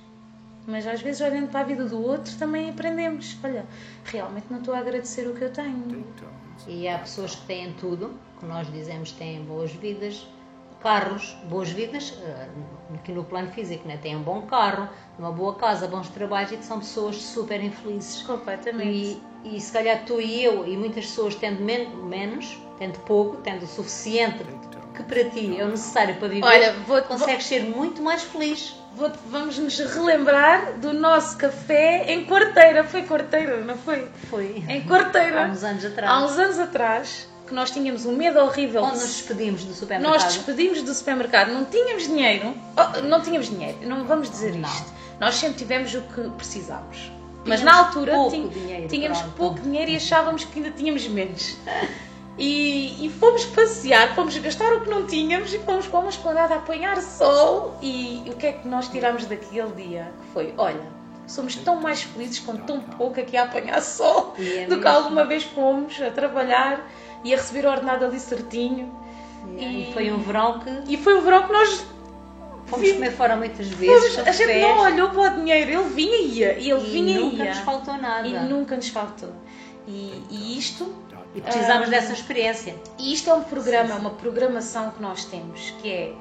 mas 0.67 0.85
às 0.85 1.01
vezes 1.01 1.21
olhando 1.21 1.49
para 1.49 1.61
a 1.61 1.63
vida 1.63 1.85
do 1.85 2.01
outro 2.01 2.35
também 2.37 2.69
aprendemos. 2.69 3.37
Olha, 3.43 3.65
realmente 4.05 4.45
não 4.49 4.59
estou 4.59 4.73
a 4.73 4.79
agradecer 4.79 5.27
o 5.27 5.33
que 5.33 5.43
eu 5.43 5.51
tenho. 5.51 6.05
E 6.67 6.87
há 6.87 6.99
pessoas 6.99 7.35
que 7.35 7.47
têm 7.47 7.73
tudo, 7.73 8.13
que 8.39 8.45
nós 8.45 8.71
dizemos 8.71 9.11
que 9.11 9.17
têm 9.17 9.43
boas 9.43 9.71
vidas, 9.71 10.27
carros, 10.81 11.35
boas 11.43 11.69
vidas, 11.69 12.13
eh, 12.23 12.47
aqui 12.95 13.11
no 13.11 13.23
plano 13.23 13.49
físico, 13.51 13.87
né? 13.87 13.97
têm 14.01 14.15
um 14.15 14.21
bom 14.21 14.41
carro, 14.43 14.87
uma 15.19 15.31
boa 15.31 15.55
casa, 15.55 15.87
bons 15.87 16.09
trabalhos 16.09 16.51
e 16.51 16.57
que 16.57 16.65
são 16.65 16.79
pessoas 16.79 17.15
super 17.17 17.63
infelizes. 17.63 18.23
Completamente. 18.23 19.21
E, 19.43 19.55
e 19.55 19.61
se 19.61 19.71
calhar 19.71 20.03
tu 20.05 20.19
e 20.21 20.43
eu 20.43 20.67
e 20.67 20.75
muitas 20.77 21.05
pessoas 21.05 21.35
tendo 21.35 21.61
men- 21.63 21.89
menos, 22.03 22.57
tendo 22.77 22.97
pouco, 22.99 23.37
tendo 23.37 23.63
o 23.63 23.67
suficiente 23.67 24.43
que 24.95 25.03
para 25.03 25.23
ti 25.29 25.57
é 25.57 25.63
o 25.63 25.69
necessário 25.69 26.15
para 26.15 26.27
viver, 26.27 26.45
Olha, 26.45 26.73
vou- 26.85 27.01
consegues 27.03 27.45
ser 27.45 27.63
muito 27.63 28.01
mais 28.01 28.23
feliz. 28.23 28.75
Vou- 28.93 29.09
vamos 29.27 29.57
nos 29.57 29.79
relembrar 29.79 30.73
do 30.79 30.91
nosso 30.93 31.37
café 31.37 32.11
em 32.11 32.25
quarteira. 32.25 32.83
Foi 32.83 33.03
quarteira, 33.03 33.61
não 33.61 33.77
foi? 33.77 34.05
Foi 34.29 34.61
Em 34.67 34.81
quarteira. 34.85 35.45
há 35.45 35.47
uns 35.47 35.63
anos 35.63 35.85
atrás. 35.85 36.11
Há 36.11 36.25
uns 36.25 36.37
anos 36.37 36.59
atrás, 36.59 37.27
nós 37.53 37.71
tínhamos 37.71 38.05
um 38.05 38.15
medo 38.15 38.39
horrível. 38.39 38.83
Onde 38.83 38.95
de- 38.95 38.99
nos 39.01 39.15
despedimos 39.17 39.63
do 39.63 39.73
supermercado. 39.73 40.13
Nós 40.13 40.23
despedimos 40.33 40.81
do 40.81 40.93
supermercado, 40.93 41.51
não 41.51 41.65
tínhamos 41.65 42.03
dinheiro. 42.03 42.53
Oh, 42.77 43.01
não 43.03 43.21
tínhamos 43.21 43.49
dinheiro, 43.49 43.77
não 43.83 44.05
vamos 44.05 44.29
dizer 44.29 44.53
Não. 44.55 44.67
isto. 44.69 44.91
Nós 45.19 45.35
sempre 45.35 45.57
tivemos 45.57 45.93
o 45.93 46.01
que 46.01 46.29
precisámos. 46.31 47.11
Mas 47.45 47.59
Tínhamos 47.59 47.63
na 47.63 47.85
altura 47.87 48.13
pouco 48.13 48.31
tin- 48.31 48.47
dinheiro, 48.49 48.87
tínhamos 48.87 49.19
pronto. 49.19 49.35
pouco 49.35 49.59
dinheiro 49.61 49.89
e 49.91 49.95
achávamos 49.95 50.43
que 50.45 50.59
ainda 50.59 50.71
tínhamos 50.71 51.07
menos. 51.07 51.57
E, 52.37 53.05
e 53.05 53.09
fomos 53.09 53.45
passear, 53.45 54.15
fomos 54.15 54.35
gastar 54.37 54.73
o 54.73 54.81
que 54.81 54.89
não 54.89 55.05
tínhamos 55.05 55.53
e 55.53 55.59
fomos 55.59 55.87
para 55.87 55.99
uma 55.99 56.09
esplanada 56.09 56.53
a 56.55 56.57
apanhar 56.57 56.99
sol. 57.01 57.77
E, 57.81 58.23
o 58.27 58.35
que 58.35 58.47
é 58.47 58.51
que 58.53 58.67
nós 58.67 58.87
tiramos 58.87 59.25
daquele 59.25 59.71
dia? 59.73 60.11
Que 60.21 60.33
foi, 60.33 60.53
olha, 60.57 60.81
somos 61.27 61.55
tão 61.57 61.75
mais 61.81 62.01
felizes 62.03 62.39
com 62.39 62.55
tão 62.55 62.79
pouco 62.79 63.19
aqui 63.19 63.35
a 63.37 63.43
apanhar 63.43 63.81
sol 63.81 64.33
é 64.39 64.65
do 64.65 64.79
que 64.79 64.87
alguma 64.87 65.25
vez 65.25 65.43
fomos 65.43 66.01
a 66.01 66.09
trabalhar 66.09 66.87
e 67.23 67.33
a 67.33 67.37
receber 67.37 67.65
o 67.65 67.69
ordenado 67.69 68.05
ali 68.05 68.19
certinho. 68.19 68.91
E 69.57 69.89
foi 69.93 70.11
um 70.11 70.19
verão 70.19 70.59
que 70.59 70.93
E 70.93 70.97
foi 70.97 71.15
um 71.17 71.21
verão 71.21 71.47
que 71.47 71.53
nós 71.53 71.85
fomos 72.67 72.87
Sim. 72.87 72.93
comer 72.95 73.11
fora 73.11 73.35
muitas 73.35 73.67
vezes. 73.67 74.13
fomos, 74.15 74.27
a 74.27 74.31
gente 74.31 74.61
não 74.61 74.79
olhou 74.79 75.09
para 75.09 75.21
o 75.21 75.29
dinheiro, 75.35 75.71
ele 75.71 75.89
vinha 75.89 76.17
e 76.17 76.27
ia, 76.39 76.59
e 76.59 76.69
ele 76.71 76.79
e 76.87 76.91
vinha 76.91 77.17
e 77.17 77.19
nunca 77.23 77.43
ia. 77.43 77.49
nos 77.49 77.59
faltou 77.59 77.97
nada. 77.97 78.27
E 78.27 78.33
nunca 78.47 78.75
nos 78.75 78.89
faltou. 78.89 79.29
E, 79.87 80.23
e 80.29 80.57
isto, 80.57 80.93
E 81.35 81.41
precisávamos 81.41 81.87
Ah. 81.87 81.91
dessa 81.91 82.13
experiência. 82.13 82.75
e 82.99 83.13
isto 83.13 83.29
é 83.29 83.33
um 83.33 83.43
programa, 83.43 83.95
uma 83.95 84.11
programação 84.11 84.91
que 84.91 85.01
nós 85.01 85.25
temos, 85.25 85.73
que 85.81 85.89
é 85.91 86.13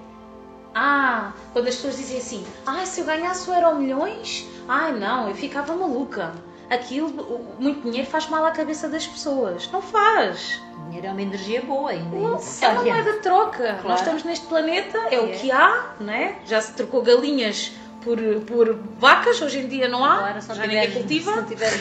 ah, 0.75 1.33
quando 1.53 1.67
as 1.69 1.75
pessoas 1.77 1.97
dizem 1.97 2.19
assim, 2.19 2.45
ah, 2.65 2.87
se 2.87 3.01
eu 3.01 3.05
ganhasse 3.07 3.51
o 3.51 3.53
euro 3.55 3.77
milhões, 3.77 4.47
ai 4.69 4.93
não, 4.99 5.29
eu 5.29 5.35
ficava 5.35 5.75
maluca. 5.75 6.33
Aquilo, 6.71 7.41
muito 7.59 7.83
dinheiro 7.83 8.09
faz 8.09 8.29
mal 8.29 8.45
à 8.47 8.53
cabeça 8.53 8.89
das 8.89 9.05
pessoas. 9.07 9.69
Não 9.73 9.83
faz. 9.83 10.63
O 10.79 10.85
dinheiro 10.85 11.09
é 11.09 11.11
uma 11.11 11.23
energia 11.23 11.63
boa 11.63 11.91
ainda. 11.91 12.15
É 12.17 12.19
uma 12.21 12.33
necessária. 12.35 12.81
moeda 12.81 13.13
de 13.15 13.19
troca. 13.19 13.57
Claro. 13.65 13.89
Nós 13.89 13.99
estamos 14.01 14.23
neste 14.25 14.47
planeta, 14.47 14.97
é, 15.11 15.19
o 15.21 15.27
É. 15.27 15.33
que 15.33 15.51
há, 15.51 15.95
não 15.99 16.13
é? 16.13 16.37
Já 16.47 16.61
se 16.61 16.73
trocou 16.75 17.03
galinhas 17.03 17.73
por, 18.03 18.19
por 18.47 18.75
vacas, 18.99 19.43
hoje 19.43 19.59
em 19.59 19.67
dia 19.67 19.89
não 19.89 20.05
há, 20.05 20.15
Agora, 20.15 20.35
não 20.49 20.55
já 20.55 20.63
ninguém 20.67 20.81
tiveres, 20.91 20.95
cultiva. 20.97 21.31
se 21.33 21.37
não 21.41 21.45
tiveres, 21.47 21.75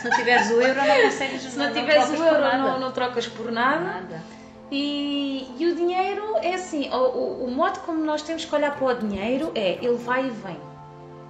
se 0.00 0.08
não 0.08 0.16
tiveres 0.16 0.50
o 0.50 0.62
euro, 0.62 0.80
não 0.86 1.02
consegues 1.02 1.42
Se 1.42 1.58
não 1.58 1.72
tiveres 1.72 2.08
o 2.08 2.14
euro, 2.24 2.58
não, 2.58 2.80
não 2.80 2.92
trocas 2.92 3.26
por 3.26 3.50
nada. 3.52 3.80
Nada. 3.84 4.22
E, 4.70 5.54
e 5.58 5.66
o 5.66 5.74
dinheiro 5.74 6.36
é 6.42 6.54
assim: 6.54 6.88
o, 6.90 6.96
o, 6.96 7.44
o 7.44 7.50
modo 7.50 7.78
como 7.80 8.02
nós 8.04 8.22
temos 8.22 8.44
que 8.44 8.54
olhar 8.54 8.74
para 8.76 8.86
o 8.86 8.94
dinheiro 8.94 9.52
é 9.54 9.78
ele 9.82 9.96
vai 9.96 10.26
e 10.26 10.30
vem. 10.30 10.56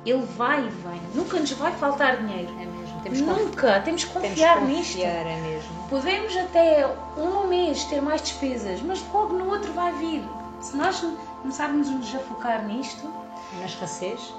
Ele 0.07 0.23
vai 0.37 0.61
e 0.61 0.69
vem. 0.69 1.01
Nunca 1.15 1.39
nos 1.39 1.51
vai 1.53 1.73
faltar 1.73 2.17
dinheiro. 2.19 2.49
É 2.61 2.65
mesmo. 2.65 2.86
Temos 3.11 3.21
Nunca. 3.21 3.81
Temos 3.81 4.05
que 4.05 4.13
temos 4.13 4.29
confiar 4.29 4.59
que 4.59 4.65
nisto. 4.67 4.93
confiar, 4.95 5.27
é 5.27 5.41
mesmo. 5.41 5.71
Podemos 5.89 6.37
até 6.37 6.87
um 7.17 7.47
mês 7.47 7.85
ter 7.85 8.01
mais 8.01 8.23
despesas, 8.23 8.81
mas 8.83 9.05
logo 9.13 9.33
no 9.35 9.49
outro 9.51 9.73
vai 9.73 9.93
vir. 9.93 10.23
Se 10.61 10.77
nós 10.77 11.05
começarmos 11.43 11.89
a 11.89 11.93
nos 11.93 12.15
afocar 12.15 12.65
nisto, 12.65 13.07
Na 13.61 13.67
escassez. 13.67 14.35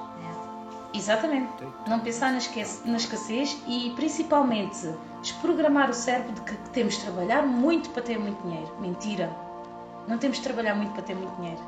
é. 0.94 0.98
Exatamente. 0.98 1.64
Não 1.88 2.00
pensar 2.00 2.32
na, 2.32 2.38
esque- 2.40 2.66
na 2.86 2.98
escassez 2.98 3.58
e 3.68 3.92
principalmente 3.96 4.90
desprogramar 5.22 5.90
o 5.90 5.94
cérebro 5.94 6.34
de 6.34 6.42
que 6.42 6.56
temos 6.72 6.96
de 6.96 7.02
trabalhar 7.04 7.44
muito 7.44 7.90
para 7.92 8.02
ter 8.04 8.18
muito 8.20 8.42
dinheiro. 8.44 8.72
Mentira. 8.80 9.30
Não 10.08 10.18
temos 10.18 10.38
de 10.38 10.44
trabalhar 10.44 10.74
muito 10.76 10.94
para 10.94 11.02
ter 11.04 11.16
muito 11.16 11.36
dinheiro. 11.36 11.62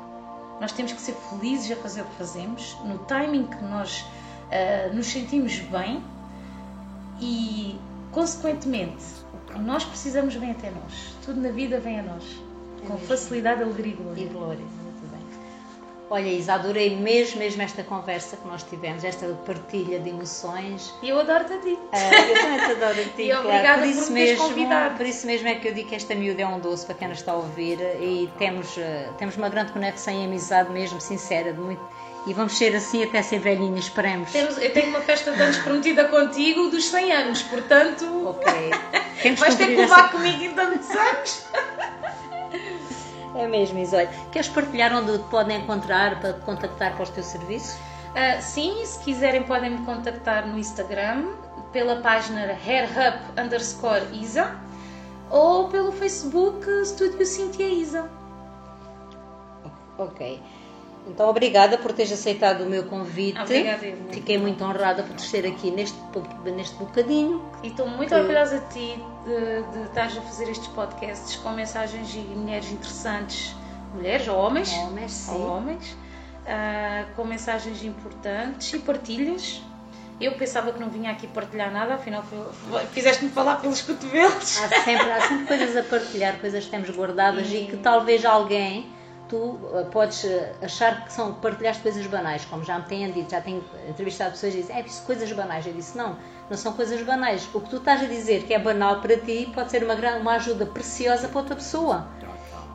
nós 0.60 0.72
temos 0.72 0.92
que 0.92 1.00
ser 1.00 1.14
felizes 1.30 1.70
a 1.70 1.80
fazer 1.80 2.02
o 2.02 2.04
que 2.04 2.16
fazemos, 2.16 2.76
no 2.84 2.98
timing 2.98 3.44
que 3.46 3.64
nós 3.64 4.04
uh, 4.50 4.94
nos 4.94 5.06
sentimos 5.06 5.58
bem 5.58 6.04
e, 7.20 7.78
consequentemente, 8.12 9.04
o 9.34 9.52
que 9.52 9.58
nós 9.58 9.84
precisamos 9.84 10.34
vem 10.34 10.52
até 10.52 10.70
nós. 10.70 11.14
Tudo 11.24 11.40
na 11.40 11.50
vida 11.50 11.78
vem 11.80 12.00
a 12.00 12.02
nós, 12.02 12.24
é 12.82 12.86
com 12.86 12.94
mesmo. 12.94 13.08
facilidade, 13.08 13.62
alegria 13.62 13.92
e 13.92 13.96
glória. 13.96 14.22
E 14.22 14.26
glória. 14.26 14.80
Olha, 16.12 16.26
Isa, 16.26 16.54
adorei 16.54 16.96
mesmo, 16.96 17.38
mesmo 17.38 17.62
esta 17.62 17.84
conversa 17.84 18.36
que 18.36 18.44
nós 18.48 18.64
tivemos, 18.64 19.04
esta 19.04 19.28
partilha 19.46 20.00
de 20.00 20.10
emoções. 20.10 20.92
E 21.00 21.08
eu 21.08 21.20
adoro-te 21.20 21.52
a 21.52 21.58
ti. 21.58 21.68
Uh, 21.68 21.94
eu 21.94 22.34
também 22.34 22.58
te 22.58 22.72
adoro 22.72 23.00
a 23.00 23.04
ti. 23.04 23.22
e 23.22 23.32
obrigada 23.32 23.82
por, 23.82 23.88
isso 23.88 24.06
por 24.06 24.12
mesmo, 24.12 24.48
convidado. 24.48 24.96
Por 24.96 25.06
isso 25.06 25.24
mesmo 25.24 25.46
é 25.46 25.54
que 25.54 25.68
eu 25.68 25.72
digo 25.72 25.88
que 25.88 25.94
esta 25.94 26.12
miúda 26.16 26.42
é 26.42 26.46
um 26.48 26.58
doce 26.58 26.84
para 26.84 26.96
quem 26.96 27.06
nos 27.06 27.18
está 27.18 27.30
a 27.30 27.36
ouvir 27.36 27.78
e 28.00 28.28
temos, 28.38 28.76
uh, 28.76 29.14
temos 29.18 29.36
uma 29.36 29.48
grande 29.48 29.70
conexão 29.70 30.12
e 30.12 30.24
amizade 30.24 30.72
mesmo, 30.72 31.00
sincera, 31.00 31.52
de 31.52 31.60
muito, 31.60 31.80
e 32.26 32.34
vamos 32.34 32.56
ser 32.56 32.74
assim 32.76 33.02
até 33.02 33.22
ser 33.22 33.38
velhinhas, 33.38 33.84
esperemos. 33.84 34.30
Temos, 34.30 34.58
eu 34.58 34.72
tenho 34.72 34.88
uma 34.90 35.00
festa 35.00 35.32
de 35.32 35.40
anos 35.40 35.56
prometida 35.58 36.04
contigo 36.04 36.68
dos 36.68 36.84
100 36.86 37.12
anos, 37.12 37.42
portanto. 37.42 38.28
Ok. 38.28 38.52
Temos 39.22 39.40
Vais 39.40 39.54
ter 39.54 39.66
que 39.66 39.76
levar 39.76 40.00
essa... 40.00 40.08
comigo 40.08 40.44
em 40.44 40.54
tantos 40.54 40.90
anos. 40.90 41.46
É 43.34 43.46
mesmo, 43.46 43.78
Isói. 43.78 44.08
Queres 44.32 44.48
partilhar 44.48 44.92
onde 44.94 45.18
te 45.18 45.24
podem 45.24 45.58
encontrar 45.58 46.20
para 46.20 46.32
te 46.34 46.40
contactar 46.40 46.94
para 46.94 47.02
os 47.02 47.10
teus 47.10 47.26
serviços? 47.26 47.74
Uh, 47.74 48.42
sim, 48.42 48.84
se 48.84 48.98
quiserem 49.00 49.44
podem 49.44 49.70
me 49.70 49.86
contactar 49.86 50.46
no 50.46 50.58
Instagram 50.58 51.26
pela 51.72 52.00
página 52.00 52.58
hairhub 52.66 53.18
underscore 53.40 54.02
Isa 54.12 54.56
ou 55.30 55.68
pelo 55.68 55.92
Facebook 55.92 56.68
Estúdio 56.82 57.24
Cintia 57.24 57.68
Isa. 57.68 58.10
Ok. 59.96 60.42
Então, 61.10 61.28
obrigada 61.28 61.76
por 61.76 61.92
teres 61.92 62.12
aceitado 62.12 62.62
o 62.62 62.66
meu 62.66 62.84
convite. 62.84 63.40
Obrigada. 63.40 63.86
Fiquei 64.12 64.38
muito 64.38 64.62
honrada 64.64 65.02
por 65.02 65.16
ter 65.16 65.46
aqui 65.46 65.70
neste, 65.70 65.98
neste 66.54 66.76
bocadinho. 66.76 67.42
E 67.62 67.68
estou 67.68 67.88
muito 67.88 68.10
que... 68.10 68.14
orgulhosa 68.14 68.60
de 68.60 68.68
ti, 68.68 69.04
de, 69.24 69.78
de 69.78 69.84
estares 69.86 70.16
a 70.16 70.20
fazer 70.22 70.48
estes 70.48 70.68
podcasts 70.68 71.36
com 71.36 71.50
mensagens 71.50 72.08
de 72.08 72.20
mulheres 72.20 72.70
interessantes, 72.70 73.54
mulheres 73.94 74.28
ou 74.28 74.38
homens, 74.38 74.72
homens, 74.72 75.12
sim. 75.12 75.32
Ou 75.32 75.48
homens 75.48 75.96
uh, 76.40 77.14
com 77.16 77.24
mensagens 77.24 77.82
importantes 77.82 78.72
e 78.72 78.78
partilhas. 78.78 79.60
Eu 80.20 80.32
pensava 80.32 80.70
que 80.70 80.78
não 80.78 80.90
vinha 80.90 81.10
aqui 81.10 81.26
partilhar 81.26 81.72
nada, 81.72 81.94
afinal 81.94 82.22
fizeste-me 82.92 83.30
falar 83.30 83.56
pelos 83.56 83.80
cotovelos. 83.80 84.58
Há 84.58 84.68
sempre, 84.68 85.10
há 85.10 85.20
sempre 85.22 85.46
coisas 85.46 85.76
a 85.76 85.82
partilhar, 85.82 86.38
coisas 86.38 86.64
que 86.66 86.70
temos 86.70 86.90
guardadas 86.90 87.48
e, 87.48 87.56
e 87.56 87.66
que 87.66 87.78
talvez 87.78 88.22
alguém 88.24 88.86
tu 89.30 89.58
eh, 89.72 89.84
podes 89.84 90.24
eh, 90.24 90.52
achar 90.60 91.04
que 91.04 91.12
são 91.12 91.32
partilhaste 91.34 91.82
coisas 91.82 92.04
banais, 92.06 92.44
como 92.44 92.64
já 92.64 92.78
me 92.78 92.84
têm 92.84 93.10
dito, 93.12 93.30
já 93.30 93.40
tenho 93.40 93.64
entrevistado 93.88 94.32
pessoas 94.32 94.52
que 94.52 94.60
dizem, 94.60 94.76
é 94.76 94.80
isso 94.80 95.02
coisas 95.06 95.32
banais. 95.32 95.66
Eu 95.66 95.72
disse, 95.72 95.96
não, 95.96 96.18
não 96.50 96.56
são 96.56 96.72
coisas 96.72 97.00
banais. 97.02 97.48
O 97.54 97.60
que 97.60 97.70
tu 97.70 97.76
estás 97.76 98.02
a 98.02 98.06
dizer 98.06 98.42
que 98.42 98.52
é 98.52 98.58
banal 98.58 99.00
para 99.00 99.16
ti 99.16 99.50
pode 99.54 99.70
ser 99.70 99.84
uma, 99.84 99.94
uma 99.94 100.34
ajuda 100.34 100.66
preciosa 100.66 101.28
para 101.28 101.38
outra 101.38 101.54
pessoa. 101.54 102.08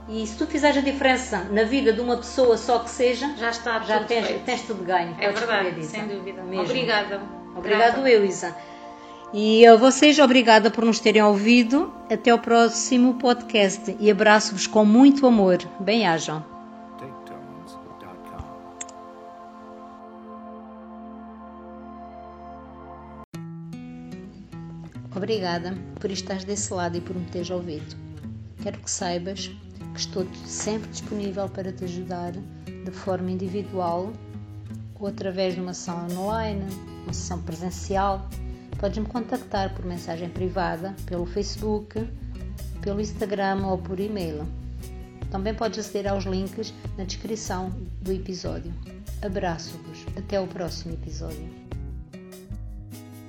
E 0.08 0.26
se 0.26 0.38
tu 0.38 0.46
fizeres 0.46 0.78
a 0.78 0.82
diferença 0.82 1.40
na 1.52 1.64
vida 1.64 1.92
de 1.92 2.00
uma 2.00 2.18
pessoa 2.18 2.58
só 2.58 2.80
que 2.80 2.90
seja, 2.90 3.34
já 3.38 3.50
está 3.50 3.80
já 3.80 4.04
tens, 4.04 4.28
feito. 4.28 4.46
tens 4.46 4.62
tudo 4.62 4.84
ganho. 4.84 5.16
É 5.20 5.32
verdade, 5.32 5.84
sem 5.84 6.08
dúvida. 6.08 6.44
Mesmo. 6.44 6.64
Obrigada. 6.64 7.22
Obrigado 7.56 8.08
eu, 8.08 8.24
Isa. 8.24 8.56
E 9.38 9.68
a 9.68 9.76
vocês, 9.76 10.18
obrigada 10.18 10.72
por 10.72 10.86
nos 10.86 11.02
terem 11.02 11.22
ouvido. 11.22 11.94
Até 12.10 12.34
o 12.34 12.40
próximo 12.40 13.16
podcast 13.16 13.94
e 14.00 14.10
abraço-vos 14.10 14.66
com 14.66 14.86
muito 14.86 15.28
amor. 15.28 15.58
Bem-ajam. 15.78 16.42
Obrigada 25.14 25.78
por 26.00 26.10
estares 26.10 26.46
desse 26.46 26.74
lado 26.74 26.96
e 26.96 27.02
por 27.02 27.14
me 27.14 27.26
teres 27.26 27.50
ouvido. 27.50 27.94
Quero 28.64 28.80
que 28.80 28.90
saibas 28.90 29.48
que 29.48 30.00
estou 30.00 30.26
sempre 30.46 30.90
disponível 30.90 31.50
para 31.50 31.74
te 31.74 31.84
ajudar 31.84 32.32
de 32.32 32.92
forma 32.92 33.32
individual 33.32 34.14
ou 34.98 35.08
através 35.08 35.56
de 35.56 35.60
uma 35.60 35.74
sessão 35.74 36.08
online, 36.18 36.66
uma 37.04 37.12
sessão 37.12 37.42
presencial. 37.42 38.30
Podes-me 38.80 39.06
contactar 39.06 39.74
por 39.74 39.86
mensagem 39.86 40.30
privada, 40.30 40.96
pelo 41.06 41.26
Facebook, 41.26 42.08
pelo 42.82 43.02
Instagram 43.02 43.66
ou 43.66 43.78
por 43.78 44.00
e-mail. 44.00 44.46
Também 45.32 45.54
podes 45.54 45.80
aceder 45.80 46.12
aos 46.12 46.26
links 46.26 46.74
na 46.98 47.04
descrição 47.04 47.70
do 48.02 48.12
episódio. 48.12 48.74
Abraço-vos. 49.22 50.06
Até 50.18 50.40
o 50.40 50.48
próximo 50.48 50.94
episódio. 50.94 51.65